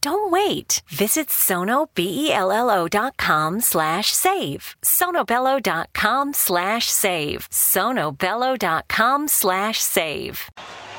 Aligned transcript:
Don't 0.00 0.30
wait. 0.30 0.82
Visit 0.88 1.28
sonobello.com 1.28 3.60
slash 3.60 4.12
save. 4.12 4.76
sonobello.com 4.82 6.34
slash 6.34 6.90
save. 6.90 7.48
sonobello.com 7.50 9.28
slash 9.28 9.80
save. 9.80 10.50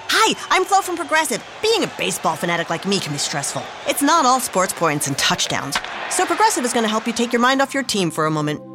Hi, 0.07 0.35
I'm 0.49 0.65
Flo 0.65 0.81
from 0.81 0.97
Progressive. 0.97 1.43
Being 1.61 1.83
a 1.83 1.87
baseball 1.97 2.35
fanatic 2.35 2.69
like 2.69 2.85
me 2.85 2.99
can 2.99 3.11
be 3.11 3.17
stressful. 3.17 3.63
It's 3.87 4.01
not 4.01 4.25
all 4.25 4.39
sports 4.39 4.73
points 4.73 5.07
and 5.07 5.17
touchdowns. 5.17 5.77
So 6.09 6.25
Progressive 6.25 6.63
is 6.63 6.73
going 6.73 6.83
to 6.83 6.89
help 6.89 7.07
you 7.07 7.13
take 7.13 7.33
your 7.33 7.41
mind 7.41 7.61
off 7.61 7.73
your 7.73 7.83
team 7.83 8.11
for 8.11 8.25
a 8.25 8.31
moment. 8.31 8.74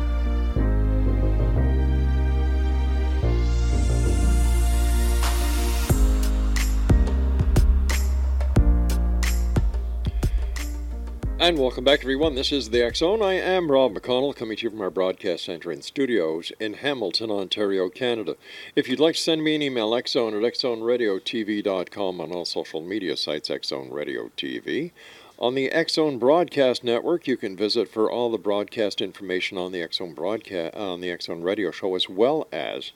And 11.41 11.57
welcome 11.57 11.83
back, 11.83 12.01
everyone. 12.01 12.35
This 12.35 12.51
is 12.51 12.69
the 12.69 12.91
Zone. 12.93 13.23
I 13.23 13.33
am 13.33 13.71
Rob 13.71 13.95
McConnell, 13.95 14.35
coming 14.35 14.57
to 14.57 14.65
you 14.65 14.69
from 14.69 14.81
our 14.81 14.91
broadcast 14.91 15.45
center 15.45 15.71
and 15.71 15.83
studios 15.83 16.51
in 16.59 16.75
Hamilton, 16.75 17.31
Ontario, 17.31 17.89
Canada. 17.89 18.35
If 18.75 18.87
you'd 18.87 18.99
like 18.99 19.15
to 19.15 19.21
send 19.21 19.43
me 19.43 19.55
an 19.55 19.63
email, 19.63 19.89
xzone 19.89 20.37
at 20.37 20.53
xzoneradiotv.com 20.53 22.21
on 22.21 22.31
all 22.31 22.45
social 22.45 22.81
media 22.81 23.17
sites, 23.17 23.49
Xzone 23.49 23.91
Radio 23.91 24.29
TV. 24.37 24.91
On 25.39 25.55
the 25.55 25.71
Zone 25.89 26.19
Broadcast 26.19 26.83
Network, 26.83 27.25
you 27.27 27.37
can 27.37 27.57
visit 27.57 27.89
for 27.89 28.11
all 28.11 28.29
the 28.29 28.37
broadcast 28.37 29.01
information 29.01 29.57
on 29.57 29.71
the 29.71 29.87
Zone 29.91 30.13
broadcast 30.13 30.75
on 30.75 31.01
the 31.01 31.17
Zone 31.19 31.41
Radio 31.41 31.71
Show, 31.71 31.95
as 31.95 32.07
well 32.07 32.47
as 32.51 32.91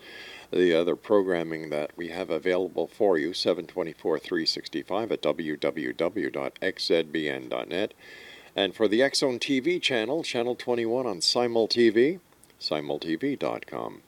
the 0.53 0.71
other 0.71 0.95
programming 0.95 1.71
that 1.71 1.89
we 1.97 2.09
have 2.09 2.29
available 2.29 2.85
for 2.85 3.17
you, 3.17 3.33
724 3.33 4.19
365 4.19 5.11
at 5.11 5.23
www.xzbn.net. 5.23 5.93
And 8.55 8.73
for 8.73 8.87
the 8.87 9.03
X 9.03 9.19
Zone 9.19 9.37
TV 9.37 9.81
channel, 9.81 10.23
channel 10.23 10.55
21 10.55 11.05
on 11.05 11.21
Simul 11.21 11.67
TV, 11.67 12.19
simultv.com. 12.59 14.01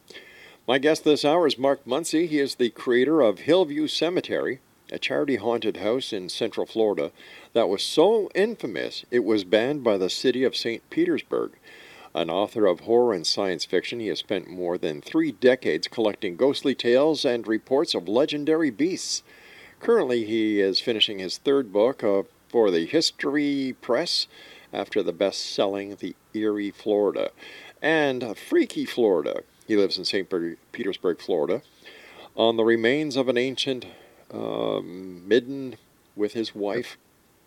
My 0.66 0.78
guest 0.78 1.03
this 1.03 1.25
hour 1.25 1.47
is 1.47 1.58
Mark 1.58 1.85
Muncy. 1.85 2.28
He 2.28 2.40
is 2.40 2.56
the 2.56 2.69
creator 2.69 3.22
of 3.22 3.40
Hellview 3.40 3.90
Cemetery, 3.90 4.59
a 4.91 4.97
charity 4.97 5.36
haunted 5.36 5.78
house 5.78 6.13
in 6.13 6.30
Central 6.30 6.66
Florida 6.66 7.12
that 7.53 7.68
was 7.68 7.84
so 7.84 8.30
infamous 8.34 9.06
it 9.12 9.25
was 9.25 9.44
banned 9.44 9.84
by 9.84 9.97
the 9.97 10.09
city 10.09 10.46
of 10.46 10.56
St. 10.56 10.90
Petersburg. 10.90 11.52
An 12.16 12.30
author 12.30 12.66
of 12.66 12.81
horror 12.81 13.13
and 13.13 13.28
science 13.28 13.66
fiction, 13.66 14.00
he 14.00 14.07
has 14.07 14.19
spent 14.19 14.50
more 14.50 14.78
than 14.78 15.02
three 15.02 15.34
decades 15.34 15.88
collecting 15.88 16.38
ghostly 16.38 16.74
tales 16.74 17.25
and 17.25 17.46
reports 17.46 17.94
of 17.94 18.07
legendary 18.07 18.69
beasts. 18.69 19.24
Currently, 19.81 20.25
he 20.25 20.62
is 20.62 20.80
finishing 20.80 21.19
his 21.19 21.38
third 21.38 21.72
book 21.72 22.02
of 22.03 22.28
for 22.50 22.72
the 22.72 22.85
History 22.85 23.75
Press 23.81 24.28
after 24.74 25.02
the 25.02 25.13
best 25.13 25.53
selling 25.53 25.96
The 25.96 26.16
Eerie 26.34 26.72
Florida 26.72 27.31
and 27.81 28.38
Freaky 28.38 28.85
Florida. 28.85 29.44
He 29.68 29.75
lives 29.75 29.97
in 29.97 30.06
St. 30.06 30.30
Petersburg, 30.72 31.19
Florida, 31.19 31.62
on 32.36 32.57
the 32.57 32.63
remains 32.63 33.16
of 33.16 33.28
an 33.28 33.38
ancient 33.38 33.86
um, 34.31 35.28
midden 35.28 35.75
with 36.16 36.34
his 36.34 36.56
wife, 36.56 36.97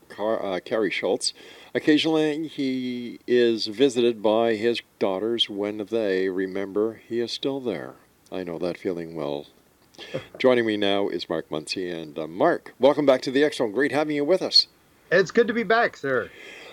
Car- 0.08 0.44
uh, 0.44 0.60
Kari 0.60 0.90
Schultz. 0.90 1.32
Occasionally, 1.74 2.48
he 2.48 3.20
is 3.26 3.68
visited 3.68 4.22
by 4.22 4.54
his 4.54 4.82
daughters 4.98 5.48
when 5.48 5.86
they 5.90 6.28
remember 6.28 7.00
he 7.08 7.20
is 7.20 7.32
still 7.32 7.60
there. 7.60 7.94
I 8.30 8.44
know 8.44 8.58
that 8.58 8.78
feeling 8.78 9.14
well. 9.14 9.46
Joining 10.38 10.66
me 10.66 10.76
now 10.76 11.08
is 11.08 11.28
Mark 11.28 11.48
Muncy. 11.48 11.92
And 11.92 12.18
uh, 12.18 12.26
Mark, 12.26 12.74
welcome 12.78 13.06
back 13.06 13.22
to 13.22 13.30
the 13.30 13.44
X 13.44 13.58
Zone. 13.58 13.72
Great 13.72 13.92
having 13.92 14.16
you 14.16 14.24
with 14.24 14.42
us. 14.42 14.66
It's 15.10 15.30
good 15.30 15.48
to 15.48 15.52
be 15.52 15.64
back, 15.64 15.96
sir. 15.96 16.30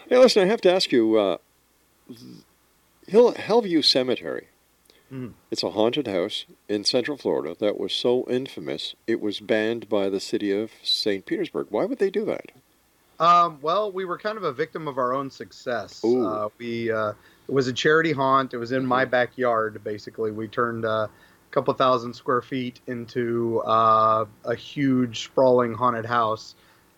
Hey, 0.08 0.18
listen, 0.18 0.44
I 0.44 0.46
have 0.46 0.62
to 0.62 0.72
ask 0.72 0.92
you 0.92 1.18
uh, 1.18 1.38
Hill, 3.08 3.34
Hellview 3.34 3.84
Cemetery. 3.84 4.48
Mm. 5.12 5.34
It's 5.50 5.64
a 5.64 5.72
haunted 5.72 6.08
house 6.08 6.46
in 6.68 6.84
Central 6.84 7.18
Florida 7.18 7.56
that 7.60 7.80
was 7.80 7.94
so 7.94 8.26
infamous 8.30 8.96
it 9.08 9.22
was 9.22 9.40
banned 9.40 9.90
by 9.90 10.10
the 10.10 10.20
city 10.20 10.52
of 10.52 10.72
St. 10.84 11.26
Petersburg. 11.26 11.68
Why 11.70 11.86
would 11.86 12.00
they 12.00 12.10
do 12.10 12.26
that? 12.26 12.52
Um, 13.20 13.58
well, 13.62 13.92
we 13.92 14.06
were 14.06 14.18
kind 14.18 14.38
of 14.38 14.44
a 14.44 14.54
victim 14.54 14.88
of 14.88 14.98
our 14.98 15.14
own 15.14 15.32
success. 15.32 16.04
Uh, 16.04 16.50
we 16.60 16.92
uh, 16.92 17.14
it 17.48 17.52
was 17.52 17.68
a 17.68 17.74
charity 17.74 18.12
haunt. 18.12 18.54
It 18.54 18.58
was 18.58 18.72
in 18.72 18.86
my 18.86 19.06
backyard. 19.06 19.82
Basically, 19.84 20.30
we 20.32 20.48
turned 20.48 20.86
uh, 20.86 21.08
a 21.08 21.10
couple 21.50 21.74
thousand 21.74 22.14
square 22.14 22.42
feet 22.42 22.80
into 22.86 23.62
uh, 23.62 24.26
a 24.44 24.56
huge 24.56 25.24
sprawling 25.24 25.74
haunted 25.74 26.06
house. 26.06 26.54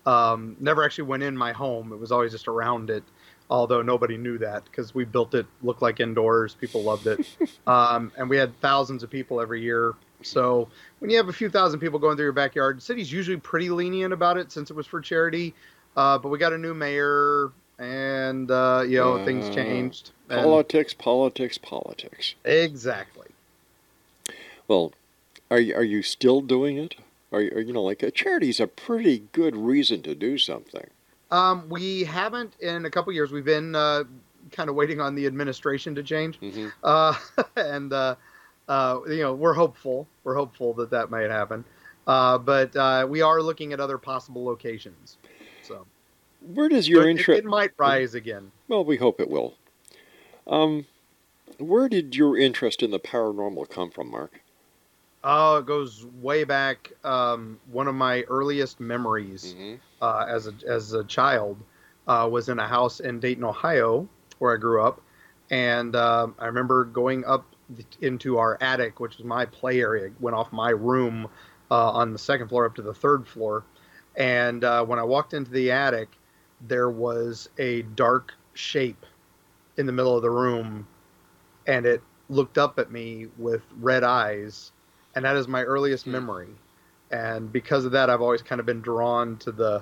Um, 0.10 0.56
never 0.60 0.84
actually 0.84 1.04
went 1.04 1.22
in 1.24 1.38
my 1.38 1.52
home. 1.52 1.94
It 1.94 2.00
was 2.00 2.12
always 2.12 2.32
just 2.32 2.48
around 2.48 2.90
it. 2.90 3.04
Although 3.52 3.82
nobody 3.82 4.16
knew 4.18 4.38
that 4.40 4.64
because 4.66 4.94
we 4.94 5.06
built 5.06 5.34
it, 5.34 5.46
looked 5.64 5.82
like 5.82 6.00
indoors. 6.00 6.54
People 6.54 6.84
loved 6.84 7.08
it, 7.08 7.28
um, 7.68 8.12
and 8.18 8.30
we 8.30 8.38
had 8.38 8.60
thousands 8.62 9.02
of 9.02 9.10
people 9.10 9.42
every 9.42 9.62
year. 9.62 9.94
So 10.22 10.68
when 11.00 11.10
you 11.10 11.18
have 11.18 11.30
a 11.30 11.34
few 11.34 11.50
thousand 11.50 11.80
people 11.80 11.98
going 11.98 12.16
through 12.16 12.26
your 12.26 12.32
backyard, 12.34 12.78
the 12.78 12.82
city's 12.82 13.12
usually 13.12 13.38
pretty 13.38 13.70
lenient 13.70 14.14
about 14.14 14.38
it 14.38 14.52
since 14.52 14.70
it 14.70 14.76
was 14.76 14.86
for 14.86 15.02
charity. 15.02 15.56
Uh, 15.96 16.18
but 16.20 16.30
we 16.30 16.38
got 16.38 16.54
a 16.54 16.58
new 16.58 16.76
mayor, 16.76 17.52
and 17.80 18.52
uh, 18.52 18.84
you 18.88 18.98
know 18.98 19.24
things 19.26 19.50
changed. 19.54 20.12
And 20.30 20.44
Politics, 20.44 20.94
politics, 20.94 21.58
politics. 21.58 22.36
exactly. 22.46 23.28
Well, 24.68 24.92
are 25.50 25.60
you, 25.60 25.74
are 25.76 25.84
you 25.84 26.04
still 26.04 26.42
doing 26.42 26.78
it? 26.78 26.96
Are 27.32 27.42
you, 27.42 27.52
you 27.60 27.74
know, 27.74 27.84
like 27.84 28.02
a 28.04 28.12
charity 28.12 28.50
is 28.50 28.60
a 28.60 28.68
pretty 28.68 29.24
good 29.34 29.56
reason 29.56 30.02
to 30.04 30.16
do 30.16 30.38
something. 30.38 30.88
Um, 31.32 31.70
we 31.70 32.04
haven't 32.04 32.54
in 32.60 32.86
a 32.86 32.90
couple 32.90 33.14
years. 33.14 33.32
We've 33.32 33.46
been 33.46 33.76
uh, 33.76 34.06
kind 34.52 34.70
of 34.70 34.76
waiting 34.76 35.00
on 35.00 35.14
the 35.14 35.28
administration 35.28 35.94
to 35.96 36.04
change, 36.04 36.40
Mhm. 36.40 36.72
uh, 36.84 37.14
and 37.56 37.94
uh, 37.94 38.16
uh, 38.68 39.00
you 39.08 39.18
know 39.22 39.34
we're 39.36 39.54
hopeful. 39.54 40.08
We're 40.24 40.36
hopeful 40.36 40.74
that 40.76 40.90
that 40.90 41.12
might 41.12 41.30
happen. 41.30 41.66
Uh, 42.08 42.40
but 42.40 42.76
uh, 42.76 43.06
we 43.08 43.22
are 43.22 43.42
looking 43.44 43.74
at 43.74 43.80
other 43.80 44.00
possible 44.00 44.44
locations. 44.44 45.18
So 45.62 45.86
Where 46.56 46.68
does 46.68 46.88
your 46.90 47.02
But 47.02 47.08
it- 47.08 47.12
interest? 47.12 47.40
It, 47.40 47.46
might 47.46 47.72
rise 47.78 48.16
again. 48.16 48.52
Well, 48.68 48.84
we 48.84 48.98
hope 48.98 49.20
it 49.20 49.30
will. 49.30 49.54
Um, 50.48 50.88
where 51.60 51.88
did 51.88 52.16
your 52.16 52.36
interest 52.36 52.82
in 52.82 52.90
the 52.90 53.00
paranormal 53.00 53.70
come 53.70 53.92
from, 53.92 54.10
Mark? 54.10 54.42
Oh, 55.24 55.58
it 55.58 55.66
goes 55.66 56.06
way 56.22 56.44
back. 56.46 56.94
Um, 57.04 57.60
one 57.72 57.88
of 57.88 57.96
my 57.96 58.24
earliest 58.24 58.80
memories 58.80 59.56
uh, 60.02 60.26
as 60.30 60.48
a 60.48 60.54
as 60.68 60.94
a 60.94 61.04
child 61.04 61.58
uh, 62.08 62.28
was 62.32 62.50
in 62.50 62.60
a 62.60 62.68
house 62.68 63.00
in 63.02 63.20
Dayton, 63.20 63.44
Ohio, 63.44 64.08
where 64.40 64.54
I 64.54 64.58
grew 64.58 64.82
up, 64.84 65.02
and 65.52 65.96
um, 65.96 66.36
I 66.40 66.46
remember 66.48 66.86
going 66.86 67.26
up 67.26 67.46
into 68.02 68.38
our 68.38 68.58
attic, 68.62 69.00
which 69.00 69.18
was 69.18 69.26
my 69.26 69.46
play 69.46 69.82
area. 69.82 70.10
Went 70.20 70.36
off 70.36 70.52
my 70.54 70.70
room 70.70 71.28
uh, 71.70 71.92
on 71.92 72.14
the 72.14 72.20
second 72.20 72.48
floor 72.48 72.66
up 72.66 72.76
to 72.76 72.82
the 72.82 72.94
third 72.94 73.28
floor, 73.28 73.66
and 74.16 74.64
uh, 74.64 74.86
when 74.86 75.00
I 75.00 75.04
walked 75.04 75.34
into 75.34 75.52
the 75.52 75.72
attic, 75.72 76.10
there 76.68 76.90
was 76.90 77.50
a 77.58 77.82
dark 77.82 78.34
shape 78.54 79.06
in 79.78 79.86
the 79.86 79.92
middle 79.92 80.16
of 80.16 80.22
the 80.22 80.30
room 80.30 80.88
and 81.68 81.86
it 81.86 82.02
looked 82.30 82.58
up 82.58 82.80
at 82.80 82.92
me 82.92 83.28
with 83.38 83.62
red 83.80 84.04
eyes, 84.04 84.72
and 85.16 85.26
that 85.26 85.36
is 85.36 85.48
my 85.48 85.64
earliest 85.64 86.06
Hmm. 86.06 86.14
memory. 86.14 86.50
And 87.12 87.52
because 87.52 87.86
of 87.86 87.92
that, 87.94 88.10
I've 88.10 88.22
always 88.22 88.42
kind 88.42 88.60
of 88.60 88.66
been 88.66 88.82
drawn 88.82 89.38
to 89.38 89.52
the 89.52 89.82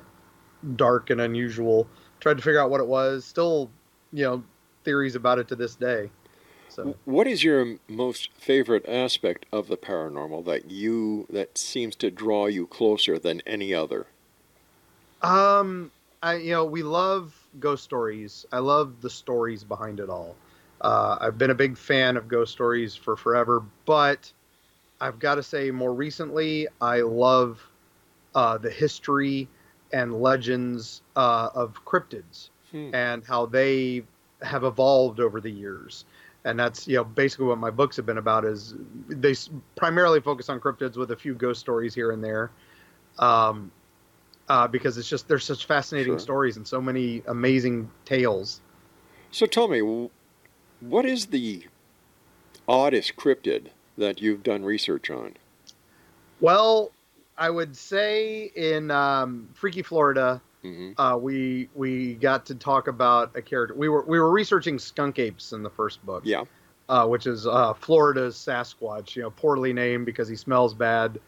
dark 0.76 1.10
and 1.10 1.22
unusual. 1.22 1.88
Tried 2.20 2.38
to 2.38 2.44
figure 2.44 2.60
out 2.60 2.70
what 2.70 2.80
it 2.80 2.88
was. 2.88 3.26
Still, 3.26 3.70
you 4.14 4.24
know, 4.24 4.44
theories 4.84 5.16
about 5.16 5.40
it 5.40 5.48
to 5.50 5.56
this 5.56 5.76
day. 5.76 6.10
So. 6.70 6.96
What 7.06 7.28
is 7.28 7.44
your 7.44 7.78
most 7.90 8.30
favorite 8.34 8.88
aspect 8.88 9.46
of 9.52 9.68
the 9.68 9.78
paranormal 9.78 10.46
that 10.46 10.72
you 10.72 11.28
that 11.30 11.58
seems 11.58 11.96
to 11.98 12.12
draw 12.12 12.46
you 12.46 12.68
closer 12.68 13.20
than 13.20 13.42
any 13.46 13.74
other? 13.74 14.08
Um, 15.22 15.92
I 16.22 16.36
you 16.36 16.52
know 16.52 16.66
we 16.66 16.84
love 16.84 17.36
ghost 17.60 17.84
stories. 17.84 18.46
I 18.52 18.60
love 18.60 19.02
the 19.02 19.10
stories 19.10 19.64
behind 19.64 20.00
it 20.00 20.10
all. 20.10 20.36
Uh, 20.82 21.18
I've 21.20 21.38
been 21.38 21.50
a 21.50 21.56
big 21.56 21.78
fan 21.78 22.18
of 22.18 22.28
ghost 22.28 22.52
stories 22.52 22.96
for 22.96 23.16
forever, 23.16 23.64
but 23.86 24.32
I've 25.00 25.20
got 25.20 25.36
to 25.36 25.44
say 25.44 25.72
more 25.72 25.94
recently 25.94 26.68
I 26.82 27.02
love 27.02 27.62
uh, 28.36 28.58
the 28.58 28.70
history 28.70 29.48
and 29.94 30.22
legends 30.22 31.02
uh, 31.16 31.50
of 31.54 31.84
cryptids 31.86 32.50
Hmm. 32.72 32.90
and 32.94 33.24
how 33.26 33.46
they 33.46 34.04
have 34.42 34.64
evolved 34.66 35.20
over 35.20 35.40
the 35.40 35.50
years. 35.50 36.06
And 36.44 36.60
that's 36.60 36.88
you 36.88 36.98
know 36.98 37.04
basically 37.04 37.46
what 37.46 37.58
my 37.58 37.72
books 37.72 37.96
have 37.96 38.06
been 38.06 38.18
about 38.18 38.46
is 38.46 38.76
they 39.10 39.36
primarily 39.76 40.20
focus 40.22 40.50
on 40.50 40.60
cryptids 40.60 40.98
with 40.98 41.12
a 41.12 41.16
few 41.16 41.34
ghost 41.34 41.60
stories 41.60 41.94
here 41.96 42.12
and 42.12 42.24
there. 42.24 42.52
Um, 43.20 43.72
uh, 44.50 44.68
because 44.68 44.98
it's 44.98 45.10
just 45.10 45.28
there's 45.28 45.46
such 45.46 45.66
fascinating 45.66 46.14
Sure. 46.14 46.20
stories 46.20 46.58
and 46.58 46.68
so 46.68 46.82
many 46.82 47.22
amazing 47.28 47.90
tales. 48.06 48.62
So 49.32 49.46
tell 49.46 49.68
me, 49.68 49.82
what 50.80 51.06
is 51.06 51.28
the 51.28 51.68
oddest 52.68 53.16
cryptid 53.18 53.70
that 53.98 54.22
you've 54.22 54.44
done 54.44 54.64
research 54.64 55.10
on? 55.10 55.34
Well, 56.40 56.92
I 57.38 57.50
would 57.50 57.76
say 57.76 58.52
in 58.56 58.92
um, 58.92 59.50
Freaky 59.54 59.82
Florida, 59.82 60.42
hmm 60.62 60.92
uh, 60.98 61.16
we 61.16 61.70
we 61.76 62.16
got 62.16 62.46
to 62.48 62.56
talk 62.56 62.88
about 62.88 63.36
a 63.36 63.42
character. 63.42 63.76
We 63.76 63.90
were 63.90 64.04
we 64.04 64.20
were 64.20 64.32
researching 64.32 64.80
skunk 64.80 65.20
apes 65.20 65.54
in 65.54 65.62
the 65.64 65.70
first 65.70 66.04
book. 66.06 66.24
Yeah. 66.26 66.44
uh, 66.90 67.06
which 67.06 67.28
is 67.28 67.46
uh, 67.46 67.74
Florida's 67.74 68.36
Sasquatch. 68.36 69.16
You 69.16 69.24
know, 69.24 69.30
poorly 69.30 69.74
named 69.74 70.06
because 70.06 70.28
he 70.28 70.36
smells 70.36 70.74
bad. 70.74 71.20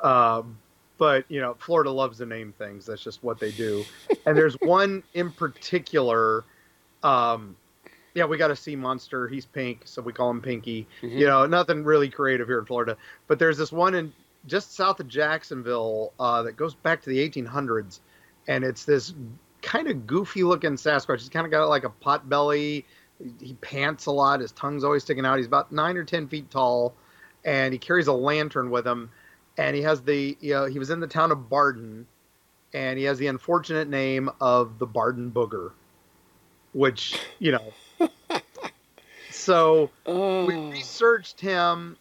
Uh, 0.00 0.42
but 0.98 1.24
you 1.28 1.40
know, 1.40 1.54
Florida 1.58 1.90
loves 1.90 2.18
to 2.18 2.26
name 2.26 2.54
things. 2.56 2.86
That's 2.86 3.02
just 3.02 3.22
what 3.24 3.40
they 3.40 3.50
do. 3.50 3.84
and 4.24 4.36
there's 4.36 4.54
one 4.60 5.02
in 5.14 5.32
particular. 5.32 6.44
Um, 7.02 7.56
yeah, 8.16 8.24
we 8.24 8.38
got 8.38 8.50
a 8.50 8.56
sea 8.56 8.74
monster. 8.74 9.28
He's 9.28 9.44
pink, 9.44 9.82
so 9.84 10.00
we 10.00 10.10
call 10.10 10.30
him 10.30 10.40
Pinky. 10.40 10.88
Mhm. 11.02 11.18
You 11.18 11.26
know, 11.26 11.44
nothing 11.44 11.84
really 11.84 12.08
creative 12.08 12.48
here 12.48 12.58
in 12.58 12.64
Florida. 12.64 12.96
But 13.26 13.38
there's 13.38 13.58
this 13.58 13.70
one 13.70 13.94
in 13.94 14.10
just 14.46 14.74
south 14.74 15.00
of 15.00 15.06
Jacksonville 15.06 16.14
uh, 16.18 16.42
that 16.44 16.56
goes 16.56 16.74
back 16.74 17.02
to 17.02 17.10
the 17.10 17.18
1800s, 17.18 18.00
and 18.48 18.64
it's 18.64 18.86
this 18.86 19.12
kind 19.60 19.86
of 19.88 20.06
goofy 20.06 20.44
looking 20.44 20.72
Sasquatch. 20.76 21.18
He's 21.18 21.28
kind 21.28 21.44
of 21.44 21.52
got 21.52 21.68
like 21.68 21.84
a 21.84 21.90
pot 21.90 22.26
belly. 22.26 22.86
He 23.38 23.52
pants 23.60 24.06
a 24.06 24.12
lot. 24.12 24.40
His 24.40 24.52
tongue's 24.52 24.82
always 24.82 25.02
sticking 25.02 25.26
out. 25.26 25.36
He's 25.36 25.46
about 25.46 25.70
nine 25.70 25.98
or 25.98 26.04
ten 26.04 26.26
feet 26.26 26.50
tall, 26.50 26.94
and 27.44 27.74
he 27.74 27.78
carries 27.78 28.06
a 28.06 28.14
lantern 28.14 28.70
with 28.70 28.86
him. 28.86 29.10
And 29.58 29.76
he 29.76 29.82
has 29.82 30.00
the 30.00 30.38
you 30.40 30.54
know 30.54 30.64
he 30.64 30.78
was 30.78 30.88
in 30.88 31.00
the 31.00 31.06
town 31.06 31.32
of 31.32 31.50
Bardin, 31.50 32.06
and 32.72 32.98
he 32.98 33.04
has 33.04 33.18
the 33.18 33.26
unfortunate 33.26 33.90
name 33.90 34.30
of 34.40 34.78
the 34.78 34.86
Bardin 34.86 35.30
Booger, 35.30 35.72
which 36.72 37.20
you 37.40 37.52
know. 37.52 37.74
So 39.46 39.90
we 40.44 40.56
Oh, 40.56 40.70
researched 40.72 41.40
him 41.40 41.96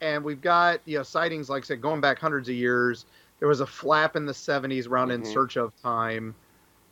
and 0.00 0.22
we've 0.22 0.40
got 0.40 0.80
you 0.84 0.96
know 0.98 1.02
sightings 1.02 1.50
like 1.50 1.64
i 1.64 1.66
said 1.66 1.82
going 1.82 2.00
back 2.00 2.20
hundreds 2.20 2.48
of 2.48 2.54
years. 2.54 3.04
There 3.40 3.48
was 3.48 3.60
a 3.60 3.66
flap 3.66 4.14
in 4.14 4.26
the 4.26 4.32
70s 4.32 4.86
around 4.86 5.10
in 5.10 5.22
Mhm. 5.22 5.26
search 5.26 5.56
of 5.56 5.72
time 5.82 6.36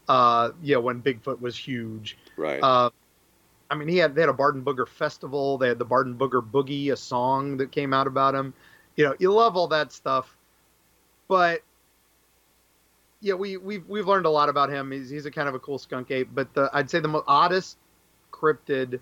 uh 0.08 0.50
yeah 0.60 0.78
when 0.78 1.00
bigfoot 1.00 1.40
was 1.40 1.56
huge. 1.56 2.18
Right. 2.36 2.60
uh 2.60 2.90
i 3.70 3.76
mean 3.76 3.86
he 3.86 3.96
had 3.96 4.16
they 4.16 4.22
had 4.22 4.28
a 4.28 4.34
bardin 4.34 4.64
booger 4.64 4.88
festival. 4.88 5.56
They 5.56 5.68
had 5.68 5.78
the 5.78 5.84
bardin 5.84 6.18
booger 6.18 6.42
boogie 6.42 6.90
a 6.90 6.96
song 6.96 7.58
that 7.58 7.70
came 7.70 7.94
out 7.94 8.08
about 8.08 8.34
him. 8.34 8.54
You 8.96 9.04
know 9.04 9.14
you 9.20 9.32
love 9.32 9.56
all 9.56 9.68
that 9.68 9.92
stuff 9.92 10.36
but 11.28 11.62
yeah 13.20 13.34
we 13.34 13.56
we've, 13.56 13.88
we've 13.88 14.08
learned 14.08 14.26
a 14.26 14.30
lot 14.30 14.48
about 14.48 14.68
him. 14.68 14.90
He's, 14.90 15.08
he's 15.10 15.26
a 15.26 15.30
kind 15.30 15.48
of 15.48 15.54
a 15.54 15.60
cool 15.60 15.78
skunk 15.78 16.10
ape 16.10 16.28
but 16.34 16.52
the 16.54 16.68
i'd 16.72 16.90
say 16.90 16.98
the 16.98 17.06
most 17.06 17.24
oddest 17.28 17.78
cryptid 18.32 18.98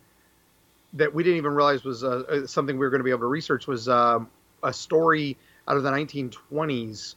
that 0.95 1.15
we 1.15 1.23
didn't 1.23 1.39
even 1.39 1.53
realize 1.53 1.85
was 1.85 2.03
uh, 2.03 2.23
uh, 2.29 2.47
something 2.47 2.77
we 2.77 2.85
were 2.85 2.91
going 2.91 3.01
to 3.01 3.05
be 3.05 3.11
able 3.11 3.21
to 3.21 3.27
research 3.27 3.67
was 3.67 3.89
um, 3.89 4.29
a 4.63 4.73
story 4.73 5.37
out 5.69 5.77
of 5.77 5.83
the 5.83 5.91
1920s, 5.91 7.15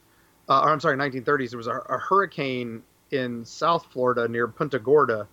uh, 0.48 0.60
or 0.60 0.70
I'm 0.70 0.80
sorry, 0.80 0.96
1930s. 0.96 1.50
There 1.50 1.56
was 1.56 1.66
a, 1.66 1.78
a 1.88 1.98
hurricane 1.98 2.82
in 3.10 3.44
South 3.44 3.86
Florida 3.92 4.28
near 4.28 4.46
Punta 4.46 4.78
Gorda, 4.78 5.26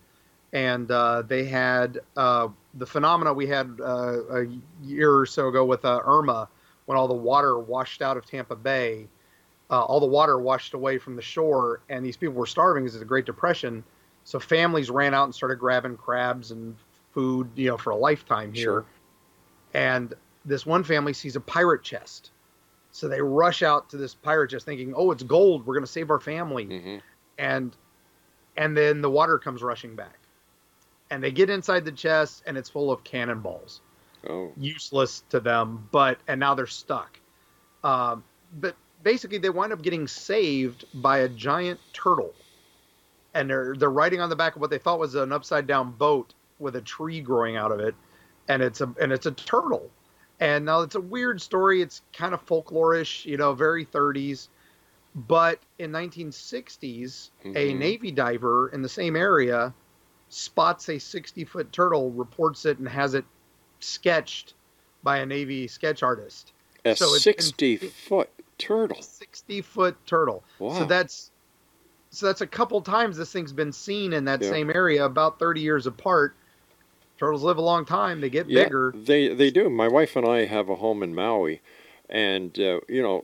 and 0.54 0.90
uh, 0.90 1.22
they 1.22 1.46
had 1.46 2.00
uh, 2.18 2.48
the 2.74 2.86
phenomena 2.86 3.34
we 3.34 3.48
had 3.48 3.80
uh, 3.80 4.40
a 4.42 4.48
year 4.84 5.14
or 5.14 5.26
so 5.26 5.48
ago 5.48 5.64
with 5.66 5.86
uh, 5.86 6.02
Irma, 6.04 6.50
when 6.86 6.98
all 6.98 7.08
the 7.08 7.14
water 7.14 7.58
washed 7.58 8.02
out 8.02 8.18
of 8.18 8.26
Tampa 8.26 8.56
Bay. 8.56 9.08
Uh, 9.70 9.82
all 9.82 10.02
the 10.02 10.06
water 10.06 10.38
washed 10.38 10.74
away 10.74 10.98
from 10.98 11.16
the 11.16 11.22
shore, 11.22 11.80
and 11.90 12.06
these 12.06 12.18
people 12.18 12.36
were 12.36 12.46
starving 12.46 12.84
because 12.84 12.96
of 12.96 13.00
the 13.00 13.06
Great 13.06 13.26
Depression. 13.26 13.84
So 14.26 14.40
families 14.40 14.90
ran 14.90 15.14
out 15.14 15.24
and 15.24 15.34
started 15.34 15.60
grabbing 15.60 15.96
crabs 15.96 16.52
and 16.52 16.76
food, 17.14 17.50
you 17.56 17.70
know, 17.70 17.78
for 17.78 17.92
a 17.92 17.96
lifetime 17.96 18.54
here. 18.54 18.64
Sure. 18.64 18.86
And 19.74 20.14
this 20.46 20.66
one 20.66 20.84
family 20.84 21.14
sees 21.14 21.36
a 21.36 21.42
pirate 21.42 21.84
chest. 21.84 22.32
So 22.92 23.08
they 23.08 23.22
rush 23.22 23.64
out 23.64 23.90
to 23.92 23.98
this 23.98 24.14
pirate 24.14 24.50
chest 24.50 24.66
thinking, 24.66 24.94
"Oh, 24.96 25.12
it's 25.12 25.24
gold. 25.24 25.66
We're 25.66 25.76
going 25.76 25.86
to 25.86 25.92
save 25.92 26.10
our 26.10 26.20
family." 26.20 26.66
hmm 26.66 26.98
And 27.38 27.76
and 28.58 28.76
then 28.76 29.02
the 29.02 29.10
water 29.10 29.38
comes 29.38 29.62
rushing 29.62 29.96
back. 29.96 30.20
And 31.10 31.24
they 31.24 31.32
get 31.32 31.50
inside 31.50 31.86
the 31.86 31.92
chest 31.92 32.44
and 32.46 32.58
it's 32.58 32.70
full 32.70 32.92
of 32.92 33.04
cannonballs. 33.04 33.82
Oh, 34.30 34.52
Useless 34.58 35.24
to 35.30 35.40
them, 35.40 35.88
but 35.92 36.20
and 36.28 36.40
now 36.40 36.54
they're 36.54 36.68
stuck. 36.68 37.20
Um, 37.84 38.24
but 38.60 38.76
basically 39.04 39.38
they 39.38 39.50
wind 39.50 39.74
up 39.74 39.82
getting 39.82 40.08
saved 40.08 40.86
by 40.94 41.20
a 41.20 41.30
giant 41.30 41.80
turtle. 41.94 42.34
And 43.34 43.50
they're 43.50 43.74
they're 43.76 43.90
riding 43.90 44.20
on 44.22 44.30
the 44.30 44.36
back 44.36 44.56
of 44.56 44.62
what 44.62 44.70
they 44.70 44.78
thought 44.78 45.00
was 45.00 45.16
an 45.16 45.32
upside 45.32 45.66
down 45.66 45.92
boat 45.92 46.34
with 46.62 46.76
a 46.76 46.82
tree 46.82 47.20
growing 47.20 47.58
out 47.58 47.72
of 47.72 47.80
it, 47.80 47.96
and 48.48 48.62
it's 48.62 48.80
a 48.82 48.94
and 49.02 49.12
it's 49.12 49.26
a 49.26 49.32
turtle. 49.32 49.90
And 50.40 50.66
now 50.66 50.82
it's 50.82 50.96
a 50.96 51.02
weird 51.02 51.42
story. 51.42 51.82
It's 51.82 52.02
kind 52.14 52.34
of 52.34 52.44
folklorish, 52.46 53.26
you 53.26 53.38
know, 53.38 53.54
very 53.54 53.86
30s. 53.86 54.50
But 55.14 55.60
in 55.78 55.92
1960s, 55.92 57.32
a 57.44 57.74
Mhm. 57.74 57.78
Navy 57.78 58.12
diver 58.12 58.70
in 58.70 58.82
the 58.82 58.90
same 58.90 59.16
area 59.16 59.74
spots 60.30 60.88
a 60.90 60.98
60 60.98 61.44
foot 61.44 61.72
turtle, 61.74 62.12
reports 62.12 62.66
it, 62.66 62.80
and 62.80 62.88
has 62.88 63.14
it 63.14 63.26
sketched 63.82 64.54
by 65.04 65.18
a 65.18 65.26
Navy 65.26 65.68
sketch 65.68 66.02
artist. 66.02 66.54
a 66.86 66.96
So 66.96 67.14
it's 67.14 67.24
sixty-foot 67.24 68.30
turtle. 68.58 69.02
60 69.02 69.62
foot 69.62 69.98
turtle. 70.08 70.44
Wow. 70.60 70.74
So 70.80 70.86
that's 70.86 71.32
so 72.10 72.26
that's 72.26 72.42
a 72.42 72.48
couple 72.48 72.82
times 72.82 73.18
this 73.18 73.32
thing's 73.32 73.54
been 73.54 73.72
seen 73.72 74.14
in 74.14 74.26
that 74.26 74.42
Yeah. 74.42 74.50
same 74.50 74.70
area, 74.70 75.06
about 75.06 75.38
30 75.40 75.62
years 75.62 75.86
apart. 75.88 76.36
Turtles 77.22 77.44
live 77.44 77.60
a 77.60 77.62
long 77.62 77.86
time. 77.86 78.20
They 78.20 78.32
get 78.32 78.48
Yeah, 78.48 78.64
bigger. 78.64 78.96
they 78.98 79.28
they 79.28 79.52
do. 79.52 79.70
My 79.70 79.88
wife 79.88 80.16
and 80.16 80.28
I 80.28 80.46
have 80.46 80.70
a 80.70 80.76
home 80.78 81.04
in 81.04 81.14
Maui, 81.14 81.62
and 82.10 82.58
uh, 82.60 82.80
you 82.90 83.04
know, 83.04 83.24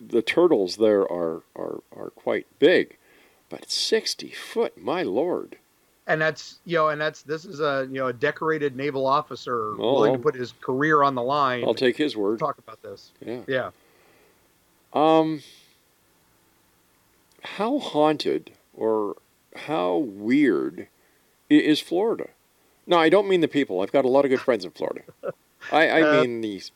the 0.00 0.20
turtles 0.20 0.78
there 0.78 1.02
are 1.02 1.42
are 1.54 1.80
are 1.96 2.10
quite 2.10 2.48
big, 2.58 2.96
but 3.48 3.70
sixty 3.70 4.30
foot, 4.30 4.76
my 4.76 5.04
lord! 5.04 5.58
and 6.08 6.20
that's 6.20 6.58
you 6.64 6.76
know 6.76 6.88
and 6.88 7.00
that's 7.00 7.22
this 7.22 7.44
is 7.44 7.60
a 7.60 7.86
you 7.88 7.98
know 8.00 8.08
a 8.08 8.12
decorated 8.12 8.74
naval 8.74 9.06
officer 9.06 9.74
Oh, 9.78 9.92
willing 9.94 10.14
to 10.14 10.18
put 10.18 10.34
his 10.34 10.52
career 10.60 11.04
on 11.04 11.14
the 11.14 11.22
line 11.22 11.62
I'll 11.62 11.74
take 11.74 11.98
his 11.98 12.14
to 12.14 12.18
word. 12.18 12.40
talk 12.40 12.58
about 12.58 12.82
this 12.82 13.12
Yeah. 13.24 13.42
yeah 13.46 13.70
Um, 14.92 15.42
how 17.44 17.78
haunted 17.78 18.50
or 18.74 19.18
how 19.54 19.98
weird 19.98 20.88
is 21.48 21.78
Florida? 21.80 22.30
No, 22.88 22.98
I 22.98 23.10
don't 23.10 23.28
mean 23.28 23.42
the 23.42 23.48
people. 23.48 23.82
I've 23.82 23.92
got 23.92 24.04
a 24.04 24.08
lot 24.08 24.24
of 24.24 24.30
good 24.30 24.40
friends 24.40 24.64
in 24.64 24.72
Florida. 24.72 25.02
I, 25.70 25.88
I 25.88 26.02
Uh, 26.02 26.12
mean 26.22 26.40
these. 26.40 26.72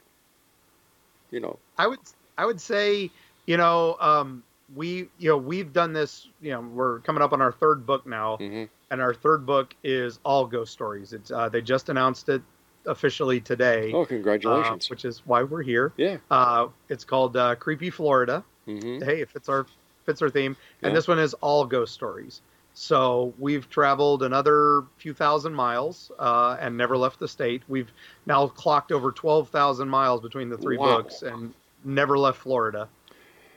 You 1.31 1.40
know, 1.40 1.59
i 1.78 1.87
would 1.87 1.99
i 2.37 2.45
would 2.45 2.61
say 2.61 3.11
you 3.47 3.57
know 3.57 3.97
um 4.00 4.42
we 4.76 5.09
you 5.19 5.31
know 5.31 5.38
we've 5.38 5.73
done 5.73 5.95
this 5.95 6.28
you 6.42 6.50
know 6.50 6.61
we're 6.61 7.00
coming 7.00 7.23
up 7.23 7.33
on 7.33 7.40
our 7.40 7.52
third 7.52 7.87
book 7.87 8.07
now 8.07 8.37
mhm. 8.37 8.69
and 8.90 9.00
our 9.00 9.14
third 9.14 9.47
book 9.47 9.75
is 9.83 10.21
all 10.25 10.45
ghost 10.45 10.73
stories 10.73 11.14
it's 11.14 11.31
uh, 11.31 11.49
they 11.49 11.62
just 11.62 11.88
announced 11.88 12.28
it 12.28 12.42
officially 12.85 13.40
today 13.40 13.92
oh, 13.95 14.02
uh, 14.02 14.04
congratulations! 14.04 14.90
which 14.90 15.07
is 15.07 15.23
why 15.25 15.42
we're 15.42 15.62
here 15.62 15.95
yeah. 15.97 16.19
uh 16.31 16.69
it's 16.90 17.04
called 17.04 17.35
uh, 17.35 17.54
creepy 17.54 17.88
florida 17.88 18.45
hmm 18.66 18.99
hey, 19.02 19.21
it 19.21 19.31
fits 19.31 19.49
our 19.49 19.66
fits 20.04 20.23
our 20.23 20.31
theme. 20.31 20.57
And 20.83 20.90
Yeah. 20.90 20.95
this 20.95 21.09
one 21.09 21.19
is 21.19 21.35
all 21.35 21.64
ghost 21.64 21.95
stories. 21.95 22.42
So 22.74 23.34
we've 23.38 23.68
traveled 23.68 24.22
another 24.22 24.84
few 24.96 25.12
thousand 25.14 25.54
miles 25.54 26.10
uh, 26.18 26.56
and 26.58 26.76
never 26.76 26.96
left 26.96 27.18
the 27.18 27.28
state. 27.28 27.62
We've 27.68 27.92
now 28.26 28.48
clocked 28.48 28.92
over 28.92 29.12
12,000 29.12 29.88
miles 29.88 30.20
between 30.20 30.48
the 30.48 30.56
three 30.56 30.78
Wow. 30.78 30.98
books 30.98 31.22
and 31.22 31.54
never 31.84 32.16
left 32.18 32.38
Florida, 32.38 32.88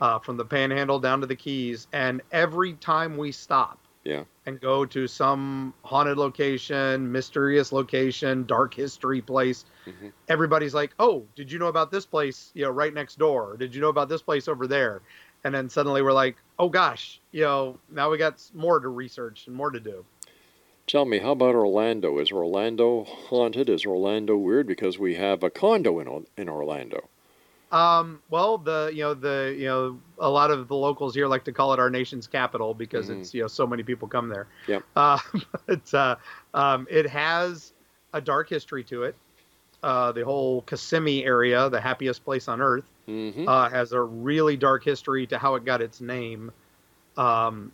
uh, 0.02 0.20
from 0.20 0.38
the 0.38 0.46
Panhandle 0.46 1.00
down 1.00 1.22
to 1.22 1.28
the 1.28 1.36
Keys. 1.36 1.88
And 1.94 2.22
every 2.32 2.74
time 2.74 3.18
we 3.18 3.32
stop 3.32 3.80
Yeah. 4.04 4.26
and 4.46 4.60
go 4.60 4.86
to 4.86 5.08
some 5.08 5.74
haunted 5.84 6.18
location, 6.18 7.12
mysterious 7.12 7.72
location, 7.72 8.46
dark 8.46 8.74
history 8.74 9.22
place, 9.22 9.66
Mhm. 9.88 10.12
everybody's 10.28 10.74
like, 10.74 10.94
"Oh, 11.00 11.26
did 11.36 11.52
you 11.52 11.58
know 11.60 11.68
about 11.68 11.92
this 11.92 12.06
place? 12.06 12.52
You 12.54 12.64
know, 12.66 12.72
right 12.72 12.94
next 12.94 13.18
door. 13.18 13.56
Did 13.58 13.74
you 13.74 13.82
know 13.82 13.90
about 13.90 14.10
this 14.10 14.22
place 14.22 14.48
over 14.48 14.68
there?" 14.68 15.02
And 15.46 15.54
then 15.54 15.70
suddenly 15.70 16.02
we're 16.02 16.12
like, 16.12 16.38
"Oh 16.58 16.70
gosh, 16.70 17.22
you 17.32 17.44
know, 17.44 17.78
now 17.88 18.10
we 18.10 18.18
got 18.18 18.42
more 18.56 18.80
to 18.80 18.88
research 18.90 19.46
and 19.46 19.56
more 19.56 19.70
to 19.70 19.80
do." 19.80 20.04
Tell 20.88 21.06
me, 21.06 21.20
how 21.20 21.34
about 21.34 21.54
Orlando? 21.54 22.18
Is 22.18 22.32
Orlando 22.32 23.04
haunted? 23.04 23.70
Is 23.70 23.86
Orlando 23.86 24.36
weird? 24.36 24.66
Because 24.66 24.98
we 24.98 25.16
have 25.16 25.44
a 25.44 25.52
condo 25.52 26.00
in 26.00 26.26
in 26.36 26.50
Orlando. 26.50 27.10
Um, 27.72 28.24
well, 28.32 28.58
the 28.58 28.90
you 28.92 29.04
know 29.04 29.14
the 29.14 29.56
you 29.56 29.66
know 29.66 30.00
a 30.18 30.30
lot 30.30 30.50
of 30.50 30.68
the 30.68 30.76
locals 30.76 31.14
here 31.14 31.28
like 31.28 31.44
to 31.44 31.52
call 31.52 31.74
it 31.74 31.80
our 31.80 31.92
nation's 31.92 32.26
capital 32.26 32.74
because 32.74 33.10
Mhm. 33.10 33.20
it's 33.20 33.34
you 33.36 33.42
know 33.44 33.48
so 33.48 33.68
many 33.68 33.84
people 33.84 34.08
come 34.08 34.28
there. 34.30 34.48
Yep. 34.68 34.84
Uh, 34.96 35.20
but 35.68 35.94
uh, 35.94 36.16
um, 36.56 36.88
it 36.90 37.06
has 37.06 37.74
a 38.14 38.22
dark 38.22 38.50
history 38.50 38.84
to 38.86 39.04
it. 39.04 39.16
Uh, 39.84 40.12
the 40.12 40.24
whole 40.24 40.62
Kissimmee 40.64 41.24
area, 41.24 41.70
the 41.70 41.82
happiest 41.82 42.24
place 42.24 42.48
on 42.48 42.62
earth, 42.62 42.86
Mm-hmm. 43.08 43.48
uh, 43.48 43.70
has 43.70 43.92
a 43.92 44.02
really 44.02 44.58
dark 44.58 44.84
history 44.84 45.28
to 45.28 45.38
how 45.38 45.56
it 45.56 45.66
got 45.66 45.82
its 45.82 46.02
name, 46.02 46.52
um, 47.18 47.72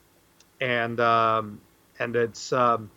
and 0.60 1.00
um, 1.00 1.62
and 2.00 2.16
it's 2.16 2.52
um, 2.52 2.92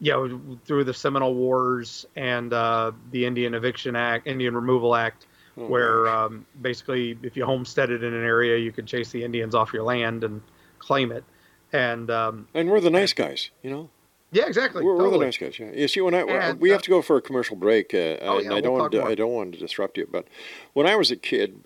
you 0.00 0.12
know 0.12 0.58
through 0.64 0.84
the 0.84 0.94
Seminole 0.94 1.34
Wars 1.34 2.06
and 2.14 2.52
uh, 2.52 2.92
the 3.10 3.24
Indian 3.24 3.54
Eviction 3.54 3.96
Act, 3.96 4.26
Indian 4.26 4.54
Removal 4.54 4.94
Act, 4.94 5.26
Oh, 5.56 5.66
where 5.66 6.08
um, 6.08 6.46
basically 6.60 7.18
if 7.22 7.36
you 7.36 7.44
homesteaded 7.44 8.02
in 8.04 8.14
an 8.14 8.24
area, 8.24 8.56
you 8.56 8.72
could 8.72 8.86
chase 8.86 9.10
the 9.10 9.24
Indians 9.24 9.54
off 9.54 9.72
your 9.72 9.82
land 9.82 10.24
and 10.24 10.40
claim 10.78 11.10
it, 11.12 11.24
and 11.72 12.10
um, 12.10 12.46
and 12.54 12.70
we're 12.70 12.80
the 12.80 12.90
nice 12.90 13.12
guys, 13.12 13.50
you 13.62 13.70
know. 13.70 13.90
Yeah, 14.32 14.46
exactly. 14.46 14.84
We're, 14.84 14.92
we're 14.92 14.98
the 14.98 15.04
totally. 15.10 15.26
nice 15.26 15.38
guys. 15.38 15.58
Yeah. 15.58 15.72
You 15.72 15.88
see, 15.88 16.00
when 16.00 16.14
I 16.14 16.20
And, 16.20 16.60
we 16.60 16.70
uh, 16.70 16.74
have 16.74 16.82
to 16.82 16.90
go 16.90 17.02
for 17.02 17.16
a 17.16 17.22
commercial 17.22 17.56
break, 17.56 17.92
uh, 17.92 18.16
Oh, 18.22 18.38
and 18.38 18.46
yeah, 18.46 18.54
I 18.54 18.60
don't 18.60 18.78
want 18.78 18.92
to. 18.92 19.02
I 19.02 19.14
don't 19.14 19.32
want 19.32 19.54
to 19.54 19.58
disrupt 19.58 19.98
you, 19.98 20.06
but 20.10 20.26
when 20.72 20.86
I 20.86 20.94
was 20.94 21.10
a 21.10 21.16
kid, 21.16 21.64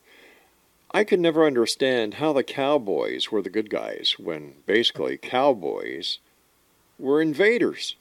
I 0.92 1.04
could 1.04 1.20
never 1.20 1.44
understand 1.44 2.14
how 2.14 2.32
the 2.32 2.44
cowboys 2.44 3.30
were 3.30 3.42
the 3.42 3.50
good 3.50 3.68
guys 3.68 4.14
when 4.18 4.54
basically 4.64 5.18
cowboys 5.18 6.20
were 6.98 7.20
invaders. 7.20 7.96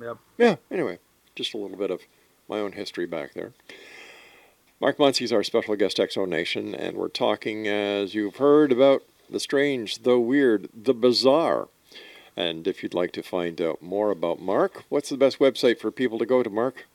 Yep. 0.00 0.16
Yeah. 0.38 0.56
Anyway, 0.70 0.98
just 1.34 1.54
a 1.54 1.58
little 1.58 1.76
bit 1.76 1.90
of 1.90 2.00
my 2.48 2.58
own 2.58 2.72
history 2.72 3.06
back 3.06 3.34
there. 3.34 3.52
Mark 4.80 4.98
Muncy 4.98 5.22
is 5.22 5.32
our 5.32 5.42
special 5.42 5.74
guest, 5.76 5.98
X 6.00 6.14
Zone 6.14 6.28
Nation, 6.30 6.74
and 6.74 6.96
we're 6.96 7.08
talking, 7.08 7.66
as 7.66 8.14
you've 8.14 8.36
heard, 8.36 8.72
about 8.72 9.02
the 9.30 9.40
strange, 9.40 10.02
the 10.02 10.18
weird, 10.18 10.68
the 10.74 10.92
bizarre. 10.94 11.68
And 12.36 12.68
if 12.68 12.82
you'd 12.82 12.94
like 12.94 13.12
to 13.12 13.22
find 13.22 13.60
out 13.62 13.80
more 13.80 14.10
about 14.10 14.40
Mark, 14.40 14.84
what's 14.88 15.08
the 15.08 15.16
best 15.16 15.38
website 15.38 15.78
for 15.78 15.90
people 15.90 16.18
to 16.18 16.26
go 16.26 16.42
to, 16.42 16.50
Mark? 16.50 16.86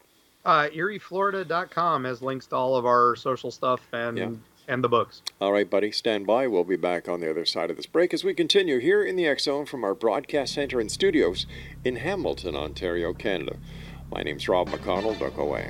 Uh, 0.46 0.68
EerieFlorida.com 0.74 2.04
has 2.06 2.22
links 2.22 2.48
to 2.48 2.56
all 2.56 2.76
of 2.76 2.86
our 2.86 3.16
social 3.16 3.52
stuff 3.52 3.82
and 3.94 4.18
Yeah. 4.18 4.30
and 4.68 4.84
the 4.84 4.90
books. 4.90 5.22
All 5.40 5.52
right, 5.52 5.70
buddy, 5.70 5.92
stand 5.92 6.26
by. 6.28 6.48
We'll 6.48 6.64
be 6.64 6.76
back 6.78 7.10
on 7.10 7.20
the 7.22 7.30
other 7.30 7.46
side 7.46 7.70
of 7.70 7.78
this 7.78 7.86
break 7.88 8.14
as 8.14 8.24
we 8.24 8.34
continue 8.34 8.78
here 8.80 9.04
in 9.04 9.16
the 9.16 9.28
X 9.28 9.44
Zone 9.44 9.66
from 9.66 9.84
our 9.84 9.94
broadcast 9.96 10.54
center 10.54 10.80
and 10.80 10.92
studios 10.92 11.46
in 11.84 11.98
Hamilton, 11.98 12.56
Ontario, 12.56 13.14
Canada. 13.14 13.58
My 14.12 14.22
name's 14.24 14.48
Rob 14.48 14.70
McConnell. 14.70 15.18
Don't 15.20 15.38
away. 15.38 15.70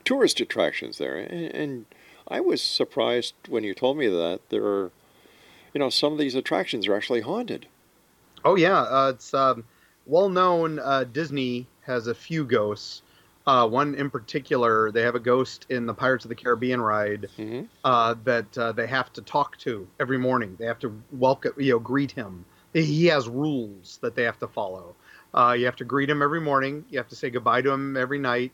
tourist 0.03 0.39
attractions 0.39 0.97
there, 0.97 1.15
and, 1.15 1.53
and 1.53 1.85
I 2.27 2.39
was 2.39 2.59
surprised 2.59 3.35
when 3.47 3.63
you 3.63 3.75
told 3.75 3.99
me 3.99 4.07
that 4.07 4.39
there 4.49 4.65
are, 4.65 4.91
you 5.75 5.79
know, 5.79 5.91
some 5.91 6.13
of 6.13 6.17
these 6.17 6.33
attractions 6.33 6.87
are 6.87 6.95
actually 6.95 7.21
haunted. 7.21 7.67
Oh 8.43 8.55
yeah, 8.55 8.81
uh, 8.81 9.11
it's 9.13 9.31
um, 9.35 9.65
well 10.07 10.29
known. 10.29 10.79
Uh, 10.79 11.03
Disney 11.03 11.67
has 11.89 12.07
a 12.07 12.13
few 12.15 12.45
ghosts. 12.45 13.01
Uh, 13.47 13.67
one 13.67 13.95
in 13.95 14.09
particular, 14.09 14.91
they 14.91 15.01
have 15.01 15.15
a 15.15 15.19
ghost 15.19 15.65
in 15.69 15.85
the 15.85 15.93
Pirates 15.93 16.23
of 16.23 16.29
the 16.29 16.35
Caribbean 16.35 16.79
ride 16.81 17.27
Mm-hmm. 17.37 17.65
uh, 17.83 18.15
that 18.23 18.57
uh, 18.57 18.71
they 18.71 18.87
have 18.87 19.11
to 19.13 19.21
talk 19.21 19.57
to 19.59 19.87
every 19.99 20.17
morning. 20.17 20.55
They 20.59 20.65
have 20.65 20.79
to 20.79 21.01
welcome, 21.11 21.53
you 21.57 21.71
know, 21.73 21.79
greet 21.79 22.11
him. 22.11 22.45
He 22.73 23.07
has 23.07 23.27
rules 23.27 23.97
that 24.01 24.15
they 24.15 24.23
have 24.23 24.37
to 24.39 24.47
follow. 24.47 24.95
Uh, 25.33 25.55
you 25.57 25.65
have 25.65 25.75
to 25.77 25.85
greet 25.85 26.09
him 26.09 26.21
every 26.21 26.41
morning. 26.41 26.85
You 26.89 26.99
have 26.99 27.07
to 27.09 27.15
say 27.15 27.29
goodbye 27.29 27.61
to 27.63 27.71
him 27.71 27.97
every 27.97 28.19
night. 28.19 28.51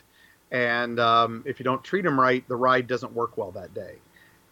And 0.52 1.00
um, 1.00 1.44
if 1.46 1.60
you 1.60 1.64
don't 1.66 1.84
treat 1.84 2.06
him 2.06 2.20
right, 2.20 2.48
the 2.48 2.56
ride 2.56 2.88
doesn't 2.88 3.14
work 3.14 3.38
well 3.38 3.52
that 3.52 3.74
day. 3.74 3.96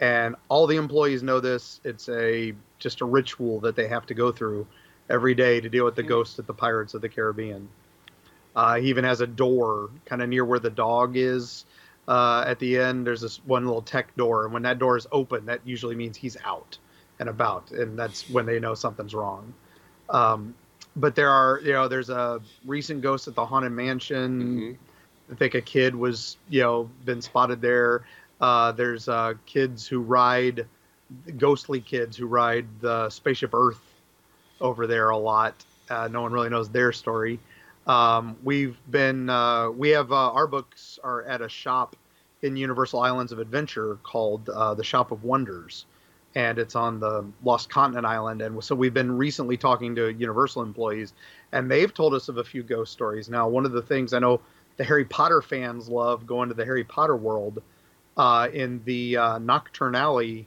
And 0.02 0.36
all 0.50 0.68
the 0.68 0.76
employees 0.76 1.24
know 1.24 1.40
this. 1.40 1.80
It's 1.86 2.10
a 2.10 2.54
just 2.80 3.00
a 3.02 3.06
ritual 3.06 3.62
that 3.62 3.76
they 3.76 3.88
have 3.88 4.06
to 4.08 4.14
go 4.14 4.32
through 4.32 4.68
every 5.10 5.36
day 5.36 5.62
to 5.62 5.70
deal 5.70 5.86
with 5.86 5.96
the 5.96 6.04
ghost 6.04 6.40
of 6.40 6.48
the 6.48 6.54
Pirates 6.54 6.94
of 6.94 7.02
the 7.02 7.10
Caribbean. 7.10 7.70
Uh, 8.56 8.76
he 8.76 8.90
even 8.90 9.04
has 9.04 9.22
a 9.22 9.28
door 9.28 9.90
kind 10.06 10.22
of 10.22 10.30
near 10.30 10.46
where 10.46 10.60
the 10.60 10.70
dog 10.70 11.18
is. 11.18 11.66
Uh, 12.08 12.44
at 12.46 12.60
the 12.60 12.78
end, 12.78 13.08
there's 13.08 13.22
this 13.22 13.38
one 13.46 13.66
little 13.66 13.82
tech 13.82 14.16
door, 14.16 14.44
and 14.46 14.54
when 14.54 14.64
that 14.64 14.78
door 14.78 14.98
is 14.98 15.08
open, 15.12 15.46
that 15.46 15.62
usually 15.64 15.96
means 15.96 16.18
he's 16.18 16.38
out 16.44 16.78
and 17.20 17.30
about, 17.30 17.72
and 17.72 17.98
that's 17.98 18.30
when 18.30 18.46
they 18.46 18.60
know 18.60 18.74
something's 18.74 19.16
wrong. 19.16 19.54
Um, 20.10 20.54
but 20.96 21.16
there 21.16 21.30
are, 21.30 21.60
you 21.64 21.74
know, 21.74 21.88
there's 21.88 22.10
a 22.10 22.42
recent 22.66 23.02
ghost 23.02 23.28
at 23.28 23.36
the 23.36 23.46
haunted 23.46 23.72
mansion. 23.72 24.78
I 25.32 25.36
think 25.36 25.56
a 25.56 25.62
kid 25.62 25.96
was, 25.96 26.38
you 26.50 26.62
know, 26.62 26.90
been 27.06 27.22
spotted 27.22 27.62
there. 27.62 28.06
Uh, 28.42 28.74
there's 28.74 29.08
uh, 29.08 29.34
kids 29.46 29.88
who 29.88 30.02
ride, 30.02 30.68
ghostly 31.38 31.80
kids 31.80 32.18
who 32.18 32.28
ride 32.28 32.68
the 32.82 33.10
spaceship 33.10 33.54
Earth 33.54 33.80
over 34.60 34.86
there 34.86 35.10
a 35.10 35.18
lot. 35.18 35.56
Uh, 35.90 36.10
no 36.12 36.22
one 36.22 36.34
really 36.34 36.50
knows 36.50 36.70
their 36.70 36.92
story. 36.92 37.40
Um, 37.88 38.38
we've 38.44 38.78
been, 38.90 39.30
uh, 39.30 39.70
we 39.70 39.90
have 39.90 40.12
uh, 40.12 40.32
our 40.32 40.48
books 40.48 41.00
are 41.04 41.24
at 41.24 41.42
a 41.42 41.50
shop 41.50 41.96
in 42.42 42.56
Universal 42.56 43.00
Islands 43.02 43.32
of 43.32 43.40
Adventure 43.40 43.98
called 44.04 44.50
uh, 44.50 44.74
the 44.74 44.84
Shop 44.84 45.12
of 45.12 45.24
Wonders, 45.24 45.86
and 46.36 46.60
it's 46.60 46.76
on 46.76 47.00
the 47.00 47.26
Lost 47.44 47.70
Continent 47.70 48.06
Island. 48.06 48.42
And 48.42 48.64
so 48.64 48.76
we've 48.76 48.94
been 48.94 49.18
recently 49.18 49.58
talking 49.58 49.96
to 49.96 50.14
Universal 50.14 50.62
employees, 50.62 51.14
and 51.52 51.70
they've 51.70 51.94
told 51.94 52.14
us 52.14 52.30
of 52.30 52.38
a 52.38 52.44
few 52.44 52.64
ghost 52.64 52.92
stories. 52.92 53.30
Now, 53.30 53.48
one 53.48 53.66
of 53.66 53.72
the 53.72 53.82
things 53.82 54.14
I 54.14 54.20
know 54.20 54.42
the 54.78 54.84
Harry 54.84 55.06
Potter 55.06 55.42
fans 55.42 55.88
love 55.88 56.26
going 56.26 56.50
to 56.50 56.56
the 56.56 56.66
Harry 56.66 56.84
Potter 56.84 57.16
world. 57.16 57.62
Uh, 58.16 58.48
in 58.54 58.80
the 58.86 59.18
uh, 59.18 59.40
Knockturn 59.40 59.96
Alley 59.98 60.46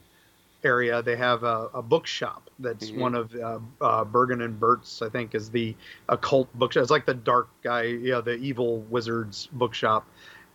area, 0.63 1.01
they 1.01 1.15
have 1.15 1.43
a, 1.43 1.69
a 1.73 1.81
bookshop 1.81 2.49
that's 2.59 2.89
mm-hmm. 2.89 2.99
one 2.99 3.15
of 3.15 3.35
uh, 3.35 3.59
uh, 3.81 4.05
Borgin 4.05 4.43
and 4.43 4.59
Burkes, 4.59 5.01
I 5.01 5.09
think, 5.09 5.35
is 5.35 5.49
the 5.49 5.75
occult 6.09 6.53
bookshop. 6.55 6.81
It's 6.81 6.91
like 6.91 7.05
the 7.05 7.13
dark 7.13 7.49
guy, 7.63 7.83
you 7.83 8.11
know, 8.11 8.21
the 8.21 8.35
evil 8.35 8.79
wizard's 8.89 9.47
bookshop. 9.51 10.07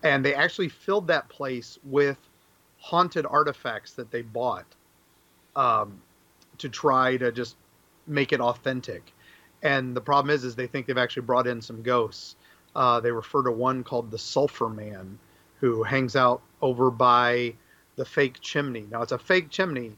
And 0.02 0.24
they 0.24 0.34
actually 0.34 0.68
filled 0.68 1.06
that 1.08 1.28
place 1.28 1.78
with 1.84 2.18
haunted 2.78 3.24
artifacts 3.26 3.92
that 3.94 4.10
they 4.10 4.22
bought 4.22 4.66
um, 5.54 6.00
to 6.58 6.68
try 6.68 7.16
to 7.16 7.30
just 7.30 7.56
make 8.06 8.32
it 8.32 8.40
authentic. 8.40 9.12
And 9.62 9.96
the 9.96 10.00
problem 10.00 10.34
is, 10.34 10.42
is 10.42 10.56
they 10.56 10.66
think 10.66 10.86
they've 10.86 10.98
actually 10.98 11.22
brought 11.22 11.46
in 11.46 11.62
some 11.62 11.82
ghosts. 11.82 12.34
Uh, 12.74 12.98
they 12.98 13.12
refer 13.12 13.44
to 13.44 13.52
one 13.52 13.84
called 13.84 14.10
the 14.10 14.18
Sulphur 14.18 14.68
Man, 14.68 15.18
who 15.60 15.84
hangs 15.84 16.16
out 16.16 16.42
over 16.60 16.90
by 16.90 17.54
the 17.96 18.04
fake 18.04 18.40
chimney. 18.40 18.86
Now 18.90 19.02
it's 19.02 19.12
a 19.12 19.18
fake 19.18 19.50
chimney, 19.50 19.92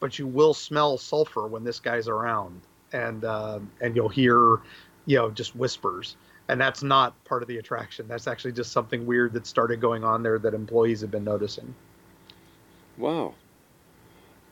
but 0.00 0.18
you 0.18 0.26
will 0.26 0.54
smell 0.54 0.98
sulfur 0.98 1.46
when 1.46 1.64
this 1.64 1.80
guy's 1.80 2.08
around, 2.08 2.60
and 2.92 3.24
uh, 3.24 3.60
and 3.80 3.96
you'll 3.96 4.08
hear, 4.08 4.60
you 5.06 5.16
know, 5.16 5.30
just 5.30 5.54
whispers. 5.56 6.16
And 6.48 6.60
that's 6.60 6.82
not 6.82 7.12
part 7.24 7.42
of 7.42 7.48
the 7.48 7.58
attraction. 7.58 8.06
That's 8.06 8.28
actually 8.28 8.52
just 8.52 8.70
something 8.70 9.04
weird 9.04 9.32
that 9.32 9.46
started 9.46 9.80
going 9.80 10.04
on 10.04 10.22
there 10.22 10.38
that 10.38 10.54
employees 10.54 11.00
have 11.00 11.10
been 11.10 11.24
noticing. 11.24 11.74
Wow. 12.96 13.34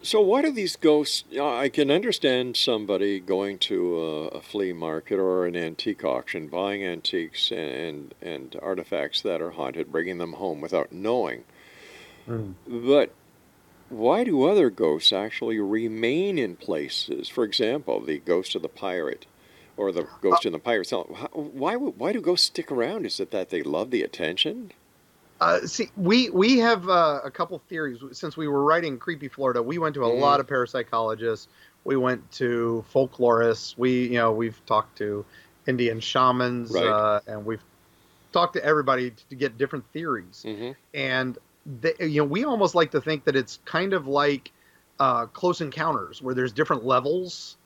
So 0.03 0.21
why 0.21 0.43
do 0.43 0.53
these 0.53 0.77
ghosts? 0.77 1.25
I 1.41 1.71
can 1.71 1.91
understand 1.91 2.59
somebody 2.59 3.21
going 3.21 3.59
to 3.61 3.99
a, 3.99 4.27
a, 4.29 4.41
flea 4.43 4.75
market 4.75 5.19
or 5.19 5.47
an 5.47 5.57
antique 5.57 6.05
auction, 6.05 6.49
buying 6.49 6.85
antiques 6.85 7.51
and 7.51 8.15
and 8.21 8.55
artifacts 8.61 9.23
that 9.23 9.41
are 9.41 9.53
haunted, 9.53 9.91
bringing 9.91 10.19
them 10.19 10.35
home 10.35 10.61
without 10.61 10.93
knowing. 10.93 11.45
Mm. 12.29 12.55
But 12.67 13.13
why 13.89 14.25
do 14.25 14.45
other 14.45 14.71
ghosts 14.71 15.13
actually 15.13 15.59
remain 15.59 16.39
in 16.39 16.57
places? 16.57 17.29
For 17.29 17.45
example, 17.45 18.01
the 18.01 18.19
ghost 18.19 18.55
of 18.55 18.63
the 18.63 18.69
pirate, 18.69 19.27
or 19.77 19.93
the 19.93 20.07
ghost 20.21 20.45
uh, 20.45 20.49
in 20.49 20.53
the 20.53 20.59
pirate 20.59 20.89
cell. 20.89 21.05
Why 21.33 21.77
why 21.77 22.13
do 22.13 22.21
ghosts 22.21 22.47
stick 22.47 22.71
around? 22.71 23.07
Is 23.07 23.21
it 23.21 23.31
that 23.31 23.51
they 23.51 23.63
love 23.63 23.91
the 23.91 24.03
attention? 24.03 24.73
Uh, 25.41 25.61
see, 25.67 25.91
we 25.97 26.31
we 26.31 26.59
have 26.59 26.89
uh, 26.89 27.21
a 27.25 27.31
couple 27.31 27.59
theories. 27.69 27.99
Since 28.13 28.37
we 28.37 28.49
were 28.49 28.63
writing 28.63 28.99
Creepy 28.99 29.29
Florida, 29.29 29.63
we 29.63 29.79
went 29.79 29.95
to 29.95 30.05
a 30.05 30.09
mm-hmm. 30.09 30.23
lot 30.23 30.41
of 30.41 30.47
parapsychologists. 30.47 31.49
We 31.85 31.97
went 31.97 32.31
to 32.33 32.85
folklorists. 32.93 33.77
We 33.77 34.09
you 34.09 34.19
know 34.19 34.33
we've 34.33 34.65
talked 34.67 34.99
to 34.99 35.25
Indian 35.67 36.01
shamans, 36.01 36.71
right. 36.71 36.87
uh, 36.87 37.21
and 37.27 37.45
we've 37.45 37.63
talked 38.33 38.55
to 38.55 38.65
everybody 38.65 39.13
to 39.31 39.37
get 39.37 39.59
different 39.59 39.85
theories. 39.93 40.45
Mm-hmm. 40.47 40.73
And 40.95 41.39
they, 41.67 41.95
you 42.01 42.21
know, 42.21 42.25
we 42.25 42.45
almost 42.45 42.75
like 42.75 42.91
to 42.93 43.01
think 43.01 43.25
that 43.25 43.37
it's 43.37 43.59
kind 43.65 43.93
of 43.93 44.07
like 44.07 44.53
uh, 44.99 45.27
Close 45.27 45.61
Encounters, 45.61 46.23
where 46.23 46.35
there's 46.35 46.53
different 46.53 46.85
levels 46.85 47.57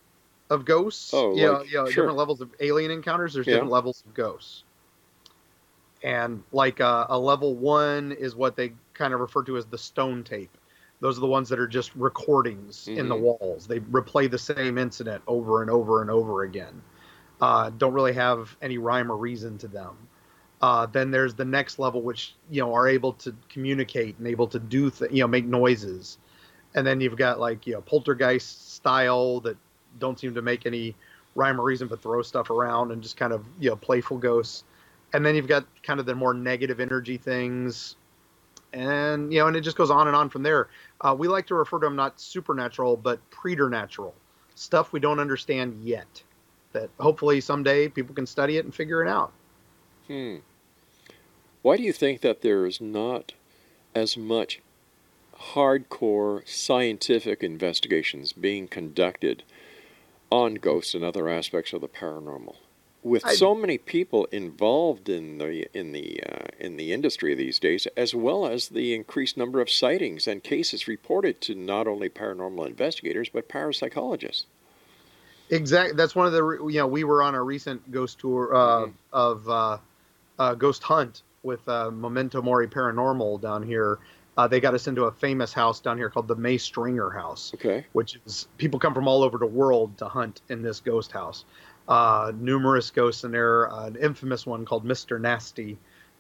of 0.51 0.65
ghosts. 0.65 1.13
Oh, 1.13 1.35
you 1.35 1.51
like, 1.51 1.59
know, 1.59 1.65
you 1.65 1.77
know 1.77 1.85
sure. 1.85 2.05
different 2.05 2.19
levels 2.19 2.41
of 2.41 2.51
alien 2.61 2.91
encounters. 2.91 3.35
There's 3.35 3.47
yeah. 3.47 3.55
different 3.55 3.73
levels 3.73 4.03
of 4.07 4.15
ghosts 4.15 4.65
and 6.03 6.43
like 6.53 6.81
uh, 6.81 7.07
a 7.09 7.19
level 7.19 7.55
one 7.55 8.13
is 8.13 8.35
what 8.37 8.57
they 8.57 8.73
kind 8.95 9.15
of 9.15 9.21
refer 9.21 9.43
to 9.45 9.57
as 9.57 9.67
the 9.67 9.79
stone 9.79 10.23
tape 10.23 10.57
those 11.01 11.17
are 11.17 11.21
the 11.21 11.27
ones 11.27 11.49
that 11.49 11.59
are 11.59 11.69
just 11.69 11.95
recordings 11.95 12.87
mm-hmm. 12.87 12.99
in 12.99 13.09
the 13.09 13.15
mm-hmm. 13.15 13.25
walls 13.25 13.67
they 13.67 13.81
replay 13.81 14.31
the 14.31 14.39
same 14.39 14.79
incident 14.79 15.23
over 15.27 15.63
and 15.63 15.71
over 15.71 16.01
and 16.03 16.11
over 16.11 16.43
again 16.43 16.83
uh, 17.41 17.71
don't 17.71 17.93
really 17.93 18.15
have 18.15 18.57
any 18.61 18.79
rhyme 18.79 19.13
or 19.13 19.17
reason 19.17 19.59
to 19.59 19.69
them 19.69 19.97
uh, 20.61 20.87
then 20.87 21.11
there's 21.11 21.35
the 21.35 21.45
next 21.45 21.79
level 21.79 22.03
which 22.03 22.35
you 22.51 22.61
know 22.61 22.75
are 22.75 22.89
able 22.89 23.13
to 23.13 23.35
communicate 23.49 24.19
and 24.19 24.27
able 24.27 24.49
to 24.49 24.59
do 24.59 24.91
th- 24.91 25.11
you 25.11 25.23
know 25.23 25.29
make 25.29 25.45
noises. 25.45 26.19
And 26.75 26.87
then 26.87 27.01
you've 27.01 27.17
got 27.17 27.39
like 27.39 27.67
you 27.67 27.75
know 27.75 27.81
poltergeist 27.81 28.75
style 28.75 29.41
that 29.41 29.57
don't 29.99 30.19
seem 30.19 30.35
to 30.35 30.43
make 30.43 30.67
any 30.67 30.95
rhyme 31.35 31.61
or 31.61 31.65
reason 31.65 31.87
but 31.87 32.03
throw 32.03 32.23
stuff 32.23 32.51
around 32.51 32.91
and 32.91 33.03
just 33.03 33.17
kind 33.17 33.33
of 33.33 33.47
you 33.61 33.71
know 33.71 33.77
playful 33.77 34.19
ghosts. 34.19 34.65
And 35.13 35.25
then 35.25 35.37
you've 35.37 35.49
got 35.49 35.65
kind 35.83 36.01
of 36.01 36.07
the 36.07 36.15
more 36.15 36.35
negative 36.35 36.81
energy 36.81 37.17
things. 37.17 37.97
And 38.73 39.33
you 39.33 39.39
know 39.39 39.47
and 39.47 39.57
it 39.57 39.61
just 39.61 39.77
goes 39.77 39.91
on 39.91 40.09
and 40.09 40.17
on 40.17 40.29
from 40.29 40.43
there. 40.43 40.69
Uh, 41.01 41.15
we 41.17 41.29
like 41.29 41.47
to 41.47 41.55
refer 41.55 41.79
to 41.79 41.87
them 41.87 41.95
not 41.95 42.21
supernatural 42.21 42.97
but 42.97 43.21
preternatural. 43.31 44.15
Stuff 44.57 44.93
we 44.93 44.99
don't 44.99 45.21
understand 45.21 45.85
yet 45.85 46.25
that 46.73 46.91
hopefully 46.99 47.41
someday 47.41 47.89
people 47.89 48.13
can 48.13 48.27
study 48.27 48.57
it 48.57 48.65
and 48.65 48.75
figure 48.75 49.05
it 49.05 49.09
out. 49.09 49.33
Hmm 50.09 50.39
why 51.63 51.77
do 51.77 51.83
you 51.83 51.93
think 51.93 52.21
that 52.21 52.43
there's 52.43 52.81
not 52.81 53.33
as 53.95 54.17
much 54.17 54.61
hardcore 55.53 56.47
scientific 56.49 57.43
investigations 57.43 58.33
being 58.33 58.67
conducted 58.69 59.43
on 60.31 60.55
ghosts 60.55 60.95
and 60.95 61.05
other 61.05 61.29
aspects 61.29 61.73
of 61.73 61.81
the 61.81 61.89
paranormal 61.89 62.57
with 63.03 63.25
I, 63.25 63.35
so 63.35 63.55
many 63.55 63.79
people 63.79 64.27
involved 64.27 65.09
in 65.09 65.39
the 65.39 65.67
in 65.77 65.93
the 65.93 66.23
uh, 66.23 66.47
in 66.59 66.77
the 66.77 66.93
industry 66.93 67.35
these 67.35 67.59
days, 67.59 67.87
as 67.97 68.15
well 68.15 68.47
as 68.47 68.69
the 68.69 68.95
increased 68.95 69.37
number 69.37 69.61
of 69.61 69.71
sightings 69.71 70.27
and 70.27 70.43
cases 70.43 70.89
reported 70.89 71.41
to 71.43 71.55
not 71.55 71.87
only 71.87 72.09
paranormal 72.09 72.67
investigators 72.67 73.29
but 73.29 73.49
parapsychologists. 73.49 74.45
Exactly. 75.51 75.97
That's 75.97 76.15
one 76.15 76.27
of 76.27 76.33
the 76.33 76.67
you 76.69 76.79
know 76.79 76.87
we 76.87 77.05
were 77.05 77.23
on 77.23 77.35
a 77.35 77.43
recent 77.43 77.91
ghost 77.91 78.19
tour 78.19 78.55
uh, 78.55 78.59
mm-hmm. 78.59 78.91
of 79.13 79.49
uh, 79.49 79.79
uh 80.39 80.55
ghost 80.55 80.83
hunt 80.83 81.23
with 81.43 81.67
uh, 81.69 81.91
Memento 81.91 82.43
Mori 82.43 82.69
Paranormal 82.69 83.41
down 83.41 83.63
here. 83.63 83.99
Uh, 84.37 84.47
they 84.47 84.61
got 84.61 84.73
us 84.73 84.87
into 84.87 85.05
a 85.05 85.13
famous 85.13 85.53
house 85.53 85.81
down 85.81 85.99
here 85.99 86.09
called 86.09 86.29
the 86.29 86.37
May 86.37 86.59
Stringer 86.59 87.11
House. 87.11 87.53
Okay. 87.55 87.85
Which 87.93 88.21
is 88.25 88.47
people 88.57 88.79
come 88.79 88.95
from 88.95 89.09
all 89.09 89.25
over 89.25 89.37
the 89.37 89.47
world 89.47 89.99
to 89.99 90.07
hunt 90.07 90.43
in 90.49 90.63
this 90.63 90.79
ghost 90.79 91.11
house 91.11 91.45
uh, 91.89 92.33
numerous 92.39 92.91
ghosts 92.91 93.25
in 93.25 93.33
there, 93.33 93.73
uh, 93.73 93.87
an 93.87 93.97
infamous 93.97 94.47
one 94.47 94.65
called 94.65 94.85
Mr. 94.85 95.21
Nasty 95.21 95.79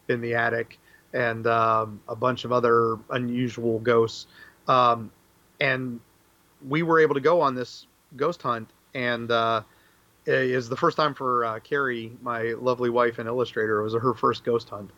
in 0.08 0.20
the 0.20 0.34
attic, 0.34 0.78
and 1.12 1.46
um, 1.46 2.00
a 2.08 2.16
bunch 2.16 2.44
of 2.44 2.52
other 2.52 2.96
unusual 3.10 3.78
ghosts. 3.78 4.26
Um, 4.66 5.10
and 5.60 6.00
we 6.66 6.82
were 6.82 7.00
able 7.00 7.14
to 7.14 7.20
go 7.20 7.42
on 7.42 7.54
this 7.54 7.86
ghost 8.16 8.40
hunt, 8.42 8.70
and 8.94 9.30
uh, 9.30 9.62
it 10.24 10.34
is 10.34 10.70
the 10.70 10.76
first 10.76 10.96
time 10.96 11.14
for 11.14 11.44
uh, 11.44 11.60
Kari, 11.60 12.12
my 12.22 12.54
lovely 12.58 12.90
wife 12.90 13.18
and 13.18 13.28
illustrator. 13.28 13.80
It 13.80 13.84
was 13.84 13.94
her 13.94 14.14
first 14.14 14.44
ghost 14.44 14.70
hunt. 14.70 14.90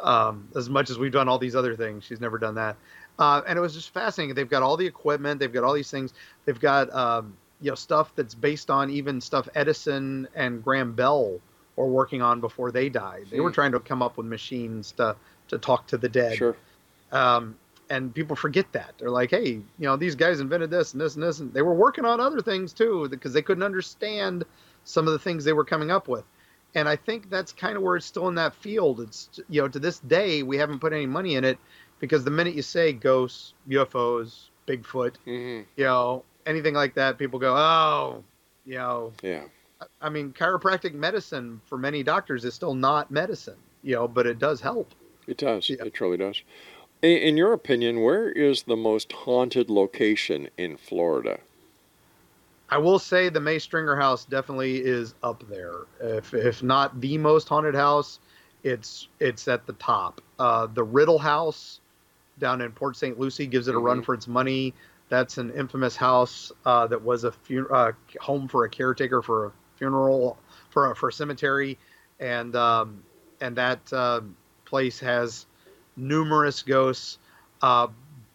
Um, 0.00 0.48
as 0.56 0.68
much 0.68 0.90
as 0.90 0.98
we've 0.98 1.12
done 1.12 1.28
all 1.28 1.38
these 1.38 1.54
other 1.54 1.76
things, 1.76 2.04
she's 2.04 2.20
never 2.20 2.38
done 2.38 2.56
that. 2.56 2.76
Uh, 3.18 3.42
and 3.46 3.56
it 3.56 3.62
was 3.62 3.74
just 3.74 3.94
fascinating. 3.94 4.34
They've 4.34 4.48
got 4.48 4.62
all 4.62 4.76
the 4.76 4.86
equipment, 4.86 5.40
they've 5.40 5.52
got 5.52 5.64
all 5.64 5.72
these 5.72 5.90
things. 5.90 6.12
They've 6.44 6.58
got 6.58 6.92
um, 6.92 7.36
you 7.60 7.70
know 7.70 7.74
stuff 7.74 8.12
that's 8.16 8.34
based 8.34 8.70
on 8.70 8.90
even 8.90 9.20
stuff 9.20 9.48
Edison 9.54 10.28
and 10.34 10.62
Graham 10.62 10.92
Bell 10.92 11.40
were 11.76 11.86
working 11.86 12.22
on 12.22 12.40
before 12.40 12.70
they 12.70 12.88
died. 12.88 13.26
They 13.30 13.40
were 13.40 13.50
trying 13.50 13.72
to 13.72 13.80
come 13.80 14.02
up 14.02 14.16
with 14.16 14.26
machines 14.26 14.92
to 14.92 15.16
to 15.48 15.58
talk 15.58 15.86
to 15.88 15.96
the 15.96 16.08
dead. 16.08 16.36
Sure. 16.36 16.56
Um, 17.12 17.56
and 17.90 18.14
people 18.14 18.34
forget 18.34 18.70
that 18.72 18.94
they're 18.98 19.10
like, 19.10 19.30
hey, 19.30 19.46
you 19.48 19.64
know, 19.78 19.96
these 19.96 20.14
guys 20.14 20.40
invented 20.40 20.70
this 20.70 20.92
and 20.92 21.00
this 21.00 21.14
and 21.14 21.22
this, 21.22 21.40
and 21.40 21.52
they 21.52 21.62
were 21.62 21.74
working 21.74 22.04
on 22.04 22.20
other 22.20 22.40
things 22.40 22.72
too 22.72 23.08
because 23.08 23.32
they 23.32 23.42
couldn't 23.42 23.62
understand 23.62 24.44
some 24.84 25.06
of 25.06 25.12
the 25.12 25.18
things 25.18 25.44
they 25.44 25.52
were 25.52 25.64
coming 25.64 25.90
up 25.90 26.08
with. 26.08 26.24
And 26.74 26.88
I 26.88 26.96
think 26.96 27.30
that's 27.30 27.52
kind 27.52 27.76
of 27.76 27.82
where 27.82 27.96
it's 27.96 28.06
still 28.06 28.28
in 28.28 28.34
that 28.34 28.54
field. 28.54 29.00
It's 29.00 29.40
you 29.48 29.62
know 29.62 29.68
to 29.68 29.78
this 29.78 30.00
day 30.00 30.42
we 30.42 30.56
haven't 30.56 30.80
put 30.80 30.92
any 30.92 31.06
money 31.06 31.36
in 31.36 31.44
it 31.44 31.58
because 32.00 32.24
the 32.24 32.30
minute 32.30 32.54
you 32.54 32.62
say 32.62 32.92
ghosts, 32.92 33.54
UFOs, 33.68 34.48
Bigfoot, 34.66 35.14
mm-hmm. 35.26 35.62
you 35.76 35.84
know, 35.84 36.24
anything 36.46 36.74
like 36.74 36.94
that, 36.94 37.18
people 37.18 37.38
go, 37.38 37.54
oh, 37.56 38.24
you 38.64 38.76
know. 38.76 39.12
Yeah. 39.22 39.44
I 40.00 40.08
mean, 40.08 40.32
chiropractic 40.32 40.94
medicine 40.94 41.60
for 41.66 41.76
many 41.76 42.02
doctors 42.02 42.44
is 42.44 42.54
still 42.54 42.74
not 42.74 43.10
medicine, 43.10 43.56
you 43.82 43.94
know, 43.94 44.08
but 44.08 44.26
it 44.26 44.38
does 44.38 44.60
help. 44.60 44.92
It 45.26 45.38
does. 45.38 45.68
Yeah. 45.68 45.84
It 45.84 45.94
truly 45.94 46.16
does. 46.16 46.42
In 47.02 47.36
your 47.36 47.52
opinion, 47.52 48.00
where 48.00 48.30
is 48.30 48.62
the 48.62 48.76
most 48.76 49.12
haunted 49.12 49.68
location 49.68 50.48
in 50.56 50.78
Florida? 50.78 51.40
I 52.70 52.78
will 52.78 52.98
say 52.98 53.28
the 53.28 53.40
May 53.40 53.58
Stringer 53.58 53.96
house 53.96 54.24
definitely 54.24 54.76
is 54.78 55.14
up 55.22 55.44
there. 55.48 55.80
If 56.00 56.32
if 56.34 56.62
not 56.62 57.00
the 57.00 57.18
most 57.18 57.48
haunted 57.48 57.74
house, 57.74 58.20
it's 58.62 59.08
it's 59.20 59.46
at 59.48 59.66
the 59.66 59.74
top. 59.74 60.20
Uh, 60.38 60.66
the 60.66 60.82
Riddle 60.82 61.18
House 61.18 61.80
down 62.38 62.60
in 62.60 62.72
Port 62.72 62.96
St. 62.96 63.18
Lucie 63.18 63.46
gives 63.46 63.68
it 63.68 63.74
a 63.74 63.78
mm-hmm. 63.78 63.86
run 63.86 64.02
for 64.02 64.14
its 64.14 64.26
money. 64.26 64.74
That's 65.08 65.38
an 65.38 65.52
infamous 65.52 65.94
house 65.94 66.50
uh, 66.64 66.86
that 66.88 67.02
was 67.02 67.24
a 67.24 67.32
uh, 67.70 67.92
home 68.20 68.48
for 68.48 68.64
a 68.64 68.70
caretaker 68.70 69.22
for 69.22 69.46
a 69.46 69.52
funeral 69.76 70.38
for 70.70 70.90
a, 70.90 70.96
for 70.96 71.10
a 71.10 71.12
cemetery, 71.12 71.78
and 72.18 72.56
um, 72.56 73.02
and 73.40 73.56
that 73.56 73.92
uh, 73.92 74.22
place 74.64 74.98
has 75.00 75.46
numerous 75.96 76.62
ghosts. 76.62 77.18
Uh, 77.60 77.88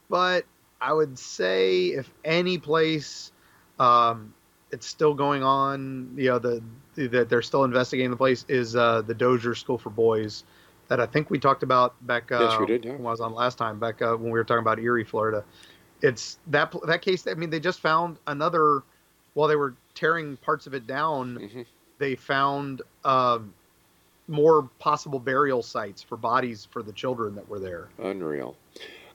but 0.09 0.45
I 0.79 0.93
would 0.93 1.17
say 1.17 1.87
if 1.87 2.09
any 2.23 2.57
place 2.57 3.31
um, 3.79 4.33
it's 4.71 4.85
still 4.85 5.13
going 5.13 5.43
on, 5.43 6.13
you 6.15 6.29
know, 6.29 6.39
the 6.39 6.61
that 6.95 7.29
they're 7.29 7.41
still 7.41 7.63
investigating 7.63 8.11
the 8.11 8.17
place 8.17 8.45
is 8.49 8.75
uh, 8.75 9.01
the 9.01 9.13
Dozier 9.13 9.55
School 9.55 9.77
for 9.77 9.89
Boys 9.89 10.43
that 10.89 10.99
I 10.99 11.05
think 11.05 11.29
we 11.29 11.39
talked 11.39 11.63
about 11.63 11.95
back 12.05 12.31
uh, 12.31 12.39
yes, 12.41 12.59
we 12.59 12.65
did, 12.65 12.83
yeah. 12.83 12.91
when 12.93 13.05
I 13.05 13.11
was 13.11 13.21
on 13.21 13.33
last 13.33 13.57
time, 13.57 13.79
back 13.79 14.01
uh, 14.01 14.15
when 14.15 14.31
we 14.31 14.31
were 14.31 14.43
talking 14.43 14.61
about 14.61 14.79
Eerie, 14.79 15.05
Florida. 15.05 15.45
it's 16.01 16.37
that 16.47 16.73
that 16.87 17.01
case. 17.01 17.25
I 17.27 17.35
mean, 17.35 17.49
they 17.49 17.59
just 17.59 17.79
found 17.79 18.17
another 18.27 18.83
while 19.33 19.47
they 19.47 19.55
were 19.55 19.75
tearing 19.93 20.35
parts 20.37 20.67
of 20.67 20.73
it 20.73 20.87
down. 20.87 21.37
Mm-hmm. 21.37 21.61
They 21.99 22.15
found 22.15 22.81
uh, 23.03 23.39
more 24.27 24.63
possible 24.79 25.19
burial 25.19 25.61
sites 25.61 26.01
for 26.01 26.17
bodies 26.17 26.67
for 26.71 26.81
the 26.81 26.93
children 26.93 27.35
that 27.35 27.47
were 27.47 27.59
there. 27.59 27.89
Unreal. 27.99 28.55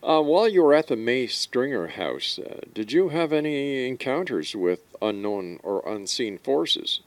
Uh, 0.04 0.20
while 0.20 0.46
you 0.46 0.62
were 0.62 0.74
at 0.74 0.88
the 0.88 0.96
May 0.96 1.26
Stringer 1.26 1.86
house, 1.86 2.38
uh, 2.38 2.60
did 2.74 2.92
you 2.92 3.08
have 3.08 3.32
any 3.32 3.88
encounters 3.88 4.54
with 4.54 4.80
unknown 5.00 5.58
or 5.62 5.82
unseen 5.86 6.36
forces? 6.36 7.00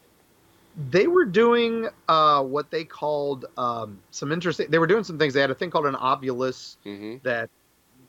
They 0.90 1.06
were 1.06 1.26
doing 1.26 1.90
uh, 2.08 2.44
what 2.44 2.72
they 2.72 2.84
called 2.84 3.46
um, 3.56 4.00
some 4.10 4.32
interesting. 4.32 4.72
They 4.72 4.80
were 4.80 4.88
doing 4.88 5.04
some 5.04 5.20
things. 5.20 5.36
They 5.36 5.42
had 5.42 5.52
a 5.52 5.56
thing 5.56 5.70
called 5.70 5.86
an 5.86 5.94
Ovilus 5.94 6.78
mm-hmm. 6.86 7.18
that 7.22 7.52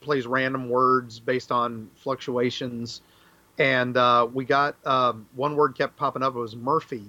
plays 0.00 0.26
random 0.26 0.70
words 0.70 1.20
based 1.20 1.52
on 1.52 1.90
fluctuations, 1.94 3.02
and 3.58 3.94
uh, 3.98 4.26
we 4.32 4.46
got 4.46 4.74
um, 4.86 5.26
one 5.34 5.54
word 5.54 5.76
kept 5.76 5.96
popping 5.98 6.22
up. 6.22 6.34
It 6.34 6.38
was 6.38 6.56
Murphy, 6.56 7.04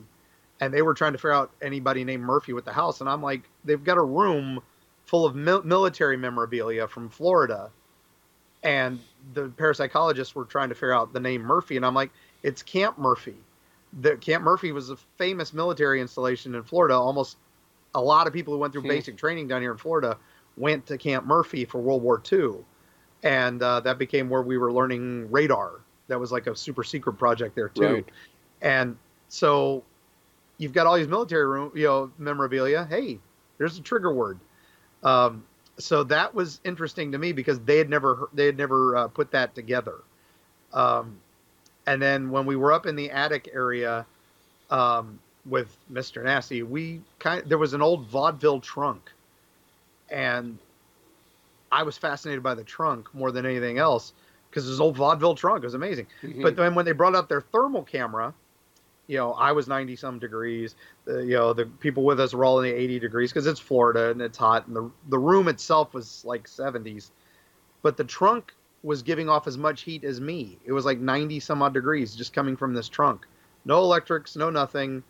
and 0.60 0.74
they 0.74 0.82
were 0.82 0.94
trying 0.94 1.14
to 1.14 1.18
figure 1.18 1.32
out 1.32 1.52
anybody 1.62 2.04
named 2.04 2.24
Murphy 2.24 2.52
with 2.52 2.66
the 2.66 2.74
house. 2.74 3.00
And 3.00 3.10
I'm 3.10 3.22
like, 3.22 3.44
they've 3.64 3.84
got 3.84 3.98
a 3.98 4.04
room 4.04 4.62
full 5.10 5.26
of 5.26 5.36
mil- 5.36 5.64
military 5.64 6.16
memorabilia 6.16 6.88
from 6.88 7.10
Florida, 7.10 7.72
and 8.62 9.00
the 9.34 9.50
parapsychologists 9.50 10.36
were 10.36 10.46
trying 10.46 10.70
to 10.70 10.76
figure 10.76 10.94
out 10.94 11.14
the 11.14 11.20
name 11.20 11.42
Murphy, 11.42 11.78
and 11.78 11.86
I'm 11.86 11.96
like, 11.96 12.12
it's 12.44 12.62
Camp 12.62 13.00
Murphy. 13.00 13.36
The 14.02 14.18
Camp 14.18 14.44
Murphy 14.44 14.72
was 14.72 14.92
a 14.92 14.98
famous 15.18 15.52
military 15.52 16.00
installation 16.00 16.54
in 16.54 16.62
Florida. 16.62 16.94
Almost 16.94 17.38
a 17.96 18.02
lot 18.02 18.28
of 18.28 18.34
people 18.34 18.54
who 18.54 18.60
went 18.60 18.72
through 18.72 18.84
hmm. 18.84 18.90
basic 18.90 19.18
training 19.18 19.48
down 19.48 19.62
here 19.62 19.72
in 19.72 19.78
Florida 19.78 20.16
went 20.58 20.86
to 20.86 20.98
Camp 20.98 21.26
Murphy 21.26 21.66
for 21.66 21.82
World 21.82 22.04
War 22.04 22.22
II, 22.32 22.58
and 23.24 23.64
uh, 23.64 23.80
that 23.80 23.98
became 23.98 24.30
where 24.30 24.44
we 24.44 24.60
were 24.60 24.72
learning 24.72 25.30
radar. 25.32 25.82
That 26.08 26.20
was 26.20 26.32
like 26.32 26.46
a 26.46 26.56
super 26.56 26.84
secret 26.84 27.14
project 27.14 27.56
there 27.56 27.70
too, 27.70 27.82
right. 27.82 28.06
and 28.62 28.96
so 29.28 29.84
you've 30.60 30.74
got 30.74 30.86
all 30.86 30.98
these 30.98 31.08
military 31.08 31.48
room, 31.48 31.72
you 31.74 31.86
know, 31.86 32.12
memorabilia. 32.20 32.86
Hey, 32.88 33.20
there's 33.58 33.80
a 33.80 33.82
trigger 33.82 34.14
word. 34.14 34.40
Um, 35.04 35.44
so 35.78 36.04
that 36.04 36.36
was 36.36 36.60
interesting 36.64 37.12
to 37.14 37.18
me 37.18 37.32
because 37.32 37.60
they 37.62 37.78
had 37.78 37.90
never 37.90 38.30
they 38.34 38.46
had 38.46 38.58
never 38.58 38.96
uh, 38.96 39.08
put 39.08 39.32
that 39.32 39.56
together. 39.56 39.96
Um, 40.74 41.18
and 41.88 42.02
then 42.02 42.30
when 42.30 42.46
we 42.46 42.56
were 42.56 42.72
up 42.72 42.86
in 42.86 42.96
the 42.96 43.10
attic 43.10 43.50
area 43.54 44.06
um, 44.70 45.20
with 45.46 45.76
Mr. 45.92 46.24
Nasty, 46.24 46.62
we 46.62 47.02
kind 47.18 47.42
of, 47.42 47.50
there 47.50 47.58
was 47.58 47.74
an 47.74 47.82
old 47.82 48.06
vaudeville 48.08 48.60
trunk, 48.60 49.10
and 50.10 50.60
I 51.72 51.84
was 51.84 51.98
fascinated 51.98 52.44
by 52.44 52.54
the 52.54 52.64
trunk 52.64 53.14
more 53.14 53.32
than 53.32 53.46
anything 53.46 53.78
else 53.78 54.14
because 54.50 54.68
this 54.68 54.80
old 54.80 54.98
vaudeville 54.98 55.36
trunk 55.36 55.64
was 55.64 55.74
amazing. 55.74 56.08
Mm-hmm. 56.22 56.42
But 56.42 56.56
then 56.56 56.76
when 56.76 56.86
they 56.86 56.92
brought 56.92 57.16
up 57.16 57.30
their 57.30 57.42
thermal 57.42 57.84
camera, 57.84 58.34
you 59.10 59.18
know, 59.18 59.34
I 59.34 59.52
was 59.52 59.68
90 59.68 59.96
some 59.96 60.20
degrees. 60.20 60.76
The, 61.06 61.22
you 61.22 61.34
know, 61.34 61.52
the 61.52 61.66
people 61.66 62.04
with 62.04 62.20
us 62.20 62.32
were 62.32 62.46
all 62.46 62.60
in 62.60 62.70
the 62.70 62.80
80 62.80 63.00
degrees 63.00 63.32
because 63.32 63.48
it's 63.48 63.60
Florida 63.60 64.12
and 64.12 64.22
it's 64.22 64.38
hot. 64.38 64.68
And 64.68 64.76
the, 64.76 64.92
the 65.10 65.18
room 65.18 65.48
itself 65.48 65.96
was 65.96 66.24
like 66.26 66.48
70s. 66.48 67.10
But 67.82 67.98
the 67.98 68.04
trunk 68.04 68.54
was 68.84 69.02
giving 69.02 69.28
off 69.28 69.48
as 69.48 69.58
much 69.58 69.82
heat 69.82 70.04
as 70.04 70.22
me. 70.22 70.60
It 70.64 70.74
was 70.74 70.86
like 70.86 71.00
90 71.00 71.40
some 71.40 71.64
odd 71.64 71.74
degrees 71.74 72.14
just 72.14 72.34
coming 72.34 72.56
from 72.56 72.76
this 72.76 72.88
trunk. 72.88 73.26
No 73.66 73.80
electrics, 73.80 74.36
no 74.36 74.52
nothing. 74.52 75.02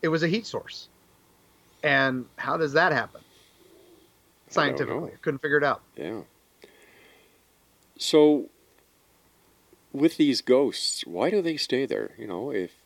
It 0.00 0.08
was 0.08 0.22
a 0.22 0.28
heat 0.28 0.46
source. 0.46 0.88
And 1.82 2.24
how 2.36 2.56
does 2.56 2.72
that 2.72 2.90
happen? 2.90 3.20
Scientifically, 4.48 5.12
I 5.12 5.16
couldn't 5.20 5.42
figure 5.42 5.58
it 5.58 5.64
out. 5.64 5.82
Yeah. 5.94 6.22
So, 7.98 8.48
with 9.92 10.16
these 10.16 10.40
ghosts, 10.40 11.06
why 11.06 11.28
do 11.28 11.42
they 11.42 11.58
stay 11.58 11.84
there? 11.84 12.12
You 12.18 12.26
know, 12.26 12.50
if 12.50 12.79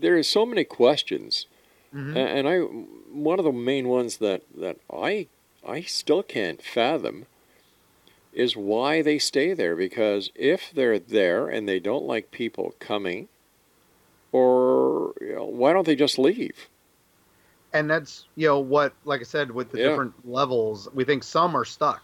there 0.00 0.16
is 0.16 0.28
so 0.28 0.46
many 0.46 0.64
questions, 0.64 1.46
mm-hmm. 1.94 2.16
and 2.16 2.48
I 2.48 2.58
one 2.58 3.38
of 3.38 3.44
the 3.44 3.52
main 3.52 3.88
ones 3.88 4.18
that 4.18 4.42
that 4.56 4.78
I 4.92 5.28
I 5.66 5.82
still 5.82 6.22
can't 6.22 6.62
fathom 6.62 7.26
is 8.32 8.56
why 8.56 9.02
they 9.02 9.18
stay 9.18 9.52
there. 9.52 9.76
Because 9.76 10.30
if 10.34 10.70
they're 10.74 10.98
there 10.98 11.48
and 11.48 11.68
they 11.68 11.80
don't 11.80 12.04
like 12.04 12.30
people 12.30 12.74
coming, 12.78 13.28
or 14.32 15.14
you 15.20 15.34
know, 15.34 15.44
why 15.44 15.72
don't 15.72 15.86
they 15.86 15.96
just 15.96 16.18
leave? 16.18 16.68
And 17.72 17.88
that's 17.88 18.26
you 18.36 18.48
know 18.48 18.60
what, 18.60 18.94
like 19.04 19.20
I 19.20 19.24
said, 19.24 19.50
with 19.50 19.70
the 19.70 19.78
yeah. 19.78 19.88
different 19.88 20.28
levels, 20.28 20.88
we 20.92 21.04
think 21.04 21.22
some 21.22 21.56
are 21.56 21.64
stuck. 21.64 22.02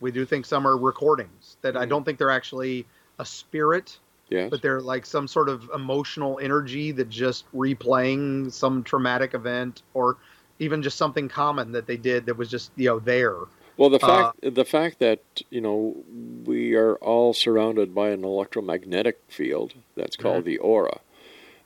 We 0.00 0.10
do 0.10 0.24
think 0.24 0.46
some 0.46 0.66
are 0.66 0.76
recordings 0.76 1.56
that 1.62 1.74
mm-hmm. 1.74 1.82
I 1.82 1.86
don't 1.86 2.04
think 2.04 2.18
they're 2.18 2.30
actually 2.30 2.86
a 3.18 3.24
spirit 3.24 3.98
Yes. 4.30 4.48
But 4.48 4.62
they're 4.62 4.80
like 4.80 5.04
some 5.04 5.26
sort 5.26 5.48
of 5.48 5.68
emotional 5.74 6.38
energy 6.40 6.92
that 6.92 7.10
just 7.10 7.52
replaying 7.52 8.52
some 8.52 8.84
traumatic 8.84 9.34
event 9.34 9.82
or 9.92 10.18
even 10.60 10.82
just 10.82 10.96
something 10.96 11.28
common 11.28 11.72
that 11.72 11.86
they 11.86 11.96
did 11.96 12.26
that 12.26 12.36
was 12.36 12.48
just, 12.48 12.70
you 12.76 12.86
know, 12.86 13.00
there. 13.00 13.36
Well, 13.76 13.90
the 13.90 13.98
fact 13.98 14.44
uh, 14.44 14.50
the 14.50 14.66
fact 14.66 14.98
that 14.98 15.22
you 15.48 15.62
know 15.62 15.96
we 16.44 16.74
are 16.74 16.96
all 16.96 17.32
surrounded 17.32 17.94
by 17.94 18.10
an 18.10 18.24
electromagnetic 18.24 19.18
field 19.28 19.72
that's 19.96 20.16
called 20.16 20.44
mm-hmm. 20.44 20.48
the 20.48 20.58
aura, 20.58 21.00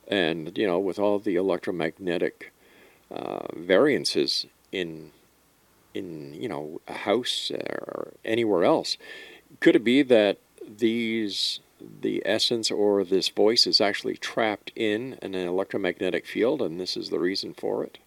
and 0.07 0.57
you 0.57 0.65
know 0.65 0.79
with 0.79 0.97
all 0.97 1.19
the 1.19 1.35
electromagnetic 1.35 2.53
uh, 3.11 3.47
variances 3.57 4.45
in 4.71 5.11
in 5.93 6.33
you 6.41 6.47
know 6.47 6.79
a 6.87 6.93
house 6.93 7.51
or 7.51 8.13
anywhere 8.23 8.63
else, 8.63 8.97
could 9.59 9.75
it 9.75 9.83
be 9.83 10.01
that 10.01 10.37
these 10.65 11.59
the 12.01 12.21
essence 12.25 12.71
or 12.71 13.03
this 13.03 13.29
voice 13.29 13.67
is 13.67 13.81
actually 13.81 14.17
trapped 14.17 14.71
in 14.75 15.17
an 15.21 15.35
electromagnetic 15.35 16.25
field, 16.25 16.61
and 16.61 16.79
this 16.79 16.95
is 16.97 17.09
the 17.09 17.19
reason 17.19 17.53
for 17.53 17.83
it. 17.83 17.97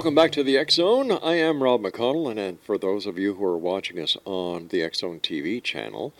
Welcome 0.00 0.14
back 0.14 0.32
to 0.32 0.42
the 0.42 0.56
X 0.56 0.76
Zone. 0.76 1.12
I 1.12 1.34
am 1.34 1.62
Rob 1.62 1.82
McConnell, 1.82 2.34
and 2.34 2.58
for 2.62 2.78
those 2.78 3.04
of 3.04 3.18
you 3.18 3.34
who 3.34 3.44
are 3.44 3.58
watching 3.58 4.00
us 4.00 4.16
on 4.24 4.68
the 4.68 4.82
X 4.82 5.00
Zone 5.00 5.20
TV 5.20 5.62
channel, 5.62 6.14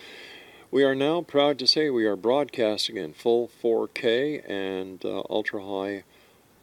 we 0.71 0.85
are 0.85 0.95
now 0.95 1.23
proud 1.23 1.59
to 1.61 1.67
say 1.67 1.89
we 1.89 2.05
are 2.05 2.15
broadcasting 2.15 2.99
in 2.99 3.15
full 3.15 3.51
4K 3.65 4.47
and 4.47 5.03
uh, 5.03 5.23
ultra 5.31 5.63
high. 5.63 6.05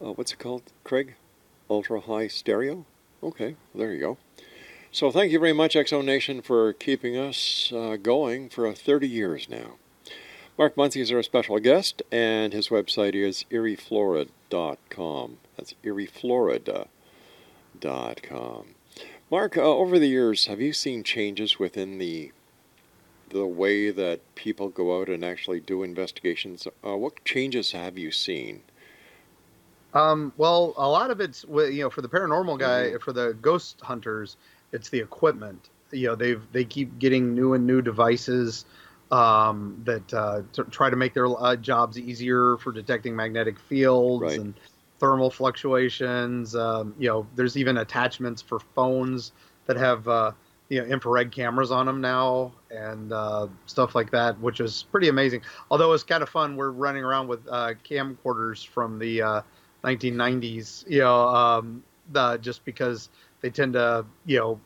Uh, 0.00 0.12
what's 0.12 0.30
it 0.30 0.38
called, 0.38 0.62
Craig? 0.84 1.16
Ultra 1.68 2.02
high 2.02 2.28
stereo. 2.28 2.86
Okay, 3.20 3.56
there 3.74 3.92
you 3.92 3.98
go. 3.98 4.18
So 4.92 5.10
thank 5.10 5.32
you 5.32 5.40
very 5.40 5.52
much, 5.52 5.74
X 5.74 5.90
Zone 5.90 6.06
Nation, 6.06 6.40
for 6.40 6.72
keeping 6.72 7.16
us 7.16 7.72
uh, 7.74 7.96
going 8.00 8.48
for 8.48 8.72
30 8.72 9.08
years 9.08 9.48
now. 9.48 9.72
Mark 10.56 10.76
Muncy 10.76 11.00
is 11.00 11.10
our 11.10 11.24
special 11.24 11.58
guest, 11.58 12.00
and 12.12 12.52
his 12.52 12.68
website 12.68 13.16
is 13.16 13.44
eerieflorida.com. 13.50 15.38
That's 15.56 15.74
eerieflorida.com 15.82 16.86
com. 17.80 18.74
Mark, 19.30 19.56
uh, 19.56 19.62
over 19.62 19.98
the 19.98 20.08
years, 20.08 20.46
have 20.46 20.60
you 20.60 20.72
seen 20.72 21.04
changes 21.04 21.58
within 21.58 21.98
the 21.98 22.32
the 23.30 23.46
way 23.46 23.90
that 23.90 24.20
people 24.34 24.70
go 24.70 24.98
out 24.98 25.08
and 25.08 25.22
actually 25.22 25.60
do 25.60 25.82
investigations? 25.82 26.66
Uh, 26.84 26.96
what 26.96 27.22
changes 27.24 27.72
have 27.72 27.98
you 27.98 28.10
seen? 28.10 28.62
Um, 29.94 30.32
well, 30.36 30.74
a 30.76 30.88
lot 30.88 31.10
of 31.10 31.20
it's 31.20 31.44
you 31.48 31.82
know 31.82 31.90
for 31.90 32.02
the 32.02 32.08
paranormal 32.08 32.58
guy, 32.58 32.84
mm-hmm. 32.84 32.98
for 32.98 33.12
the 33.12 33.36
ghost 33.40 33.80
hunters, 33.80 34.36
it's 34.72 34.88
the 34.88 35.00
equipment. 35.00 35.68
You 35.90 36.08
know, 36.08 36.14
they've 36.14 36.42
they 36.52 36.64
keep 36.64 36.98
getting 36.98 37.34
new 37.34 37.54
and 37.54 37.66
new 37.66 37.80
devices 37.80 38.64
um, 39.10 39.80
that 39.84 40.12
uh, 40.12 40.42
to 40.52 40.64
try 40.64 40.90
to 40.90 40.96
make 40.96 41.14
their 41.14 41.26
uh, 41.26 41.56
jobs 41.56 41.98
easier 41.98 42.56
for 42.58 42.72
detecting 42.72 43.16
magnetic 43.16 43.58
fields 43.58 44.22
right. 44.22 44.38
and 44.38 44.54
thermal 44.98 45.30
fluctuations. 45.30 46.54
Um, 46.54 46.94
you 46.98 47.08
know, 47.08 47.26
there's 47.34 47.56
even 47.56 47.78
attachments 47.78 48.42
for 48.42 48.60
phones 48.74 49.32
that 49.66 49.76
have 49.76 50.06
uh, 50.08 50.32
you 50.68 50.80
know 50.80 50.86
infrared 50.86 51.32
cameras 51.32 51.70
on 51.70 51.86
them 51.86 52.00
now 52.00 52.52
and 52.70 53.12
uh, 53.12 53.46
stuff 53.66 53.94
like 53.94 54.10
that, 54.10 54.38
which 54.40 54.60
is 54.60 54.84
pretty 54.90 55.08
amazing. 55.08 55.42
Although 55.70 55.92
it's 55.92 56.04
kind 56.04 56.22
of 56.22 56.28
fun, 56.28 56.56
we're 56.56 56.70
running 56.70 57.04
around 57.04 57.28
with 57.28 57.46
uh, 57.48 57.74
camcorders 57.88 58.66
from 58.66 58.98
the 58.98 59.42
1990s. 59.84 60.84
Uh, 60.84 60.86
you 60.88 61.00
know, 61.00 61.28
um, 61.28 61.82
the, 62.12 62.38
just 62.38 62.64
because 62.64 63.08
they 63.40 63.50
tend 63.50 63.74
to 63.74 64.04
you 64.26 64.38
know 64.38 64.60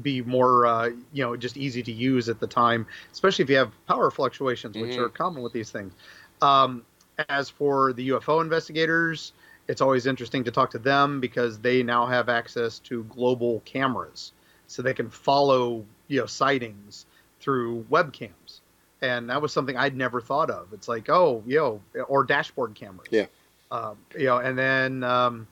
be 0.00 0.22
more 0.22 0.66
uh, 0.66 0.90
you 1.12 1.24
know 1.24 1.36
just 1.36 1.56
easy 1.56 1.82
to 1.82 1.92
use 1.92 2.28
at 2.28 2.40
the 2.40 2.46
time, 2.46 2.86
especially 3.12 3.42
if 3.42 3.50
you 3.50 3.56
have 3.56 3.72
power 3.86 4.10
fluctuations, 4.10 4.76
which 4.76 4.92
mm-hmm. 4.92 5.02
are 5.02 5.08
common 5.08 5.42
with 5.42 5.52
these 5.52 5.70
things. 5.70 5.92
Um, 6.40 6.84
as 7.28 7.48
for 7.48 7.92
the 7.92 8.10
UFO 8.10 8.40
investigators, 8.40 9.32
it's 9.68 9.80
always 9.80 10.06
interesting 10.06 10.44
to 10.44 10.50
talk 10.50 10.70
to 10.72 10.78
them 10.78 11.20
because 11.20 11.58
they 11.58 11.82
now 11.82 12.06
have 12.06 12.28
access 12.28 12.78
to 12.80 13.04
global 13.04 13.60
cameras, 13.64 14.32
so 14.66 14.82
they 14.82 14.94
can 14.94 15.10
follow 15.10 15.84
you 16.08 16.20
know 16.20 16.26
sightings 16.26 17.06
through 17.40 17.84
webcams, 17.90 18.60
and 19.00 19.30
that 19.30 19.40
was 19.40 19.52
something 19.52 19.76
I'd 19.76 19.96
never 19.96 20.20
thought 20.20 20.50
of. 20.50 20.72
It's 20.72 20.88
like 20.88 21.08
oh 21.08 21.42
yo 21.46 21.80
or 22.08 22.24
dashboard 22.24 22.74
cameras. 22.74 23.08
Yeah. 23.10 23.26
Um, 23.70 23.96
you 24.18 24.26
know, 24.26 24.38
and 24.38 24.58
then 24.58 25.02
um, 25.04 25.46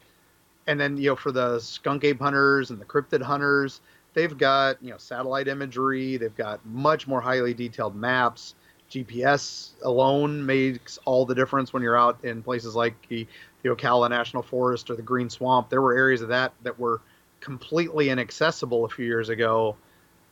and 0.67 0.79
then 0.79 0.97
you 0.97 1.11
know 1.11 1.17
for 1.17 1.33
the 1.33 1.59
skunk 1.61 2.05
ape 2.05 2.21
hunters 2.21 2.71
and 2.71 2.81
the 2.81 2.85
cryptid 2.85 3.23
hunters, 3.23 3.81
they've 4.15 4.37
got 4.37 4.83
you 4.83 4.91
know 4.91 4.99
satellite 4.99 5.49
imagery. 5.49 6.17
They've 6.17 6.37
got 6.37 6.65
much 6.67 7.07
more 7.07 7.21
highly 7.21 7.55
detailed 7.55 7.97
maps. 7.97 8.55
GPS 8.91 9.71
alone 9.83 10.45
makes 10.45 10.99
all 11.05 11.25
the 11.25 11.35
difference 11.35 11.73
when 11.73 11.83
you're 11.83 11.97
out 11.97 12.25
in 12.25 12.43
places 12.43 12.75
like 12.75 12.95
the, 13.09 13.27
the 13.63 13.69
Ocala 13.71 14.11
National 14.11 14.43
Forest 14.43 14.91
or 14.91 14.97
the 14.97 15.03
Green 15.03 15.31
Swamp. 15.31 15.71
There 15.71 15.81
were 15.81 15.97
areas 15.97 16.23
of 16.23 16.29
that 16.29 16.53
that 16.63 16.79
were 16.79 17.01
completely 17.41 18.11
inaccessible 18.11 18.85
a 18.85 18.89
few 18.89 19.07
years 19.07 19.29
ago. 19.29 19.77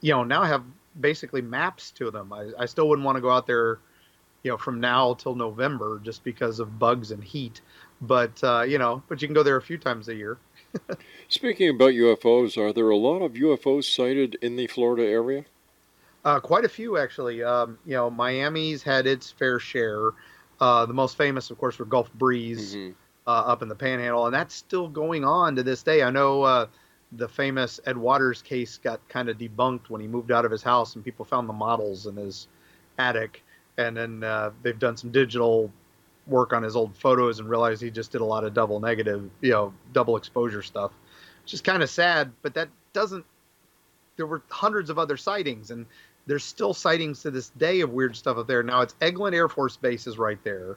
You 0.00 0.12
know, 0.12 0.24
now 0.24 0.42
I 0.42 0.48
have 0.48 0.64
basically 1.00 1.42
maps 1.42 1.90
to 1.92 2.10
them. 2.10 2.32
I, 2.32 2.50
I 2.58 2.66
still 2.66 2.88
wouldn't 2.88 3.06
want 3.06 3.16
to 3.16 3.22
go 3.22 3.30
out 3.30 3.46
there, 3.46 3.78
you 4.42 4.50
know, 4.50 4.56
from 4.58 4.80
now 4.80 5.14
till 5.14 5.34
November 5.34 6.00
just 6.02 6.24
because 6.24 6.58
of 6.58 6.78
bugs 6.78 7.12
and 7.12 7.22
heat. 7.22 7.60
But 8.00 8.42
uh, 8.42 8.62
you 8.62 8.78
know, 8.78 9.02
but 9.08 9.20
you 9.22 9.28
can 9.28 9.34
go 9.34 9.42
there 9.42 9.56
a 9.56 9.62
few 9.62 9.78
times 9.78 10.08
a 10.08 10.14
year. 10.14 10.38
Speaking 11.28 11.70
about 11.70 11.92
UFOs, 11.92 12.56
are 12.56 12.72
there 12.72 12.90
a 12.90 12.96
lot 12.96 13.22
of 13.22 13.32
UFOs 13.32 13.84
sighted 13.84 14.36
in 14.42 14.56
the 14.56 14.66
Florida 14.66 15.04
area? 15.04 15.44
Uh, 16.24 16.40
quite 16.40 16.64
a 16.64 16.68
few, 16.68 16.98
actually. 16.98 17.42
Um, 17.42 17.78
you 17.86 17.94
know, 17.94 18.10
Miami's 18.10 18.82
had 18.82 19.06
its 19.06 19.30
fair 19.30 19.58
share. 19.58 20.10
Uh, 20.60 20.86
the 20.86 20.94
most 20.94 21.16
famous, 21.16 21.50
of 21.50 21.58
course, 21.58 21.78
were 21.78 21.84
Gulf 21.84 22.12
Breeze 22.12 22.74
mm-hmm. 22.74 22.92
uh, 23.26 23.30
up 23.30 23.62
in 23.62 23.68
the 23.68 23.74
Panhandle, 23.74 24.26
and 24.26 24.34
that's 24.34 24.54
still 24.54 24.88
going 24.88 25.24
on 25.24 25.56
to 25.56 25.62
this 25.62 25.82
day. 25.82 26.02
I 26.02 26.10
know 26.10 26.42
uh, 26.42 26.66
the 27.12 27.28
famous 27.28 27.80
Ed 27.86 27.96
Walters 27.96 28.42
case 28.42 28.78
got 28.78 29.06
kind 29.08 29.28
of 29.28 29.38
debunked 29.38 29.88
when 29.88 30.00
he 30.00 30.08
moved 30.08 30.32
out 30.32 30.44
of 30.44 30.50
his 30.50 30.62
house, 30.62 30.96
and 30.96 31.04
people 31.04 31.24
found 31.24 31.48
the 31.48 31.52
models 31.52 32.06
in 32.06 32.16
his 32.16 32.48
attic, 32.98 33.44
and 33.76 33.96
then 33.96 34.24
uh, 34.24 34.50
they've 34.62 34.78
done 34.78 34.96
some 34.96 35.10
digital 35.10 35.72
work 36.26 36.52
on 36.52 36.62
his 36.62 36.76
old 36.76 36.94
photos 36.96 37.38
and 37.38 37.48
realized 37.48 37.80
he 37.80 37.90
just 37.90 38.12
did 38.12 38.20
a 38.20 38.24
lot 38.24 38.44
of 38.44 38.52
double 38.52 38.80
negative, 38.80 39.30
you 39.40 39.50
know, 39.50 39.72
double 39.92 40.16
exposure 40.16 40.62
stuff, 40.62 40.92
which 41.42 41.54
is 41.54 41.60
kind 41.60 41.82
of 41.82 41.88
sad. 41.88 42.32
But 42.42 42.54
that 42.54 42.68
doesn't. 42.92 43.24
There 44.16 44.26
were 44.26 44.42
hundreds 44.50 44.90
of 44.90 44.98
other 44.98 45.16
sightings, 45.16 45.70
and 45.70 45.86
there's 46.28 46.44
still 46.44 46.74
sightings 46.74 47.22
to 47.22 47.30
this 47.30 47.48
day 47.48 47.80
of 47.80 47.90
weird 47.90 48.14
stuff 48.14 48.36
up 48.36 48.46
there. 48.46 48.62
Now 48.62 48.82
it's 48.82 48.94
Eglin 49.00 49.34
Air 49.34 49.48
Force 49.48 49.76
Base 49.76 50.06
is 50.06 50.18
right 50.18 50.38
there, 50.44 50.76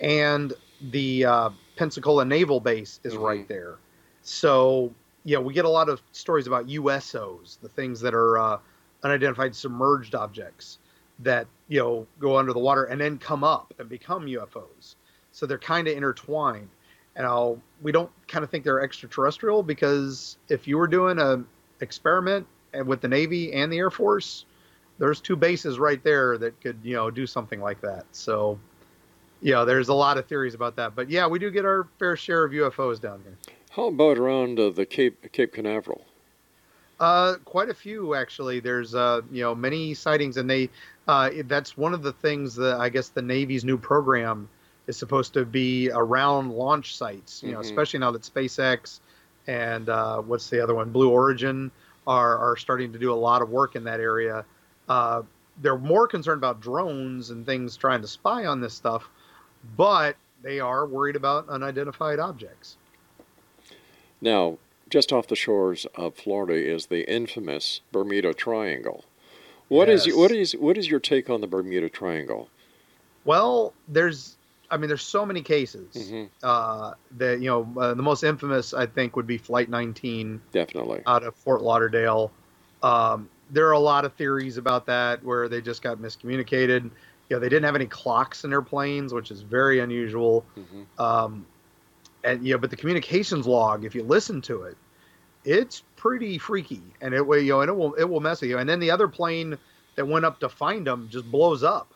and 0.00 0.54
the 0.90 1.26
uh, 1.26 1.50
Pensacola 1.76 2.24
Naval 2.24 2.58
Base 2.58 2.98
is 3.04 3.12
mm-hmm. 3.12 3.22
right 3.22 3.48
there. 3.48 3.76
So 4.22 4.92
yeah, 5.24 5.38
we 5.38 5.52
get 5.52 5.66
a 5.66 5.68
lot 5.68 5.90
of 5.90 6.00
stories 6.12 6.46
about 6.46 6.68
USOs, 6.68 7.60
the 7.60 7.68
things 7.68 8.00
that 8.00 8.14
are 8.14 8.38
uh, 8.38 8.58
unidentified 9.02 9.54
submerged 9.54 10.14
objects 10.14 10.78
that 11.20 11.46
you 11.68 11.80
know 11.80 12.06
go 12.18 12.38
under 12.38 12.54
the 12.54 12.58
water 12.58 12.84
and 12.84 12.98
then 13.00 13.18
come 13.18 13.44
up 13.44 13.74
and 13.78 13.88
become 13.90 14.24
UFOs. 14.24 14.94
So 15.32 15.44
they're 15.46 15.58
kind 15.58 15.86
of 15.86 15.96
intertwined. 15.96 16.70
And 17.14 17.26
I'll, 17.26 17.60
we 17.82 17.90
don't 17.90 18.10
kind 18.28 18.44
of 18.44 18.50
think 18.50 18.62
they're 18.64 18.80
extraterrestrial 18.80 19.64
because 19.64 20.38
if 20.48 20.68
you 20.68 20.78
were 20.78 20.86
doing 20.86 21.18
a 21.18 21.42
experiment 21.80 22.46
with 22.86 23.00
the 23.00 23.08
Navy 23.08 23.52
and 23.52 23.72
the 23.72 23.78
Air 23.78 23.90
Force, 23.90 24.44
there's 24.98 25.20
two 25.20 25.36
bases 25.36 25.78
right 25.78 26.02
there 26.02 26.38
that 26.38 26.60
could 26.60 26.78
you 26.82 26.94
know 26.94 27.10
do 27.10 27.26
something 27.26 27.60
like 27.60 27.80
that. 27.80 28.04
So 28.12 28.58
yeah, 29.40 29.64
there's 29.64 29.88
a 29.88 29.94
lot 29.94 30.18
of 30.18 30.26
theories 30.26 30.54
about 30.54 30.76
that. 30.76 30.94
But 30.94 31.10
yeah, 31.10 31.26
we 31.26 31.38
do 31.38 31.50
get 31.50 31.64
our 31.64 31.86
fair 31.98 32.16
share 32.16 32.44
of 32.44 32.52
UFOs 32.52 33.00
down 33.00 33.22
here. 33.22 33.36
How 33.70 33.86
about 33.86 34.18
around 34.18 34.58
uh, 34.58 34.70
the 34.70 34.86
Cape 34.86 35.32
Cape 35.32 35.52
Canaveral? 35.52 36.02
Uh, 36.98 37.36
quite 37.44 37.68
a 37.68 37.74
few 37.74 38.14
actually. 38.14 38.60
There's 38.60 38.94
uh, 38.94 39.20
you 39.30 39.42
know 39.42 39.54
many 39.54 39.94
sightings, 39.94 40.36
and 40.36 40.50
they 40.50 40.68
uh, 41.06 41.30
that's 41.44 41.76
one 41.76 41.94
of 41.94 42.02
the 42.02 42.12
things 42.12 42.56
that 42.56 42.80
I 42.80 42.88
guess 42.88 43.08
the 43.10 43.22
Navy's 43.22 43.64
new 43.64 43.78
program 43.78 44.48
is 44.88 44.96
supposed 44.96 45.34
to 45.34 45.44
be 45.44 45.90
around 45.92 46.50
launch 46.50 46.96
sites. 46.96 47.42
You 47.42 47.52
know, 47.52 47.58
mm-hmm. 47.58 47.68
especially 47.68 48.00
now 48.00 48.10
that 48.10 48.22
SpaceX 48.22 49.00
and 49.46 49.88
uh, 49.88 50.20
what's 50.22 50.50
the 50.50 50.60
other 50.60 50.74
one, 50.74 50.90
Blue 50.90 51.10
Origin, 51.10 51.70
are 52.06 52.38
are 52.38 52.56
starting 52.56 52.92
to 52.92 52.98
do 52.98 53.12
a 53.12 53.14
lot 53.14 53.42
of 53.42 53.50
work 53.50 53.76
in 53.76 53.84
that 53.84 54.00
area. 54.00 54.44
Uh, 54.88 55.22
they're 55.60 55.78
more 55.78 56.06
concerned 56.06 56.38
about 56.38 56.60
drones 56.60 57.30
and 57.30 57.44
things 57.44 57.76
trying 57.76 58.00
to 58.00 58.06
spy 58.08 58.46
on 58.46 58.60
this 58.60 58.74
stuff, 58.74 59.08
but 59.76 60.16
they 60.42 60.60
are 60.60 60.86
worried 60.86 61.16
about 61.16 61.48
unidentified 61.48 62.18
objects. 62.18 62.76
Now, 64.20 64.58
just 64.88 65.12
off 65.12 65.26
the 65.26 65.36
shores 65.36 65.86
of 65.94 66.14
Florida 66.16 66.54
is 66.54 66.86
the 66.86 67.10
infamous 67.12 67.80
Bermuda 67.92 68.34
Triangle. 68.34 69.04
What 69.68 69.88
yes. 69.88 70.06
is 70.06 70.16
what 70.16 70.30
is 70.30 70.52
what 70.56 70.78
is 70.78 70.88
your 70.88 71.00
take 71.00 71.28
on 71.28 71.40
the 71.40 71.46
Bermuda 71.46 71.88
Triangle? 71.88 72.48
Well, 73.24 73.74
there's 73.86 74.36
I 74.70 74.76
mean, 74.76 74.88
there's 74.88 75.02
so 75.02 75.24
many 75.26 75.42
cases 75.42 75.94
Mm-hmm. 75.94 76.24
uh, 76.42 76.94
that 77.18 77.40
you 77.40 77.48
know. 77.50 77.68
Uh, 77.76 77.94
the 77.94 78.02
most 78.02 78.22
infamous, 78.22 78.72
I 78.72 78.86
think, 78.86 79.16
would 79.16 79.26
be 79.26 79.38
Flight 79.38 79.68
19 79.68 80.40
Definitely. 80.52 81.02
out 81.06 81.22
of 81.22 81.34
Fort 81.34 81.62
Lauderdale. 81.62 82.30
Um, 82.82 83.28
there 83.50 83.66
are 83.68 83.72
a 83.72 83.78
lot 83.78 84.04
of 84.04 84.12
theories 84.14 84.56
about 84.56 84.86
that 84.86 85.24
where 85.24 85.48
they 85.48 85.60
just 85.60 85.82
got 85.82 85.98
miscommunicated. 85.98 86.84
You 87.28 87.36
know, 87.36 87.38
they 87.38 87.48
didn't 87.48 87.64
have 87.64 87.74
any 87.74 87.86
clocks 87.86 88.44
in 88.44 88.50
their 88.50 88.62
planes, 88.62 89.12
which 89.12 89.30
is 89.30 89.42
very 89.42 89.80
unusual. 89.80 90.44
Mhm. 90.56 91.00
Um, 91.00 91.46
and 92.24 92.44
you 92.44 92.54
know, 92.54 92.58
but 92.58 92.70
the 92.70 92.76
communications 92.76 93.46
log, 93.46 93.84
if 93.84 93.94
you 93.94 94.02
listen 94.02 94.40
to 94.42 94.62
it, 94.62 94.76
it's 95.44 95.82
pretty 95.96 96.38
freaky, 96.38 96.82
and 97.00 97.14
it 97.14 97.26
will 97.26 97.38
you 97.38 97.52
know, 97.52 97.60
and 97.60 97.68
it 97.70 97.74
will 97.74 97.94
it 97.94 98.04
will 98.04 98.20
mess 98.20 98.40
with 98.40 98.50
you. 98.50 98.58
And 98.58 98.68
then 98.68 98.80
the 98.80 98.90
other 98.90 99.08
plane 99.08 99.56
that 99.96 100.06
went 100.06 100.24
up 100.24 100.40
to 100.40 100.48
find 100.48 100.86
them 100.86 101.08
just 101.10 101.30
blows 101.30 101.62
up. 101.62 101.94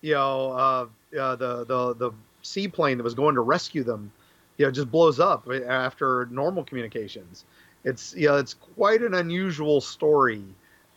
You 0.00 0.14
know, 0.14 0.52
uh, 0.52 0.86
uh, 1.18 1.36
the 1.36 1.64
the 1.64 1.94
the 1.94 2.10
seaplane 2.42 2.98
that 2.98 3.04
was 3.04 3.14
going 3.14 3.36
to 3.36 3.40
rescue 3.40 3.84
them, 3.84 4.12
you 4.56 4.66
know, 4.66 4.70
just 4.70 4.90
blows 4.90 5.18
up 5.18 5.48
after 5.48 6.26
normal 6.30 6.64
communications. 6.64 7.44
It's 7.84 8.14
you 8.14 8.28
know, 8.28 8.36
it's 8.36 8.54
quite 8.54 9.02
an 9.02 9.14
unusual 9.14 9.80
story, 9.80 10.44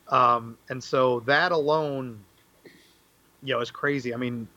um, 0.09 0.57
and 0.69 0.83
so 0.83 1.21
that 1.21 1.51
alone, 1.51 2.19
you 3.43 3.53
know, 3.53 3.61
is 3.61 3.71
crazy. 3.71 4.13
I 4.13 4.17
mean, 4.17 4.47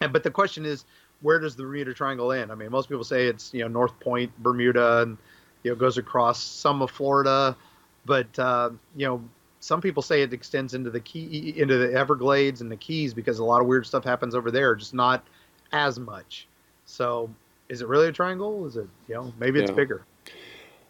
and 0.00 0.12
but 0.12 0.22
the 0.22 0.30
question 0.30 0.64
is, 0.64 0.84
where 1.20 1.38
does 1.38 1.54
the 1.56 1.62
Bermuda 1.62 1.94
Triangle 1.94 2.32
end? 2.32 2.50
I 2.50 2.54
mean, 2.54 2.70
most 2.70 2.88
people 2.88 3.04
say 3.04 3.26
it's 3.26 3.52
you 3.54 3.60
know 3.60 3.68
North 3.68 3.98
Point, 4.00 4.30
Bermuda, 4.42 5.02
and 5.02 5.16
you 5.62 5.70
know 5.70 5.76
goes 5.76 5.98
across 5.98 6.42
some 6.42 6.82
of 6.82 6.90
Florida, 6.90 7.56
but 8.04 8.36
uh, 8.38 8.70
you 8.96 9.06
know 9.06 9.22
some 9.60 9.80
people 9.80 10.02
say 10.02 10.22
it 10.22 10.32
extends 10.32 10.74
into 10.74 10.90
the 10.90 11.00
key 11.00 11.54
into 11.56 11.78
the 11.78 11.92
Everglades 11.94 12.60
and 12.60 12.70
the 12.70 12.76
Keys 12.76 13.14
because 13.14 13.38
a 13.38 13.44
lot 13.44 13.60
of 13.60 13.66
weird 13.68 13.86
stuff 13.86 14.04
happens 14.04 14.34
over 14.34 14.50
there, 14.50 14.74
just 14.74 14.94
not 14.94 15.24
as 15.72 15.98
much. 15.98 16.48
So, 16.84 17.30
is 17.68 17.80
it 17.80 17.88
really 17.88 18.08
a 18.08 18.12
triangle? 18.12 18.66
Is 18.66 18.76
it 18.76 18.88
you 19.08 19.14
know 19.14 19.32
maybe 19.38 19.60
it's 19.60 19.70
Yeah. 19.70 19.76
bigger? 19.76 20.04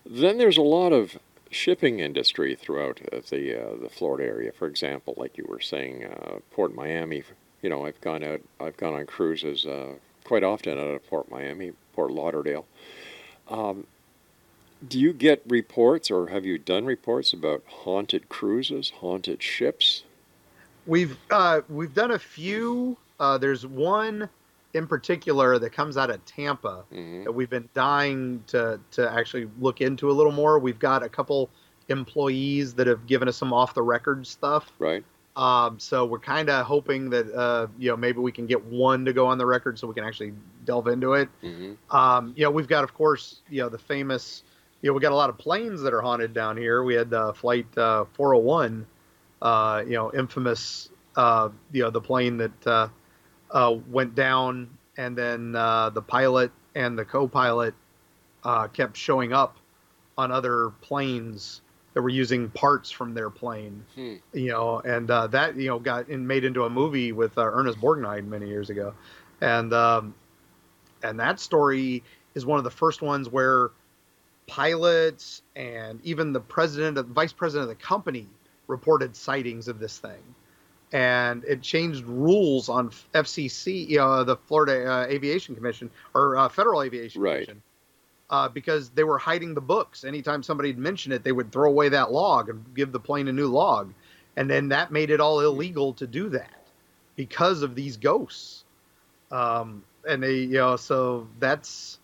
Then 0.07 0.39
there's 0.39 0.57
a 0.57 0.63
lot 0.63 0.93
of 0.93 1.19
shipping 1.53 2.01
industry 2.01 2.55
throughout 2.57 3.01
uh, 3.13 3.21
the 3.31 3.63
uh, 3.63 3.77
the 3.81 3.89
Florida 3.89 4.25
area. 4.25 4.53
For 4.53 4.67
example, 4.67 5.15
like 5.17 5.39
you 5.39 5.45
were 5.49 5.61
saying, 5.61 6.05
uh, 6.05 6.39
Port 6.51 6.75
Miami. 6.75 7.23
You 7.63 7.71
know, 7.71 7.87
I've 7.87 8.01
gone 8.01 8.25
out. 8.25 8.41
I've 8.61 8.77
gone 8.77 8.95
on 8.95 9.07
cruises 9.07 9.65
uh, 9.67 9.95
quite 10.25 10.43
often 10.43 10.79
out 10.79 10.87
of 10.87 11.07
Port 11.09 11.31
Miami, 11.31 11.73
Port 11.93 12.11
Lauderdale. 12.11 12.67
Um, 13.49 13.87
do 14.87 14.99
you 14.99 15.13
get 15.13 15.43
reports, 15.47 16.11
or 16.11 16.29
have 16.29 16.45
you 16.45 16.59
done 16.59 16.85
reports 16.85 17.33
about 17.33 17.63
haunted 17.67 18.29
cruises, 18.29 18.91
haunted 18.97 19.43
ships? 19.43 20.03
We've 20.87 21.17
uh, 21.31 21.61
we've 21.69 21.95
done 21.95 22.11
a 22.11 22.19
few. 22.19 22.97
Uh, 23.21 23.39
there's 23.39 23.65
one 23.65 24.29
in 24.75 24.87
particular 24.87 25.59
that 25.59 25.71
comes 25.73 25.97
out 25.97 26.11
of 26.11 26.25
Tampa 26.25 26.85
hmm 26.91 27.25
that 27.25 27.33
we've 27.33 27.51
been 27.51 27.69
dying 27.73 28.43
to 28.49 28.81
to 28.93 29.11
actually 29.11 29.49
look 29.61 29.81
into 29.81 30.11
a 30.11 30.15
little 30.15 30.33
more. 30.33 30.59
We've 30.59 30.79
got 30.79 31.03
a 31.03 31.09
couple 31.09 31.51
employees 31.89 32.75
that 32.75 32.87
have 32.87 33.07
given 33.07 33.29
us 33.29 33.37
some 33.37 33.53
off 33.53 33.75
the 33.75 33.83
record 33.83 34.27
stuff. 34.27 34.73
Right. 34.79 35.05
Um, 35.37 35.79
so 35.79 36.05
we're 36.05 36.19
kind 36.19 36.51
of 36.51 36.67
hoping 36.67 37.11
that 37.11 37.33
uh, 37.33 37.69
you 37.79 37.91
know 37.91 37.97
maybe 37.97 38.19
we 38.19 38.33
can 38.33 38.47
get 38.47 38.63
one 38.65 39.05
to 39.05 39.13
go 39.13 39.27
on 39.27 39.39
the 39.39 39.47
record 39.47 39.79
so 39.79 39.87
we 39.87 39.95
can 39.95 40.05
actually 40.05 40.35
delve 40.65 40.89
into 40.89 41.15
it. 41.15 41.29
hmm 41.41 41.73
Um, 41.91 42.33
you 42.37 42.45
know, 42.45 42.51
we've 42.51 42.69
got, 42.69 42.85
of 42.85 42.95
course, 42.95 43.41
you 43.51 43.63
know, 43.63 43.69
the 43.69 43.79
famous, 43.79 44.43
you 44.81 44.89
know, 44.91 44.95
we 44.95 45.01
got 45.01 45.13
a 45.13 45.17
lot 45.17 45.31
of 45.31 45.39
planes 45.39 45.83
that 45.83 45.93
are 45.93 46.01
haunted 46.01 46.33
down 46.35 46.57
here. 46.57 46.83
We 46.83 46.95
had 46.95 47.13
uh, 47.13 47.33
Flight 47.33 47.67
uh, 47.77 48.05
401, 48.15 48.87
uh, 49.43 49.83
you 49.87 49.93
know, 49.93 50.13
infamous, 50.13 50.91
uh, 51.17 51.51
you 51.71 51.83
know, 51.83 51.91
the 51.91 52.01
plane 52.01 52.39
that 52.39 52.67
uh, 53.53 53.77
went 53.91 54.15
down, 54.15 54.71
and 54.97 55.17
then 55.17 55.55
uh, 55.55 55.91
the 55.91 56.03
pilot 56.03 56.51
and 56.75 56.99
the 56.99 57.05
co-pilot 57.05 57.75
uh, 58.45 58.69
kept 58.69 58.97
showing 58.97 59.33
up 59.33 59.57
on 60.17 60.33
other 60.33 60.71
planes 60.81 61.61
that 61.95 62.01
were 62.01 62.09
using 62.09 62.49
parts 62.51 62.91
from 62.91 63.15
their 63.15 63.31
plane. 63.31 63.85
Hmm. 63.95 64.15
You 64.33 64.49
know, 64.49 64.81
and 64.81 65.11
uh, 65.11 65.27
that 65.29 65.57
you 65.57 65.69
know 65.69 65.79
got 65.79 66.09
in, 66.09 66.27
made 66.27 66.45
into 66.45 66.65
a 66.65 66.71
movie 66.71 67.13
with 67.13 67.37
uh, 67.37 67.43
Ernest 67.43 67.79
Borgnine 67.79 68.27
many 68.27 68.49
years 68.49 68.71
ago, 68.71 68.95
and 69.41 69.73
um, 69.73 70.15
and 71.03 71.21
that 71.21 71.39
story 71.41 72.03
is 72.35 72.47
one 72.47 72.59
of 72.59 72.65
the 72.65 72.71
first 72.71 73.03
ones 73.03 73.29
where 73.29 73.71
pilots 74.47 75.43
and 75.55 76.01
even 76.03 76.33
the 76.33 76.41
president 76.41 76.99
of 76.99 77.07
vice 77.07 77.33
president 77.33 77.71
of 77.71 77.79
the 77.79 77.83
company 77.85 78.27
reported 78.67 79.15
sightings 79.15 79.69
of 79.69 79.79
this 79.79 79.99
thing 79.99 80.23
and 80.93 81.43
it 81.45 81.63
changed 81.63 82.05
rules 82.05 82.69
on 82.69 82.91
FCC, 83.15 83.89
you 83.89 83.97
know, 83.97 84.25
the 84.25 84.37
Florida 84.37 84.87
uh, 84.91 85.07
Aviation 85.07 85.55
Commission 85.55 85.91
or 86.15 86.37
uh, 86.37 86.49
Federal 86.49 86.83
Aviation 86.83 87.23
Right. 87.23 87.47
Commission, 87.47 87.63
uh, 88.29 88.49
because 88.49 88.91
they 88.91 89.05
were 89.05 89.19
hiding 89.19 89.55
the 89.55 89.61
books. 89.61 90.05
Anytime 90.05 90.43
somebody'd 90.43 90.79
mention 90.79 91.13
it, 91.13 91.25
they 91.25 91.33
would 91.33 91.51
throw 91.51 91.71
away 91.71 91.89
that 91.89 92.13
log 92.13 92.51
and 92.51 92.65
give 92.75 92.93
the 92.93 93.01
plane 93.01 93.29
a 93.29 93.33
new 93.33 93.49
log, 93.49 93.93
and 94.37 94.51
then 94.51 94.69
that 94.69 94.93
made 94.93 95.11
it 95.11 95.21
all 95.21 95.41
illegal 95.41 95.95
to 95.95 96.07
do 96.07 96.29
that 96.31 96.67
because 97.17 97.63
of 97.63 97.75
these 97.75 97.97
ghosts. 97.97 98.65
Um, 99.31 99.83
and 100.07 100.23
they, 100.23 100.41
you 100.41 100.59
know, 100.59 100.77
so 100.77 101.27
that's 101.39 101.99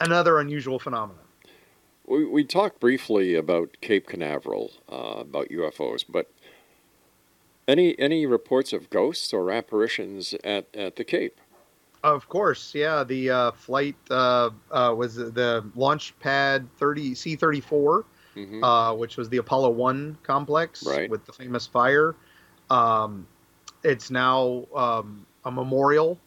another 0.00 0.38
unusual 0.38 0.78
phenomenon. 0.78 1.24
We, 2.06 2.26
we 2.26 2.44
talked 2.44 2.80
briefly 2.80 3.34
about 3.34 3.76
Cape 3.80 4.06
Canaveral, 4.06 4.72
uh, 4.90 5.20
about 5.20 5.48
UFOs, 5.48 6.04
but 6.08 6.30
any 7.70 7.98
any 7.98 8.26
reports 8.26 8.72
of 8.72 8.90
ghosts 8.90 9.32
or 9.32 9.50
apparitions 9.50 10.34
at, 10.44 10.66
at 10.74 10.96
the 10.96 11.04
Cape? 11.04 11.40
Of 12.02 12.28
course, 12.28 12.74
yeah. 12.74 13.04
The 13.04 13.30
uh, 13.30 13.50
flight 13.52 13.96
uh, 14.10 14.50
uh, 14.70 14.94
was 14.96 15.16
the 15.16 15.64
launch 15.74 16.18
pad 16.18 16.66
30 16.78 17.14
C 17.14 17.36
34, 17.36 18.04
hmm 18.34 18.64
uh, 18.64 18.94
which 18.94 19.16
was 19.16 19.28
the 19.28 19.36
Apollo 19.36 19.70
One 19.70 20.16
complex 20.22 20.84
Right. 20.86 21.10
with 21.10 21.24
the 21.26 21.32
famous 21.32 21.66
fire. 21.66 22.16
Um, 22.70 23.26
it's 23.84 24.10
now 24.10 24.66
um, 24.74 25.26
a 25.44 25.50
memorial. 25.50 26.18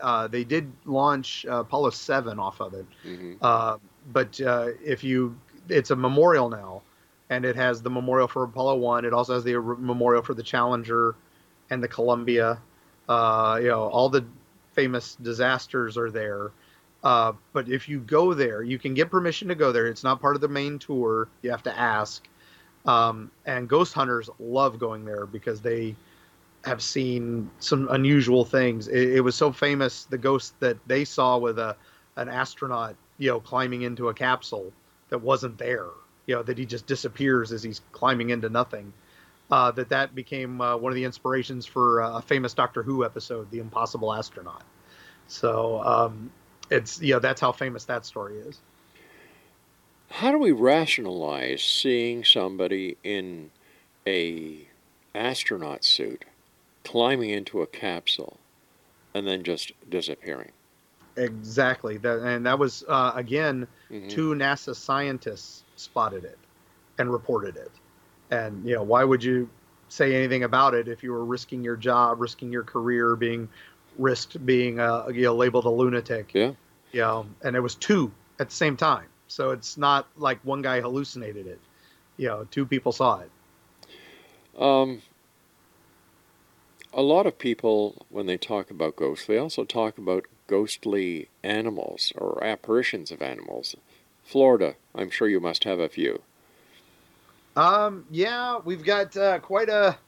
Uh, 0.00 0.28
they 0.28 0.44
did 0.44 0.72
launch 0.84 1.46
uh, 1.46 1.60
Apollo 1.60 1.90
Seven 1.90 2.38
off 2.38 2.60
of 2.60 2.74
it, 2.74 2.86
hmm 3.02 3.34
uh, 3.40 3.78
but 4.12 4.40
uh, 4.40 4.68
if 4.84 5.04
you, 5.04 5.36
it's 5.68 5.90
a 5.90 5.96
memorial 5.96 6.48
now, 6.48 6.82
and 7.32 7.46
it 7.46 7.56
has 7.56 7.80
the 7.80 7.88
memorial 7.88 8.28
for 8.28 8.42
Apollo 8.44 8.76
One. 8.76 9.06
It 9.06 9.14
also 9.14 9.32
has 9.34 9.42
the 9.42 9.58
memorial 9.58 10.22
for 10.22 10.34
the 10.34 10.42
Challenger 10.42 11.14
and 11.70 11.82
the 11.82 11.88
Columbia. 11.88 12.60
Uh, 13.08 13.58
you 13.60 13.68
know, 13.68 13.84
all 13.88 14.10
the 14.10 14.24
famous 14.74 15.16
disasters 15.16 15.96
are 15.96 16.10
there. 16.10 16.50
Uh, 17.02 17.32
but 17.54 17.70
if 17.70 17.88
you 17.88 18.00
go 18.00 18.34
there, 18.34 18.62
you 18.62 18.78
can 18.78 18.92
get 18.92 19.10
permission 19.10 19.48
to 19.48 19.54
go 19.54 19.72
there. 19.72 19.86
It's 19.86 20.04
not 20.04 20.20
part 20.20 20.34
of 20.34 20.42
the 20.42 20.48
main 20.48 20.78
tour. 20.78 21.28
You 21.40 21.50
have 21.50 21.62
to 21.62 21.76
ask. 21.76 22.28
Um, 22.84 23.30
and 23.46 23.66
ghost 23.66 23.94
hunters 23.94 24.28
love 24.38 24.78
going 24.78 25.06
there 25.06 25.24
because 25.24 25.62
they 25.62 25.96
have 26.64 26.82
seen 26.82 27.50
some 27.60 27.88
unusual 27.90 28.44
things. 28.44 28.88
It, 28.88 29.16
it 29.16 29.20
was 29.20 29.34
so 29.36 29.52
famous 29.52 30.04
the 30.04 30.18
ghost 30.18 30.58
that 30.60 30.76
they 30.86 31.04
saw 31.04 31.38
with 31.38 31.58
a 31.58 31.76
an 32.16 32.28
astronaut, 32.28 32.94
you 33.16 33.30
know, 33.30 33.40
climbing 33.40 33.82
into 33.82 34.10
a 34.10 34.14
capsule 34.14 34.70
that 35.08 35.22
wasn't 35.22 35.56
there. 35.56 35.88
You 36.26 36.36
know, 36.36 36.42
that 36.42 36.56
he 36.58 36.66
just 36.66 36.86
disappears 36.86 37.52
as 37.52 37.62
he's 37.62 37.80
climbing 37.92 38.30
into 38.30 38.48
nothing. 38.48 38.92
Uh, 39.50 39.70
that 39.72 39.90
that 39.90 40.14
became 40.14 40.60
uh, 40.60 40.76
one 40.76 40.92
of 40.92 40.96
the 40.96 41.04
inspirations 41.04 41.66
for 41.66 42.00
uh, 42.00 42.18
a 42.18 42.22
famous 42.22 42.54
Doctor 42.54 42.82
Who 42.82 43.04
episode, 43.04 43.50
The 43.50 43.58
Impossible 43.58 44.12
Astronaut. 44.12 44.62
So 45.26 45.82
um, 45.82 46.30
it's 46.70 47.00
you 47.02 47.14
know 47.14 47.18
that's 47.20 47.40
how 47.40 47.52
famous 47.52 47.84
that 47.86 48.06
story 48.06 48.38
is. 48.38 48.58
How 50.10 50.30
do 50.30 50.38
we 50.38 50.52
rationalize 50.52 51.62
seeing 51.62 52.22
somebody 52.24 52.96
in 53.02 53.50
a 54.06 54.68
astronaut 55.14 55.84
suit 55.84 56.24
climbing 56.84 57.30
into 57.30 57.62
a 57.62 57.66
capsule 57.66 58.38
and 59.14 59.26
then 59.26 59.42
just 59.42 59.72
disappearing? 59.88 60.52
Exactly. 61.16 61.98
That 61.98 62.20
and 62.20 62.46
that 62.46 62.58
was 62.58 62.84
uh, 62.88 63.12
again 63.14 63.66
Mhm. 63.90 64.08
two 64.08 64.34
NASA 64.34 64.74
scientists 64.74 65.61
spotted 65.76 66.24
it 66.24 66.38
and 66.98 67.10
reported 67.12 67.56
it. 67.56 67.70
And 68.30 68.66
you 68.66 68.74
know 68.74 68.82
why 68.82 69.04
would 69.04 69.22
you 69.22 69.48
say 69.88 70.14
anything 70.14 70.44
about 70.44 70.74
it 70.74 70.88
if 70.88 71.02
you 71.02 71.12
were 71.12 71.24
risking 71.24 71.62
your 71.62 71.76
job, 71.76 72.20
risking 72.20 72.52
your 72.52 72.64
career, 72.64 73.16
being 73.16 73.48
risked 73.98 74.44
being 74.46 74.80
uh, 74.80 75.06
you 75.08 75.22
know 75.22 75.34
labeled 75.34 75.66
a 75.66 75.70
lunatic? 75.70 76.32
Yeah. 76.34 76.52
You 76.92 77.00
know, 77.00 77.26
and 77.42 77.56
it 77.56 77.60
was 77.60 77.74
two 77.74 78.12
at 78.38 78.48
the 78.48 78.54
same 78.54 78.76
time. 78.76 79.06
So 79.28 79.50
it's 79.50 79.78
not 79.78 80.06
like 80.16 80.38
one 80.44 80.60
guy 80.60 80.80
hallucinated 80.80 81.46
it. 81.46 81.60
You 82.18 82.28
know, 82.28 82.46
two 82.50 82.66
people 82.66 82.92
saw 82.92 83.20
it. 83.20 83.30
Um, 84.60 85.00
a 86.92 87.02
lot 87.02 87.26
of 87.26 87.38
people, 87.38 88.06
when 88.10 88.26
they 88.26 88.36
talk 88.36 88.70
about 88.70 88.96
ghosts, 88.96 89.26
they 89.26 89.38
also 89.38 89.64
talk 89.64 89.96
about 89.96 90.26
ghostly 90.46 91.28
animals 91.42 92.12
or 92.16 92.44
apparitions 92.44 93.10
of 93.10 93.22
animals. 93.22 93.74
Florida, 94.32 94.74
I'm 94.94 95.10
sure 95.10 95.28
you 95.28 95.40
must 95.40 95.62
have 95.64 95.78
a 95.78 95.90
few. 95.90 96.22
Um, 97.54 98.06
yeah, 98.10 98.58
we've 98.64 98.82
got 98.82 99.14
uh, 99.14 99.38
quite 99.40 99.68
a 99.68 99.98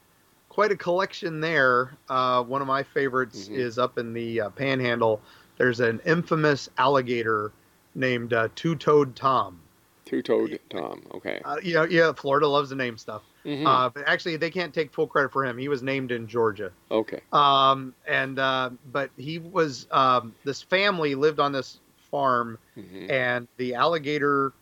quite 0.49 0.71
a 0.71 0.75
collection 0.75 1.39
there. 1.39 1.95
Uh, 2.09 2.41
one 2.41 2.59
of 2.59 2.67
my 2.67 2.81
favorites 2.81 3.45
mm-hmm. 3.45 3.55
is 3.55 3.77
up 3.77 3.99
in 3.99 4.13
the 4.13 4.41
uh, 4.41 4.49
Panhandle. 4.49 5.21
There's 5.57 5.79
an 5.79 6.01
infamous 6.05 6.69
alligator 6.79 7.51
named 7.93 8.33
uh, 8.33 8.49
Two 8.55 8.75
Toed 8.75 9.15
Tom. 9.15 9.59
Two 10.05 10.23
Toed 10.23 10.59
Tom. 10.71 11.03
Okay. 11.13 11.39
Uh, 11.45 11.57
yeah, 11.63 11.85
yeah. 11.87 12.11
Florida 12.11 12.47
loves 12.47 12.71
the 12.71 12.75
name 12.75 12.97
stuff. 12.97 13.21
Mm-hmm. 13.45 13.67
Uh, 13.67 13.89
but 13.89 14.07
actually, 14.07 14.37
they 14.37 14.49
can't 14.49 14.73
take 14.73 14.91
full 14.91 15.05
credit 15.05 15.31
for 15.31 15.45
him. 15.45 15.55
He 15.55 15.67
was 15.67 15.83
named 15.83 16.11
in 16.11 16.27
Georgia. 16.27 16.71
Okay. 16.89 17.21
Um, 17.31 17.93
and 18.07 18.39
uh, 18.39 18.71
but 18.91 19.11
he 19.17 19.37
was 19.37 19.85
um, 19.91 20.33
this 20.43 20.63
family 20.63 21.13
lived 21.13 21.39
on 21.39 21.51
this 21.51 21.79
farm, 22.15 22.57
mm-hmm. 22.77 23.11
and 23.11 23.45
the 23.57 23.73
alligator, 23.73 24.53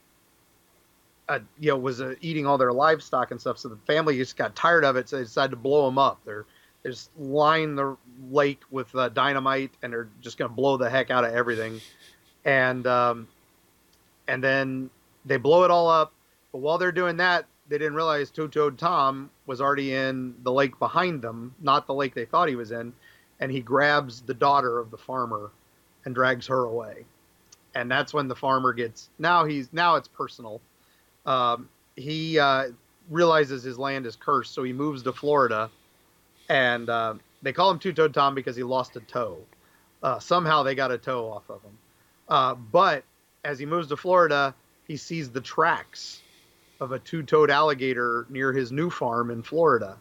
uh, 1.29 1.37
you 1.59 1.69
know, 1.69 1.77
was 1.77 2.01
uh, 2.01 2.15
eating 2.19 2.47
all 2.47 2.57
their 2.57 2.73
livestock 2.73 3.29
and 3.29 3.39
stuff. 3.39 3.59
So 3.59 3.69
the 3.69 3.77
family 3.85 4.17
just 4.17 4.35
got 4.37 4.55
tired 4.55 4.83
of 4.83 4.95
it, 4.95 5.07
so 5.07 5.17
they 5.17 5.23
decided 5.23 5.51
to 5.51 5.57
blow 5.57 5.87
him 5.87 5.99
up. 5.99 6.19
They're 6.25 6.45
they 6.81 6.89
just 6.89 7.11
line 7.15 7.75
the 7.75 7.95
lake 8.31 8.61
with 8.71 8.93
uh, 8.95 9.09
dynamite, 9.09 9.69
and 9.83 9.93
they're 9.93 10.09
just 10.19 10.39
going 10.39 10.49
to 10.49 10.55
blow 10.55 10.77
the 10.77 10.89
heck 10.89 11.11
out 11.11 11.23
of 11.23 11.33
everything. 11.33 11.79
And 12.43 12.87
um, 12.87 13.27
and 14.27 14.43
then 14.43 14.89
they 15.23 15.37
blow 15.37 15.63
it 15.63 15.69
all 15.69 15.87
up. 15.87 16.11
But 16.51 16.57
while 16.57 16.79
they're 16.79 16.91
doing 16.91 17.17
that, 17.17 17.45
they 17.69 17.77
didn't 17.77 17.93
realize 17.93 18.31
Two-Toed 18.31 18.79
Tom 18.79 19.29
was 19.45 19.61
already 19.61 19.93
in 19.93 20.33
the 20.41 20.51
lake 20.51 20.79
behind 20.79 21.21
them, 21.21 21.53
not 21.61 21.85
the 21.85 21.93
lake 21.93 22.15
they 22.15 22.25
thought 22.25 22.49
he 22.49 22.55
was 22.55 22.71
in, 22.71 22.93
and 23.39 23.51
he 23.51 23.61
grabs 23.61 24.21
the 24.21 24.33
daughter 24.33 24.79
of 24.79 24.89
the 24.89 24.97
farmer 24.97 25.51
and 26.05 26.13
drags 26.15 26.47
her 26.47 26.65
away. 26.65 27.05
And 27.75 27.89
that's 27.89 28.13
when 28.13 28.27
the 28.27 28.35
farmer 28.35 28.73
gets 28.73 29.09
now 29.17 29.45
he's 29.45 29.71
now 29.73 29.95
it's 29.95 30.07
personal. 30.07 30.61
Um, 31.25 31.69
he 31.95 32.37
uh, 32.39 32.69
realizes 33.09 33.63
his 33.63 33.79
land 33.79 34.05
is 34.05 34.15
cursed, 34.15 34.53
so 34.53 34.63
he 34.63 34.73
moves 34.73 35.03
to 35.03 35.13
Florida, 35.13 35.69
and 36.49 36.89
uh, 36.89 37.15
they 37.41 37.53
call 37.53 37.71
him 37.71 37.79
Two-Toed 37.79 38.13
Tom 38.13 38.35
because 38.35 38.55
he 38.55 38.63
lost 38.63 38.95
a 38.95 38.99
toe. 39.01 39.37
Uh, 40.01 40.19
somehow 40.19 40.63
they 40.63 40.75
got 40.75 40.91
a 40.91 40.97
toe 40.97 41.31
off 41.31 41.49
of 41.49 41.61
him. 41.61 41.77
Uh, 42.27 42.55
but 42.55 43.03
as 43.43 43.59
he 43.59 43.65
moves 43.65 43.87
to 43.87 43.97
Florida, 43.97 44.53
he 44.87 44.97
sees 44.97 45.29
the 45.29 45.41
tracks 45.41 46.21
of 46.79 46.91
a 46.91 46.99
two-toed 46.99 47.49
alligator 47.49 48.25
near 48.29 48.51
his 48.51 48.71
new 48.71 48.89
farm 48.89 49.31
in 49.31 49.41
Florida, 49.41 49.97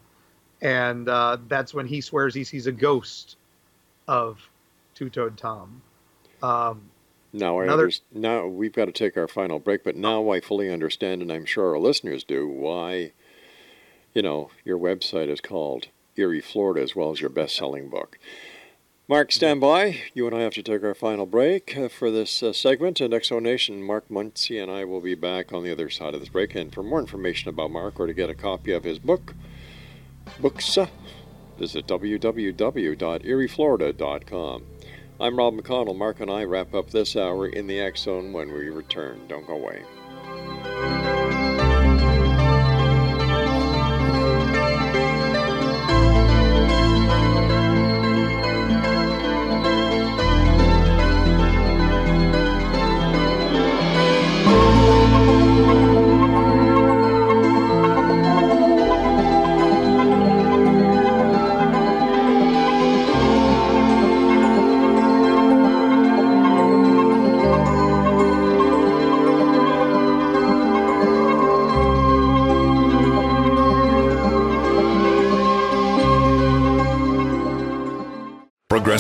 and 0.61 1.09
uh, 1.09 1.37
that's 1.49 1.73
when 1.73 1.87
he 1.87 2.01
swears 2.01 2.35
he 2.35 2.45
sees 2.45 2.67
a 2.67 2.73
ghost 2.73 3.37
of 4.09 4.41
two-toed 4.95 5.37
Tom. 5.37 5.83
Um, 6.43 6.83
now 7.33 7.61
I 7.61 7.65
another... 7.65 7.91
now 8.13 8.47
we've 8.47 8.73
got 8.73 8.87
to 8.87 8.93
take 8.93 9.17
our 9.17 9.29
final 9.29 9.59
break, 9.59 9.85
but 9.85 9.97
now 9.97 10.31
I 10.31 10.41
fully 10.41 10.73
understand, 10.73 11.23
and 11.23 11.33
I'm 11.33 11.45
sure 11.45 11.71
our 11.71 11.79
listeners 11.79 12.25
do, 12.25 12.49
why 12.49 13.13
you 14.15 14.23
know 14.23 14.51
your 14.65 14.79
website 14.79 15.29
is 15.29 15.41
called 15.41 15.89
Eerie, 16.17 16.41
Florida, 16.41 16.83
as 16.83 16.95
well 16.95 17.11
as 17.11 17.21
your 17.21 17.31
best-selling 17.31 17.89
book. 17.89 18.19
Mark, 19.09 19.33
stand 19.33 19.61
by. 19.61 20.01
You 20.15 20.27
and 20.27 20.35
I 20.35 20.41
have 20.41 20.55
to 20.55 20.63
take 20.63 20.83
our 20.85 20.95
final 20.95 21.27
break 21.27 21.77
uh, 21.77 21.89
for 21.89 22.11
this 22.11 22.43
uh, 22.43 22.53
segment. 22.53 23.01
And 23.01 23.13
X 23.13 23.29
Zone 23.29 23.43
Nation, 23.43 23.83
Mark 23.83 24.09
Muncy 24.09 24.63
and 24.63 24.71
I 24.71 24.85
will 24.85 25.01
be 25.01 25.17
back 25.17 25.53
on 25.53 25.65
the 25.65 25.73
other 25.73 25.91
side 25.91 26.15
of 26.15 26.21
this 26.21 26.29
break. 26.29 26.55
And 26.55 26.73
for 26.73 26.85
more 26.85 27.01
information 27.01 27.49
about 27.49 27.73
Mark 27.73 27.99
or 27.99 28.07
to 28.07 28.15
get 28.15 28.31
a 28.31 28.35
copy 28.35 28.71
of 28.73 28.85
his 28.85 29.01
book, 29.01 29.35
books, 30.41 30.79
uh, 30.79 30.87
visit 31.59 31.87
www.eerieflorida.com. 31.87 34.63
I'm 35.23 35.37
Rob 35.37 35.55
McConnell. 35.55 35.97
Mark 35.97 36.19
and 36.19 36.29
I 36.29 36.43
wrap 36.43 36.75
up 36.75 36.91
this 36.91 37.15
hour 37.15 37.47
in 37.47 37.69
the 37.69 37.79
X 37.79 38.01
Zone 38.03 38.33
when 38.33 38.53
we 38.53 38.71
return. 38.71 39.21
Don't 39.29 39.47
go 39.47 39.55
away. 39.55 39.85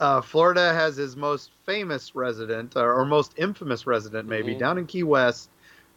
Uh, 0.00 0.20
Florida 0.20 0.72
has 0.72 0.96
his 0.96 1.16
most 1.16 1.50
famous 1.66 2.14
resident, 2.14 2.76
or, 2.76 2.94
or 2.94 3.04
most 3.04 3.32
infamous 3.36 3.86
resident, 3.86 4.28
maybe 4.28 4.52
mm-hmm. 4.52 4.60
down 4.60 4.78
in 4.78 4.86
Key 4.86 5.02
West. 5.02 5.50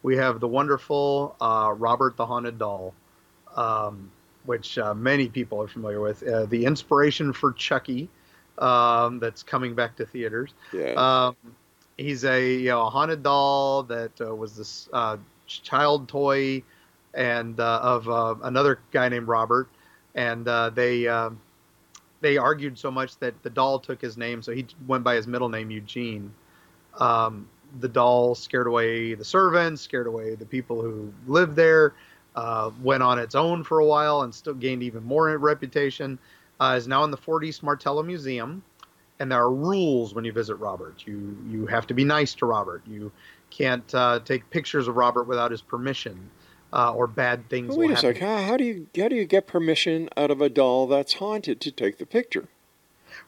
We 0.04 0.18
have 0.18 0.40
the 0.40 0.48
wonderful 0.48 1.36
uh, 1.40 1.74
Robert 1.78 2.18
the 2.18 2.26
Haunted 2.26 2.58
Doll. 2.58 2.94
Um, 3.56 4.12
which 4.46 4.78
uh, 4.78 4.94
many 4.94 5.28
people 5.28 5.62
are 5.62 5.68
familiar 5.68 6.02
with. 6.02 6.24
Uh, 6.24 6.46
the 6.46 6.66
inspiration 6.66 7.34
for 7.34 7.52
Chucky, 7.54 8.10
um, 8.58 9.20
that's 9.20 9.44
coming 9.44 9.76
back 9.76 9.96
to 9.98 10.06
theaters. 10.06 10.54
Yeah. 10.74 10.94
Um, 10.94 11.36
he's 11.98 12.24
a 12.24 12.54
you 12.54 12.70
know 12.70 12.88
a 12.88 12.90
haunted 12.90 13.24
doll 13.24 13.84
that 13.84 14.20
uh, 14.22 14.36
was 14.36 14.56
this 14.56 14.90
uh, 14.94 15.18
child 15.48 16.08
toy 16.08 16.64
and 17.14 17.60
uh, 17.60 17.80
of 17.84 18.10
uh, 18.10 18.36
another 18.44 18.80
guy 18.92 19.10
named 19.10 19.28
Robert, 19.28 19.68
and 20.16 20.48
uh, 20.48 20.70
they 20.70 21.08
um, 21.08 21.40
they 22.22 22.38
argued 22.38 22.78
so 22.78 22.92
much 22.92 23.18
that 23.18 23.42
the 23.44 23.50
doll 23.50 23.80
took 23.80 24.02
his 24.02 24.18
name, 24.18 24.42
so 24.42 24.52
he 24.52 24.66
went 24.88 25.04
by 25.04 25.16
his 25.16 25.28
middle 25.28 25.50
name 25.50 25.72
Eugene. 25.72 26.34
Um, 27.00 27.48
the 27.80 27.88
doll 27.88 28.36
scared 28.36 28.68
away 28.68 29.14
the 29.14 29.26
servants, 29.26 29.82
scared 29.82 30.08
away 30.08 30.36
the 30.36 30.46
people 30.46 30.82
who 30.82 31.14
lived 31.26 31.56
there. 31.56 31.94
Uh, 32.36 32.72
went 32.82 33.04
on 33.04 33.20
its 33.20 33.36
own 33.36 33.64
for 33.64 33.80
a 33.80 33.86
while 33.86 34.22
and 34.22 34.34
still 34.34 34.54
gained 34.54 34.84
even 34.84 35.04
more 35.04 35.38
reputation. 35.38 36.18
Uh, 36.62 36.76
is 36.78 36.88
now 36.88 37.04
in 37.04 37.12
the 37.12 37.18
Fort 37.18 37.44
East 37.44 37.62
Martello 37.62 38.04
Museum, 38.04 38.64
and 39.20 39.32
there 39.32 39.42
are 39.42 39.52
rules 39.52 40.14
when 40.14 40.24
you 40.24 40.32
visit 40.32 40.56
Robert. 40.56 41.04
You 41.06 41.38
you 41.50 41.66
have 41.66 41.88
to 41.88 41.94
be 41.94 42.06
nice 42.06 42.34
to 42.36 42.46
Robert. 42.46 42.84
You 42.88 43.12
can't 43.50 43.94
uh, 43.94 44.20
take 44.24 44.50
pictures 44.50 44.88
of 44.88 44.96
Robert 44.96 45.24
without 45.24 45.52
his 45.52 45.62
permission, 45.62 46.30
uh, 46.72 46.94
or 46.94 47.08
bad 47.08 47.50
things. 47.50 47.76
Wait 47.76 47.92
a 47.92 47.98
second. 47.98 48.22
How, 48.22 48.38
how 48.44 48.58
do 48.58 48.64
you 48.64 48.88
how 48.96 49.10
do 49.10 49.16
you 49.16 49.26
get 49.26 49.46
permission 49.48 50.08
out 50.16 50.32
of 50.32 50.40
a 50.40 50.50
doll 50.50 50.88
that's 50.88 51.14
haunted 51.14 51.60
to 51.62 51.72
take 51.72 51.98
the 51.98 52.06
picture? 52.06 52.48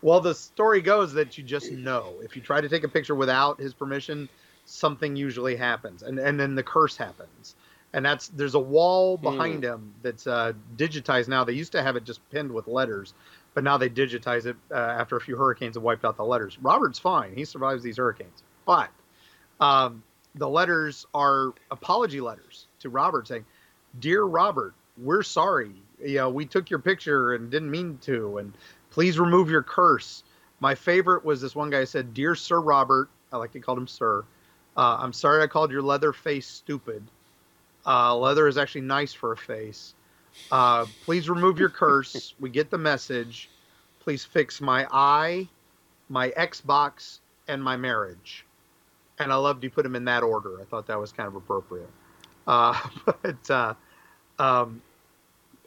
Well, 0.01 0.21
the 0.21 0.33
story 0.33 0.81
goes 0.81 1.11
that 1.13 1.37
you 1.37 1.43
just 1.43 1.71
know. 1.71 2.13
If 2.23 2.35
you 2.35 2.41
try 2.41 2.61
to 2.61 2.69
take 2.69 2.83
a 2.83 2.87
picture 2.87 3.15
without 3.15 3.59
his 3.59 3.73
permission, 3.73 4.29
something 4.65 5.15
usually 5.15 5.57
happens, 5.57 6.03
and 6.03 6.19
and 6.19 6.39
then 6.39 6.55
the 6.55 6.63
curse 6.63 6.95
happens 6.95 7.55
and 7.93 8.03
that's 8.03 8.27
there's 8.29 8.55
a 8.55 8.59
wall 8.59 9.17
hmm. 9.17 9.23
behind 9.23 9.63
him 9.63 9.93
that's 10.01 10.27
uh, 10.27 10.53
digitized 10.75 11.27
now. 11.27 11.43
They 11.43 11.53
used 11.53 11.71
to 11.73 11.83
have 11.83 11.95
it 11.95 12.03
just 12.03 12.27
pinned 12.31 12.51
with 12.51 12.67
letters, 12.67 13.13
but 13.53 13.63
now 13.63 13.77
they 13.77 13.89
digitize 13.89 14.45
it 14.45 14.55
uh, 14.71 14.75
after 14.75 15.15
a 15.15 15.21
few 15.21 15.37
hurricanes 15.37 15.75
have 15.75 15.83
wiped 15.83 16.03
out 16.03 16.17
the 16.17 16.25
letters. 16.25 16.57
Robert's 16.61 16.99
fine; 16.99 17.33
he 17.35 17.45
survives 17.45 17.83
these 17.83 17.97
hurricanes, 17.97 18.43
but 18.65 18.89
um, 19.59 20.03
the 20.35 20.49
letters 20.49 21.05
are 21.13 21.53
apology 21.69 22.19
letters 22.19 22.67
to 22.79 22.89
Robert 22.89 23.27
saying, 23.27 23.45
"Dear 23.99 24.23
Robert, 24.23 24.73
we're 24.97 25.23
sorry. 25.23 25.71
You 26.03 26.15
know, 26.15 26.29
we 26.29 26.45
took 26.45 26.69
your 26.69 26.79
picture 26.79 27.33
and 27.33 27.49
didn't 27.49 27.71
mean 27.71 27.99
to, 28.01 28.39
and 28.39 28.53
please 28.89 29.19
remove 29.19 29.49
your 29.49 29.63
curse." 29.63 30.23
My 30.59 30.75
favorite 30.75 31.25
was 31.25 31.41
this 31.41 31.55
one 31.55 31.69
guy 31.69 31.83
said, 31.83 32.13
"Dear 32.13 32.33
Sir 32.33 32.59
Robert," 32.59 33.09
I 33.31 33.37
like 33.37 33.51
to 33.51 33.59
call 33.59 33.77
him 33.77 33.87
Sir. 33.87 34.23
Uh, 34.75 34.97
I'm 34.99 35.13
sorry 35.13 35.43
I 35.43 35.47
called 35.47 35.71
your 35.71 35.83
leather 35.83 36.13
face 36.13 36.47
stupid. 36.47 37.03
Uh, 37.86 38.15
leather 38.15 38.47
is 38.47 38.57
actually 38.57 38.81
nice 38.81 39.13
for 39.13 39.34
a 39.34 39.38
face. 39.38 39.93
Uh, 40.51 40.86
please 41.05 41.29
remove 41.29 41.59
your 41.59 41.69
curse. 41.69 42.34
we 42.39 42.49
get 42.49 42.69
the 42.69 42.77
message. 42.77 43.49
Please 43.99 44.23
fix 44.23 44.61
my 44.61 44.88
eye, 44.91 45.47
my 46.09 46.29
Xbox, 46.31 47.19
and 47.47 47.63
my 47.63 47.77
marriage. 47.77 48.45
And 49.19 49.31
I 49.31 49.36
loved 49.36 49.63
you 49.63 49.69
put 49.69 49.84
them 49.84 49.95
in 49.95 50.05
that 50.05 50.23
order. 50.23 50.59
I 50.61 50.65
thought 50.65 50.88
that 50.88 50.99
was 50.99 51.11
kind 51.11 51.27
of 51.27 51.36
appropriate. 51.36 51.89
Uh, 52.47 52.79
but 53.21 53.51
uh, 53.51 53.73
um, 54.39 54.81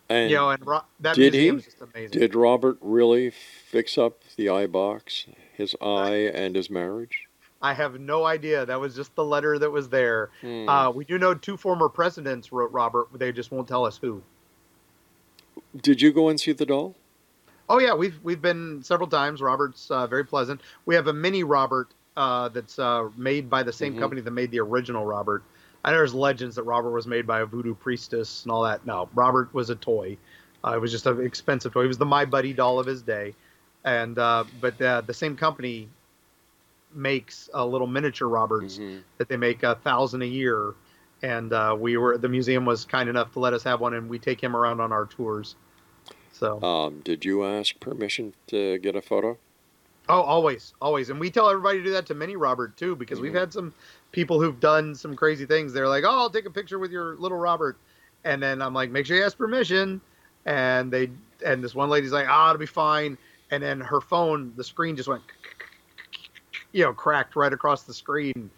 and 0.08 0.30
you 0.30 0.36
know, 0.36 0.50
and 0.50 0.66
Ro- 0.66 0.84
that 1.00 1.16
did 1.16 1.34
he, 1.34 1.50
just 1.50 1.80
amazing. 1.80 2.18
Did 2.18 2.34
Robert 2.34 2.78
really 2.80 3.30
fix 3.30 3.98
up 3.98 4.20
the 4.36 4.48
eye 4.48 4.66
box, 4.66 5.26
his 5.52 5.74
eye, 5.80 6.30
and 6.32 6.54
his 6.54 6.70
marriage? 6.70 7.25
I 7.62 7.74
have 7.74 7.98
no 7.98 8.24
idea. 8.24 8.66
That 8.66 8.80
was 8.80 8.94
just 8.94 9.14
the 9.14 9.24
letter 9.24 9.58
that 9.58 9.70
was 9.70 9.88
there. 9.88 10.30
Hmm. 10.40 10.68
Uh, 10.68 10.90
we 10.90 11.04
do 11.04 11.18
know 11.18 11.34
two 11.34 11.56
former 11.56 11.88
presidents 11.88 12.52
wrote 12.52 12.70
Robert. 12.72 13.08
They 13.14 13.32
just 13.32 13.50
won't 13.50 13.66
tell 13.66 13.84
us 13.84 13.96
who. 13.96 14.22
Did 15.80 16.02
you 16.02 16.12
go 16.12 16.28
and 16.28 16.38
see 16.38 16.52
the 16.52 16.66
doll? 16.66 16.94
Oh 17.68 17.80
yeah, 17.80 17.94
we've 17.94 18.18
we've 18.22 18.42
been 18.42 18.82
several 18.82 19.08
times. 19.08 19.40
Robert's 19.40 19.90
uh, 19.90 20.06
very 20.06 20.24
pleasant. 20.24 20.60
We 20.84 20.94
have 20.94 21.06
a 21.06 21.12
mini 21.12 21.42
Robert 21.42 21.88
uh, 22.16 22.48
that's 22.50 22.78
uh, 22.78 23.08
made 23.16 23.50
by 23.50 23.62
the 23.62 23.72
same 23.72 23.92
mm-hmm. 23.92 24.02
company 24.02 24.20
that 24.20 24.30
made 24.30 24.50
the 24.50 24.60
original 24.60 25.04
Robert. 25.04 25.42
I 25.84 25.90
know 25.90 25.98
there's 25.98 26.14
legends 26.14 26.56
that 26.56 26.64
Robert 26.64 26.90
was 26.90 27.06
made 27.06 27.26
by 27.26 27.40
a 27.40 27.46
voodoo 27.46 27.74
priestess 27.74 28.42
and 28.44 28.52
all 28.52 28.62
that. 28.62 28.86
No, 28.86 29.08
Robert 29.14 29.52
was 29.54 29.70
a 29.70 29.76
toy. 29.76 30.16
Uh, 30.64 30.74
it 30.74 30.80
was 30.80 30.90
just 30.90 31.06
an 31.06 31.24
expensive 31.24 31.72
toy. 31.72 31.82
He 31.82 31.88
was 31.88 31.98
the 31.98 32.06
My 32.06 32.24
Buddy 32.24 32.52
doll 32.52 32.78
of 32.78 32.86
his 32.86 33.02
day, 33.02 33.34
and 33.84 34.18
uh, 34.18 34.44
but 34.60 34.78
the 34.78 35.04
same 35.12 35.36
company 35.36 35.88
makes 36.96 37.48
a 37.54 37.64
little 37.64 37.86
miniature 37.86 38.28
Roberts 38.28 38.78
mm-hmm. 38.78 38.98
that 39.18 39.28
they 39.28 39.36
make 39.36 39.62
a 39.62 39.74
thousand 39.76 40.22
a 40.22 40.26
year. 40.26 40.74
And 41.22 41.52
uh, 41.52 41.76
we 41.78 41.96
were 41.96 42.18
the 42.18 42.28
museum 42.28 42.64
was 42.64 42.84
kind 42.84 43.08
enough 43.08 43.32
to 43.32 43.40
let 43.40 43.54
us 43.54 43.62
have 43.62 43.80
one, 43.80 43.94
and 43.94 44.08
we 44.08 44.18
take 44.18 44.40
him 44.40 44.54
around 44.54 44.80
on 44.80 44.92
our 44.92 45.06
tours. 45.06 45.56
So, 46.32 46.62
um, 46.62 47.00
did 47.00 47.24
you 47.24 47.44
ask 47.44 47.80
permission 47.80 48.34
to 48.48 48.76
get 48.78 48.94
a 48.94 49.00
photo? 49.00 49.38
Oh, 50.08 50.20
always, 50.20 50.74
always, 50.80 51.08
and 51.08 51.18
we 51.18 51.30
tell 51.30 51.48
everybody 51.48 51.78
to 51.78 51.84
do 51.84 51.90
that 51.92 52.06
to 52.06 52.14
Mini 52.14 52.36
Robert 52.36 52.76
too, 52.76 52.94
because 52.94 53.16
mm-hmm. 53.16 53.24
we've 53.24 53.34
had 53.34 53.52
some 53.52 53.72
people 54.12 54.40
who've 54.40 54.60
done 54.60 54.94
some 54.94 55.16
crazy 55.16 55.46
things. 55.46 55.72
They're 55.72 55.88
like, 55.88 56.04
"Oh, 56.04 56.10
I'll 56.10 56.30
take 56.30 56.44
a 56.44 56.50
picture 56.50 56.78
with 56.78 56.92
your 56.92 57.16
little 57.16 57.38
Robert," 57.38 57.78
and 58.24 58.42
then 58.42 58.60
I'm 58.60 58.74
like, 58.74 58.90
"Make 58.90 59.06
sure 59.06 59.16
you 59.16 59.24
ask 59.24 59.36
permission." 59.36 60.00
And 60.44 60.92
they 60.92 61.10
and 61.44 61.64
this 61.64 61.74
one 61.74 61.88
lady's 61.88 62.12
like, 62.12 62.26
"Ah, 62.28 62.46
oh, 62.46 62.50
it'll 62.50 62.60
be 62.60 62.66
fine." 62.66 63.16
And 63.50 63.62
then 63.62 63.80
her 63.80 64.00
phone, 64.00 64.52
the 64.56 64.64
screen 64.64 64.96
just 64.96 65.08
went 65.08 65.22
you 66.76 66.82
know, 66.82 66.92
cracked 66.92 67.34
right 67.36 67.54
across 67.54 67.84
the 67.84 67.94
screen. 67.94 68.50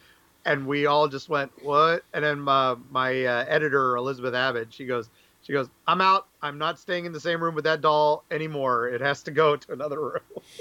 And 0.45 0.67
we 0.67 0.87
all 0.87 1.07
just 1.07 1.29
went, 1.29 1.53
what? 1.63 2.03
And 2.13 2.25
then 2.25 2.41
my, 2.41 2.75
my 2.91 3.25
uh, 3.25 3.45
editor, 3.47 3.97
Elizabeth 3.97 4.35
Abbott, 4.35 4.69
she 4.71 4.87
goes, 4.87 5.09
she 5.43 5.53
goes, 5.53 5.69
I'm 5.87 6.01
out. 6.01 6.27
I'm 6.43 6.59
not 6.59 6.81
staying 6.81 7.05
in 7.05 7.13
the 7.13 7.21
same 7.21 7.41
room 7.41 7.55
with 7.55 7.63
that 7.63 7.81
doll 7.81 8.25
anymore. 8.33 8.89
It 8.89 9.01
has 9.01 9.23
to 9.23 9.31
go 9.31 9.55
to 9.55 9.73
another 9.73 10.01
room. 10.01 10.19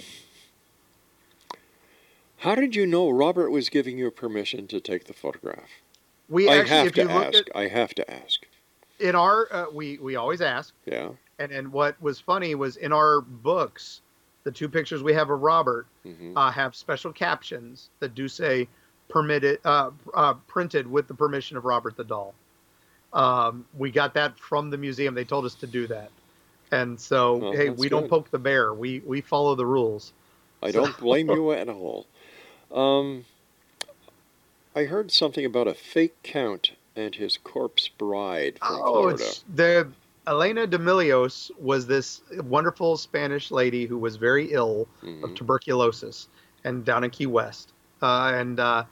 How 2.37 2.53
did 2.53 2.75
you 2.75 2.85
know 2.85 3.09
Robert 3.09 3.49
was 3.49 3.69
giving 3.69 3.97
you 3.97 4.11
permission 4.11 4.67
to 4.67 4.79
take 4.79 5.05
the 5.05 5.13
photograph? 5.13 5.81
We 6.29 6.47
I 6.47 6.57
actually, 6.57 6.75
have 6.75 6.93
to 6.93 7.09
ask. 7.09 7.49
At, 7.49 7.55
I 7.55 7.67
have 7.69 7.95
to 7.95 8.11
ask. 8.11 8.45
In 8.99 9.15
our, 9.15 9.51
uh, 9.51 9.65
we 9.73 9.97
we 9.97 10.15
always 10.15 10.41
ask. 10.41 10.75
Yeah. 10.85 11.09
And 11.39 11.51
and 11.51 11.73
what 11.73 11.99
was 11.99 12.19
funny 12.19 12.53
was 12.53 12.75
in 12.77 12.93
our 12.93 13.21
books, 13.21 14.01
the 14.47 14.51
two 14.53 14.69
pictures 14.69 15.03
we 15.03 15.13
have 15.13 15.29
of 15.29 15.41
Robert 15.41 15.87
mm-hmm. 16.05 16.37
uh, 16.37 16.49
have 16.49 16.73
special 16.73 17.11
captions 17.11 17.89
that 17.99 18.15
do 18.15 18.29
say 18.29 18.65
permitted, 19.09 19.59
uh, 19.65 19.91
uh, 20.13 20.35
printed 20.47 20.89
with 20.89 21.05
the 21.09 21.13
permission 21.13 21.57
of 21.57 21.65
Robert 21.65 21.97
the 21.97 22.05
doll. 22.05 22.33
Um, 23.11 23.65
we 23.77 23.91
got 23.91 24.13
that 24.13 24.39
from 24.39 24.69
the 24.69 24.77
museum. 24.77 25.13
They 25.15 25.25
told 25.25 25.43
us 25.43 25.53
to 25.55 25.67
do 25.67 25.85
that, 25.87 26.11
and 26.71 26.97
so 26.97 27.35
well, 27.35 27.51
hey, 27.51 27.71
we 27.71 27.89
good. 27.89 27.89
don't 27.89 28.09
poke 28.09 28.31
the 28.31 28.39
bear. 28.39 28.73
We 28.73 29.01
we 29.05 29.19
follow 29.19 29.53
the 29.55 29.65
rules. 29.65 30.13
I 30.63 30.71
so. 30.71 30.85
don't 30.85 30.97
blame 30.97 31.29
you 31.29 31.51
at 31.51 31.67
all. 31.67 32.05
Um, 32.71 33.25
I 34.73 34.85
heard 34.85 35.11
something 35.11 35.43
about 35.43 35.67
a 35.67 35.73
fake 35.73 36.15
count 36.23 36.71
and 36.95 37.15
his 37.15 37.37
corpse 37.37 37.89
bride 37.89 38.59
from 38.59 38.79
oh, 38.81 38.93
Florida. 38.93 39.23
the 39.53 39.87
Elena 40.27 40.67
de 40.67 40.77
Milios 40.77 41.49
was 41.57 41.87
this 41.87 42.21
wonderful 42.31 42.97
Spanish 42.97 43.49
lady 43.49 43.85
who 43.85 43.97
was 43.97 44.17
very 44.17 44.51
ill 44.51 44.87
mm-hmm. 45.01 45.23
of 45.23 45.33
tuberculosis 45.35 46.27
and 46.65 46.83
down 46.83 47.05
in 47.05 47.09
Key 47.09 47.27
West, 47.27 47.71
uh, 48.01 48.33
and 48.35 48.59
uh, 48.59 48.83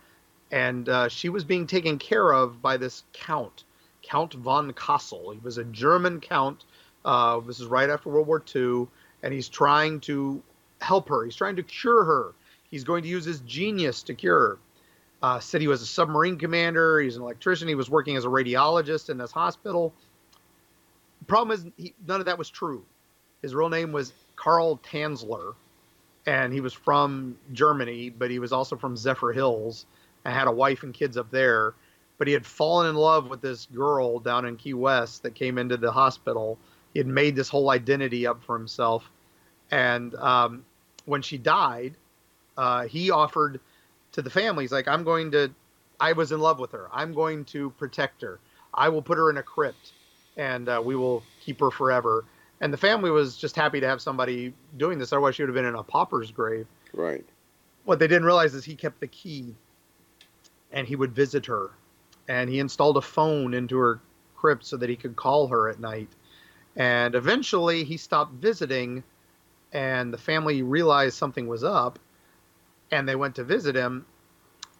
and 0.51 0.87
uh, 0.87 1.09
she 1.09 1.27
was 1.27 1.43
being 1.43 1.67
taken 1.67 1.99
care 1.99 2.31
of 2.31 2.61
by 2.61 2.77
this 2.77 3.03
count, 3.11 3.65
Count 4.01 4.33
von 4.33 4.71
Cosel. 4.71 5.33
He 5.33 5.39
was 5.43 5.57
a 5.57 5.65
German 5.65 6.21
count. 6.21 6.63
Uh, 7.03 7.41
this 7.41 7.59
is 7.59 7.67
right 7.67 7.89
after 7.89 8.09
World 8.09 8.27
War 8.27 8.41
II, 8.55 8.87
and 9.21 9.33
he's 9.33 9.49
trying 9.49 9.99
to 10.01 10.41
help 10.79 11.09
her. 11.09 11.25
He's 11.25 11.35
trying 11.35 11.57
to 11.57 11.63
cure 11.63 12.05
her. 12.05 12.33
He's 12.71 12.85
going 12.85 13.03
to 13.03 13.09
use 13.09 13.25
his 13.25 13.41
genius 13.41 14.03
to 14.03 14.13
cure 14.13 14.39
her. 14.39 14.57
Uh, 15.21 15.39
said 15.39 15.59
he 15.59 15.67
was 15.67 15.81
a 15.81 15.85
submarine 15.85 16.37
commander. 16.37 16.99
He's 17.01 17.17
an 17.17 17.23
electrician. 17.23 17.67
He 17.67 17.75
was 17.75 17.89
working 17.89 18.15
as 18.15 18.23
a 18.23 18.29
radiologist 18.29 19.09
in 19.09 19.17
this 19.17 19.31
hospital 19.31 19.93
problem 21.27 21.57
is, 21.57 21.65
he, 21.77 21.93
none 22.07 22.19
of 22.19 22.25
that 22.25 22.37
was 22.37 22.49
true. 22.49 22.85
His 23.41 23.53
real 23.53 23.69
name 23.69 23.91
was 23.91 24.13
Carl 24.35 24.77
Tanzler, 24.77 25.55
and 26.25 26.51
he 26.51 26.61
was 26.61 26.73
from 26.73 27.37
Germany, 27.53 28.09
but 28.09 28.31
he 28.31 28.39
was 28.39 28.51
also 28.51 28.75
from 28.75 28.95
Zephyrhills 28.95 29.85
and 30.23 30.33
had 30.33 30.47
a 30.47 30.51
wife 30.51 30.83
and 30.83 30.93
kids 30.93 31.17
up 31.17 31.29
there. 31.31 31.73
But 32.17 32.27
he 32.27 32.33
had 32.33 32.45
fallen 32.45 32.87
in 32.87 32.95
love 32.95 33.29
with 33.29 33.41
this 33.41 33.65
girl 33.67 34.19
down 34.19 34.45
in 34.45 34.55
Key 34.55 34.73
West 34.73 35.23
that 35.23 35.35
came 35.35 35.57
into 35.57 35.77
the 35.77 35.91
hospital. 35.91 36.57
He 36.93 36.99
had 36.99 37.07
made 37.07 37.35
this 37.35 37.49
whole 37.49 37.69
identity 37.69 38.25
up 38.25 38.41
for 38.43 38.57
himself. 38.57 39.09
And 39.69 40.15
um, 40.15 40.65
when 41.05 41.21
she 41.21 41.37
died, 41.37 41.95
uh, 42.57 42.87
he 42.87 43.11
offered 43.11 43.59
to 44.13 44.21
the 44.21 44.29
family, 44.29 44.63
he's 44.63 44.71
like, 44.71 44.87
I'm 44.87 45.03
going 45.03 45.31
to, 45.31 45.53
I 45.99 46.13
was 46.13 46.31
in 46.31 46.39
love 46.39 46.57
with 46.57 46.71
her. 46.71 46.87
I'm 46.93 47.13
going 47.13 47.43
to 47.45 47.69
protect 47.71 48.21
her. 48.21 48.39
I 48.73 48.89
will 48.89 49.01
put 49.01 49.17
her 49.17 49.29
in 49.29 49.37
a 49.37 49.43
crypt 49.43 49.91
and 50.37 50.67
uh, 50.69 50.81
we 50.83 50.95
will 50.95 51.23
keep 51.41 51.59
her 51.59 51.71
forever. 51.71 52.25
And 52.61 52.71
the 52.71 52.77
family 52.77 53.11
was 53.11 53.37
just 53.37 53.55
happy 53.55 53.79
to 53.79 53.87
have 53.87 54.01
somebody 54.01 54.53
doing 54.77 54.97
this. 54.97 55.11
Otherwise, 55.11 55.35
she 55.35 55.43
would 55.43 55.49
have 55.49 55.55
been 55.55 55.65
in 55.65 55.75
a 55.75 55.83
pauper's 55.83 56.31
grave. 56.31 56.67
Right. 56.93 57.25
What 57.83 57.99
they 57.99 58.07
didn't 58.07 58.25
realize 58.25 58.53
is 58.53 58.65
he 58.65 58.75
kept 58.75 58.99
the 58.99 59.07
key, 59.07 59.53
and 60.71 60.87
he 60.87 60.95
would 60.95 61.13
visit 61.13 61.45
her, 61.45 61.71
and 62.27 62.49
he 62.49 62.59
installed 62.59 62.97
a 62.97 63.01
phone 63.01 63.53
into 63.53 63.77
her 63.77 63.99
crypt 64.35 64.65
so 64.65 64.77
that 64.77 64.89
he 64.89 64.95
could 64.95 65.15
call 65.15 65.47
her 65.47 65.69
at 65.69 65.79
night. 65.79 66.09
And 66.75 67.15
eventually, 67.15 67.83
he 67.83 67.97
stopped 67.97 68.33
visiting, 68.33 69.03
and 69.71 70.11
the 70.11 70.17
family 70.17 70.61
realized 70.63 71.15
something 71.15 71.47
was 71.47 71.63
up, 71.63 71.99
and 72.91 73.07
they 73.07 73.15
went 73.15 73.35
to 73.35 73.43
visit 73.43 73.75
him. 73.75 74.05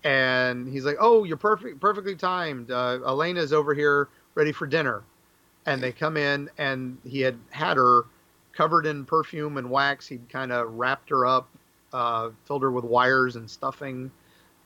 And 0.04 0.68
he's 0.68 0.86
like, 0.86 0.98
"Oh, 1.00 1.24
you're 1.24 1.38
perfect, 1.38 1.80
perfectly 1.80 2.16
timed. 2.16 2.72
Uh, 2.72 3.00
Elena's 3.06 3.54
over 3.54 3.74
here, 3.74 4.10
ready 4.36 4.52
for 4.52 4.66
dinner." 4.68 5.04
And 5.66 5.82
they 5.82 5.92
come 5.92 6.18
in, 6.18 6.50
and 6.58 6.98
he 7.04 7.22
had 7.22 7.38
had 7.50 7.78
her 7.78 8.06
covered 8.54 8.86
in 8.86 9.06
perfume 9.06 9.58
and 9.58 9.70
wax. 9.70 10.08
He'd 10.08 10.28
kind 10.30 10.52
of 10.52 10.74
wrapped 10.74 11.10
her 11.10 11.26
up, 11.26 11.48
uh, 11.94 12.30
filled 12.46 12.64
her 12.64 12.72
with 12.72 12.86
wires 12.86 13.36
and 13.36 13.50
stuffing, 13.50 14.12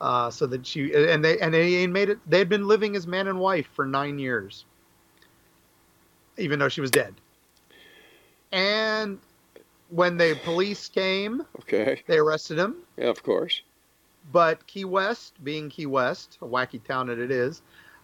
uh, 0.02 0.30
so 0.30 0.45
that 0.47 0.66
she 0.66 0.93
and 0.93 1.24
they 1.24 1.39
and 1.39 1.54
they 1.54 1.88
made 1.88 2.10
it. 2.10 2.20
They 2.30 2.39
had 2.39 2.50
been 2.50 2.68
living 2.68 2.95
as 2.95 3.08
man 3.08 3.28
and 3.28 3.39
wife 3.39 3.68
for 3.74 3.86
nine 3.86 4.20
years, 4.20 4.66
even 6.38 6.60
though 6.60 6.70
she 6.70 6.82
was 6.82 6.91
dead. 6.91 7.16
And 8.52 9.20
when 9.89 10.18
the 10.18 10.38
police 10.43 10.88
came, 10.88 11.45
okay, 11.60 12.02
they 12.08 12.18
arrested 12.18 12.58
him. 12.58 12.78
Yeah, 12.97 13.10
of 13.10 13.22
course. 13.24 13.62
But 14.32 14.66
Key 14.68 14.86
West, 14.86 15.43
being 15.43 15.70
Key 15.70 15.88
West, 15.88 16.38
a 16.41 16.45
wacky 16.45 16.84
town 16.84 17.08
that 17.08 17.18
it 17.18 17.32
is, 17.32 17.62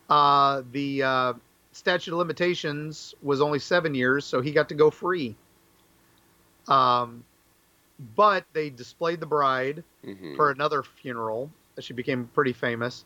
uh, 0.09 0.63
the 0.71 1.03
uh, 1.03 1.33
statute 1.75 2.13
of 2.13 2.17
limitations 2.17 3.13
was 3.21 3.41
only 3.41 3.59
seven 3.59 3.93
years, 3.93 4.23
so 4.23 4.41
he 4.41 4.51
got 4.51 4.69
to 4.69 4.75
go 4.75 4.89
free. 4.89 5.35
Um, 6.69 7.23
but 8.15 8.45
they 8.53 8.69
displayed 8.69 9.19
the 9.19 9.25
bride 9.25 9.83
mm-hmm. 10.03 10.35
for 10.35 10.51
another 10.51 10.83
funeral. 10.83 11.51
She 11.79 11.93
became 11.93 12.29
pretty 12.33 12.53
famous. 12.53 13.03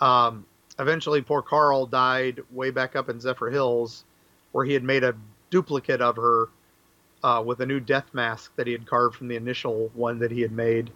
Um, 0.00 0.46
eventually, 0.78 1.20
poor 1.20 1.42
Carl 1.42 1.84
died 1.86 2.40
way 2.50 2.70
back 2.70 2.96
up 2.96 3.10
in 3.10 3.18
Zephyrhills, 3.18 4.04
where 4.52 4.64
he 4.64 4.72
had 4.72 4.82
made 4.82 5.04
a 5.04 5.14
duplicate 5.50 6.00
of 6.00 6.16
her 6.16 6.48
uh, 7.22 7.42
with 7.44 7.60
a 7.60 7.66
new 7.66 7.80
death 7.80 8.14
mask 8.14 8.56
that 8.56 8.66
he 8.66 8.72
had 8.72 8.86
carved 8.86 9.16
from 9.16 9.28
the 9.28 9.36
initial 9.36 9.90
one 9.92 10.18
that 10.20 10.30
he 10.30 10.40
had 10.40 10.52
made 10.52 10.90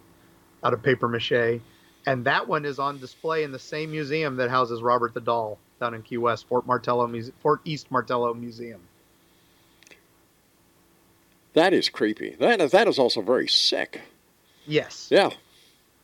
out 0.63 0.73
of 0.73 0.81
paper 0.81 1.07
mache. 1.07 1.61
And 2.07 2.25
that 2.25 2.47
one 2.47 2.65
is 2.65 2.79
on 2.79 2.99
display 2.99 3.43
in 3.43 3.51
the 3.51 3.59
same 3.59 3.91
museum 3.91 4.37
that 4.37 4.49
houses 4.49 4.81
Robert 4.81 5.13
the 5.13 5.21
Doll 5.21 5.59
down 5.79 5.93
in 5.93 6.01
Key 6.01 6.17
West, 6.17 6.47
Fort 6.47 6.65
Martello 6.65 7.07
Muse- 7.07 7.31
Fort 7.41 7.61
East 7.65 7.91
Martello 7.91 8.33
Museum. 8.33 8.81
That 11.53 11.73
is 11.73 11.89
creepy. 11.89 12.35
That 12.39 12.71
that 12.71 12.87
is 12.87 12.99
also 12.99 13.21
very 13.21 13.47
sick. 13.47 14.01
Yes. 14.67 15.07
Yeah. 15.09 15.29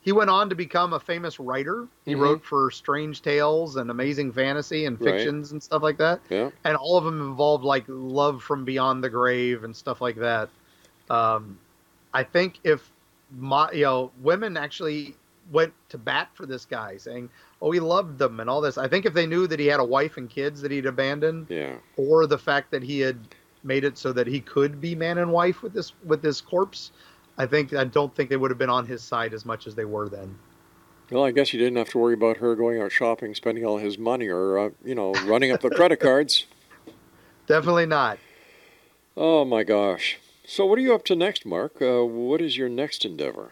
He 0.03 0.11
went 0.11 0.32
on 0.32 0.49
to 0.49 0.55
become 0.55 0.93
a 0.93 0.99
famous 0.99 1.39
writer. 1.39 1.88
He 2.05 2.13
mm-hmm. 2.13 2.22
wrote 2.22 2.45
for 2.45 2.72
Strange 2.72 3.22
Tales 3.22 3.76
and 3.76 3.91
Amazing 3.91 4.32
Fantasy 4.32 4.86
and 4.86 4.97
fictions 4.97 5.49
right. 5.49 5.51
and 5.51 5.61
stuff 5.61 5.84
like 5.84 5.97
that. 5.97 6.22
Yeah. 6.30 6.49
And 6.63 6.76
all 6.76 6.97
of 6.97 7.03
them 7.03 7.22
involved 7.22 7.63
like 7.63 7.84
love 7.88 8.41
from 8.41 8.65
beyond 8.65 9.03
the 9.03 9.09
grave 9.09 9.63
and 9.63 9.76
stuff 9.76 10.01
like 10.01 10.15
that. 10.15 10.49
Um, 11.09 11.59
I 12.13 12.24
think 12.24 12.59
if 12.63 12.89
my, 13.38 13.72
you 13.72 13.84
know 13.84 14.11
women 14.22 14.57
actually 14.57 15.15
went 15.51 15.73
to 15.89 15.97
bat 15.97 16.29
for 16.33 16.45
this 16.45 16.65
guy, 16.65 16.97
saying, 16.97 17.29
"Oh, 17.61 17.71
he 17.71 17.79
loved 17.79 18.19
them 18.19 18.39
and 18.39 18.49
all 18.49 18.61
this." 18.61 18.77
I 18.77 18.87
think 18.87 19.05
if 19.05 19.13
they 19.13 19.25
knew 19.25 19.47
that 19.47 19.59
he 19.59 19.67
had 19.67 19.79
a 19.79 19.85
wife 19.85 20.17
and 20.17 20.29
kids 20.29 20.61
that 20.61 20.71
he'd 20.71 20.85
abandoned, 20.85 21.47
yeah, 21.49 21.75
or 21.97 22.27
the 22.27 22.37
fact 22.37 22.71
that 22.71 22.83
he 22.83 22.99
had 22.99 23.17
made 23.63 23.83
it 23.83 23.97
so 23.97 24.11
that 24.13 24.27
he 24.27 24.39
could 24.39 24.81
be 24.81 24.95
man 24.95 25.17
and 25.17 25.31
wife 25.31 25.61
with 25.61 25.73
this 25.73 25.93
with 26.05 26.21
this 26.21 26.41
corpse, 26.41 26.91
I 27.37 27.45
think 27.45 27.73
I 27.73 27.83
don't 27.83 28.13
think 28.15 28.29
they 28.29 28.37
would 28.37 28.51
have 28.51 28.57
been 28.57 28.69
on 28.69 28.85
his 28.85 29.01
side 29.01 29.33
as 29.33 29.45
much 29.45 29.67
as 29.67 29.75
they 29.75 29.85
were 29.85 30.09
then. 30.09 30.37
Well, 31.11 31.25
I 31.25 31.31
guess 31.31 31.49
he 31.49 31.57
didn't 31.57 31.75
have 31.75 31.89
to 31.89 31.97
worry 31.97 32.13
about 32.13 32.37
her 32.37 32.55
going 32.55 32.81
out 32.81 32.91
shopping, 32.91 33.35
spending 33.35 33.65
all 33.65 33.77
his 33.77 33.97
money, 33.97 34.29
or 34.29 34.57
uh, 34.57 34.69
you 34.83 34.95
know, 34.95 35.13
running 35.25 35.51
up 35.51 35.61
the 35.61 35.69
credit 35.69 35.99
cards. 35.99 36.45
Definitely 37.47 37.85
not. 37.85 38.17
Oh 39.17 39.43
my 39.43 39.63
gosh! 39.63 40.19
So, 40.45 40.65
what 40.65 40.79
are 40.79 40.81
you 40.81 40.95
up 40.95 41.03
to 41.05 41.15
next, 41.15 41.45
Mark? 41.45 41.81
Uh, 41.81 42.05
what 42.05 42.41
is 42.41 42.57
your 42.57 42.69
next 42.69 43.03
endeavor? 43.03 43.51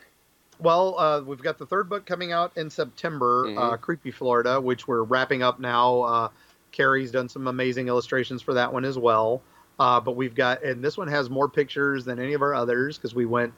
Well, 0.60 1.00
uh, 1.00 1.22
we've 1.22 1.42
got 1.42 1.58
the 1.58 1.66
third 1.66 1.88
book 1.88 2.06
coming 2.06 2.34
out 2.34 2.52
in 2.58 2.70
September, 2.70 3.46
mm-hmm. 3.46 3.58
uh, 3.58 3.78
Creepy 3.78 4.12
Florida, 4.12 4.60
which 4.60 4.88
we're 4.88 5.04
wrapping 5.04 5.42
up 5.42 5.60
now. 5.60 6.02
Uh, 6.02 6.30
Kari's 6.72 7.12
done 7.12 7.30
some 7.30 7.48
amazing 7.48 7.88
illustrations 7.88 8.42
for 8.42 8.54
that 8.54 8.72
one 8.72 8.84
as 8.86 8.98
well. 8.98 9.42
Uh, 9.80 10.00
but 10.02 10.18
we've 10.18 10.36
got, 10.36 10.62
and 10.62 10.84
this 10.84 10.98
one 10.98 11.08
has 11.08 11.30
more 11.30 11.48
pictures 11.48 12.04
than 12.04 12.20
any 12.20 12.34
of 12.34 12.42
our 12.42 12.54
others 12.54 12.98
because 12.98 13.16
we 13.16 13.26
went. 13.26 13.54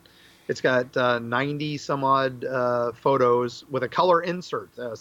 It's 0.47 0.61
got 0.61 0.95
uh, 0.95 1.17
90 1.19 1.77
some 1.77 2.03
odd 2.03 2.45
uh, 2.45 2.91
photos 2.91 3.63
with 3.69 3.83
a 3.83 3.87
color 3.87 4.21
insert, 4.21 4.69
a 4.77 4.95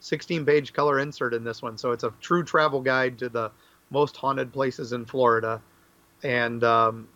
16 0.00 0.44
page 0.44 0.72
color 0.72 0.98
insert 0.98 1.32
in 1.32 1.44
this 1.44 1.62
one. 1.62 1.78
So 1.78 1.92
it's 1.92 2.04
a 2.04 2.12
true 2.20 2.42
travel 2.42 2.80
guide 2.80 3.18
to 3.18 3.28
the 3.28 3.50
most 3.90 4.16
haunted 4.16 4.52
places 4.52 4.92
in 4.92 5.06
Florida. 5.06 5.62
And 6.22 6.64
um, 6.64 7.08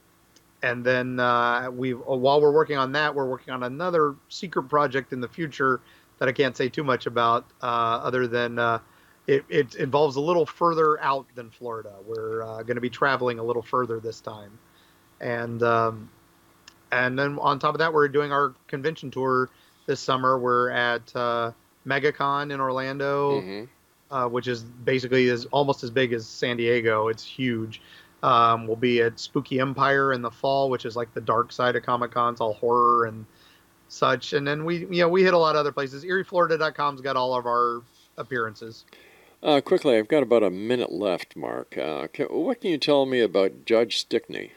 and 0.62 0.84
then 0.84 1.18
uh, 1.18 1.70
we 1.70 1.90
while 1.90 2.40
we're 2.40 2.52
working 2.52 2.76
on 2.76 2.92
that, 2.92 3.14
we're 3.14 3.28
working 3.28 3.52
on 3.52 3.64
another 3.64 4.14
secret 4.28 4.64
project 4.64 5.12
in 5.12 5.20
the 5.20 5.28
future 5.28 5.80
that 6.18 6.28
I 6.28 6.32
can't 6.32 6.56
say 6.56 6.68
too 6.68 6.84
much 6.84 7.06
about, 7.06 7.46
uh, 7.60 7.66
other 7.66 8.28
than 8.28 8.58
uh, 8.58 8.78
it, 9.26 9.44
it, 9.48 9.74
involves 9.74 10.14
a 10.14 10.20
little 10.20 10.46
further 10.46 11.00
out 11.02 11.26
than 11.34 11.50
Florida. 11.50 11.92
We're 12.06 12.42
uh, 12.42 12.62
going 12.62 12.76
to 12.76 12.80
be 12.80 12.90
traveling 12.90 13.40
a 13.40 13.42
little 13.42 13.62
further 13.62 13.98
this 13.98 14.20
time, 14.20 14.56
and 15.20 15.60
um, 15.64 16.10
and 16.92 17.18
then 17.18 17.38
on 17.40 17.58
top 17.58 17.74
of 17.74 17.80
that, 17.80 17.92
we're 17.92 18.08
doing 18.08 18.30
our 18.30 18.54
convention 18.68 19.10
tour 19.10 19.50
this 19.86 19.98
summer. 19.98 20.38
We're 20.38 20.70
at 20.70 21.14
uh, 21.16 21.52
MegaCon 21.86 22.52
in 22.52 22.60
Orlando. 22.60 23.40
Mm-hmm. 23.40 23.64
Uh, 24.10 24.28
which 24.28 24.46
is 24.46 24.62
basically 24.62 25.24
is 25.24 25.46
almost 25.46 25.82
as 25.82 25.90
big 25.90 26.12
as 26.12 26.26
San 26.26 26.58
Diego. 26.58 27.08
It's 27.08 27.24
huge. 27.24 27.80
Um, 28.22 28.66
we'll 28.66 28.76
be 28.76 29.02
at 29.02 29.18
Spooky 29.18 29.58
Empire 29.58 30.12
in 30.12 30.22
the 30.22 30.30
fall, 30.30 30.70
which 30.70 30.84
is 30.84 30.94
like 30.94 31.12
the 31.12 31.20
dark 31.20 31.50
side 31.50 31.74
of 31.74 31.82
Comic 31.82 32.12
Con. 32.12 32.34
It's 32.34 32.40
all 32.40 32.54
horror 32.54 33.06
and 33.06 33.26
such. 33.88 34.32
And 34.32 34.46
then 34.46 34.64
we, 34.64 34.86
you 34.86 35.02
know, 35.02 35.08
we 35.08 35.22
hit 35.22 35.34
a 35.34 35.38
lot 35.38 35.56
of 35.56 35.60
other 35.60 35.72
places. 35.72 36.04
EerieFlorida.com's 36.04 37.00
got 37.00 37.16
all 37.16 37.34
of 37.34 37.46
our 37.46 37.82
appearances. 38.16 38.84
Uh, 39.42 39.60
quickly, 39.60 39.96
I've 39.96 40.08
got 40.08 40.22
about 40.22 40.44
a 40.44 40.50
minute 40.50 40.92
left, 40.92 41.34
Mark. 41.34 41.76
Uh, 41.76 42.06
can, 42.12 42.26
what 42.26 42.60
can 42.60 42.70
you 42.70 42.78
tell 42.78 43.06
me 43.06 43.20
about 43.20 43.64
Judge 43.64 43.98
Stickney? 43.98 44.52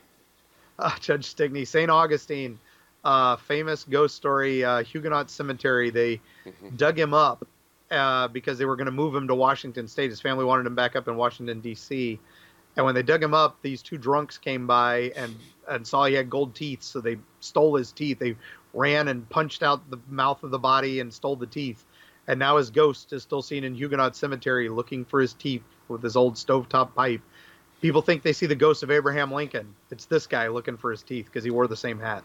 Uh, 0.77 0.95
Judge 0.99 1.25
Stickney, 1.25 1.65
St. 1.65 1.89
Augustine, 1.89 2.59
uh, 3.03 3.35
famous 3.35 3.83
ghost 3.83 4.15
story, 4.15 4.63
uh, 4.63 4.83
Huguenot 4.83 5.31
Cemetery. 5.31 5.89
They 5.89 6.17
mm-hmm. 6.45 6.75
dug 6.75 6.99
him 6.99 7.15
up 7.15 7.47
uh, 7.89 8.27
because 8.27 8.57
they 8.59 8.65
were 8.65 8.75
going 8.75 8.85
to 8.85 8.91
move 8.91 9.15
him 9.15 9.27
to 9.27 9.35
Washington 9.35 9.87
State. 9.87 10.11
His 10.11 10.21
family 10.21 10.45
wanted 10.45 10.67
him 10.67 10.75
back 10.75 10.95
up 10.95 11.07
in 11.07 11.15
Washington, 11.15 11.61
D.C. 11.61 12.19
And 12.75 12.85
when 12.85 12.95
they 12.95 13.03
dug 13.03 13.23
him 13.23 13.33
up, 13.33 13.57
these 13.61 13.81
two 13.81 13.97
drunks 13.97 14.37
came 14.37 14.67
by 14.67 15.13
and, 15.15 15.35
and 15.67 15.87
saw 15.87 16.05
he 16.05 16.13
had 16.13 16.29
gold 16.29 16.55
teeth, 16.55 16.83
so 16.83 16.99
they 16.99 17.17
stole 17.39 17.75
his 17.75 17.91
teeth. 17.91 18.19
They 18.19 18.35
ran 18.73 19.07
and 19.07 19.27
punched 19.29 19.63
out 19.63 19.89
the 19.89 19.99
mouth 20.09 20.43
of 20.43 20.51
the 20.51 20.59
body 20.59 20.99
and 20.99 21.13
stole 21.13 21.35
the 21.35 21.47
teeth. 21.47 21.85
And 22.27 22.39
now 22.39 22.57
his 22.57 22.69
ghost 22.69 23.13
is 23.13 23.23
still 23.23 23.41
seen 23.41 23.63
in 23.63 23.75
Huguenot 23.75 24.15
Cemetery 24.15 24.67
looking 24.67 25.05
for 25.05 25.21
his 25.21 25.33
teeth 25.33 25.63
with 25.87 26.03
his 26.03 26.15
old 26.15 26.35
stovetop 26.35 26.93
pipe. 26.95 27.21
People 27.81 28.01
think 28.01 28.23
they 28.23 28.33
see 28.33 28.47
the 28.47 28.55
ghost 28.55 28.83
of 28.83 28.91
Abraham 28.91 29.31
Lincoln. 29.31 29.75
It's 29.91 30.05
this 30.05 30.27
guy 30.27 30.47
looking 30.47 30.77
for 30.77 30.91
his 30.91 31.03
teeth 31.03 31.25
because 31.25 31.43
he 31.43 31.51
wore 31.51 31.67
the 31.67 31.77
same 31.77 31.99
hat. 31.99 32.23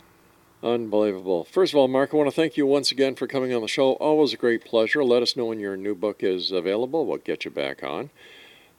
Unbelievable. 0.63 1.45
First 1.45 1.73
of 1.73 1.79
all, 1.79 1.89
Mark, 1.89 2.11
I 2.13 2.17
want 2.17 2.29
to 2.29 2.37
thank 2.37 2.57
you 2.57 2.67
once 2.67 2.93
again 2.93 3.15
for 3.15 3.27
coming 3.27 3.55
on 3.55 3.63
the 3.63 3.69
show. 3.69 3.93
Always 3.93 4.33
a 4.33 4.37
great 4.37 4.65
pleasure. 4.65 5.03
Let 5.03 5.23
us 5.23 5.37
know 5.37 5.47
when 5.47 5.61
your 5.61 5.77
new 5.77 5.95
book 5.95 6.23
is 6.23 6.51
available. 6.51 7.07
We'll 7.07 7.19
get 7.19 7.45
you 7.45 7.51
back 7.51 7.83
on. 7.83 8.11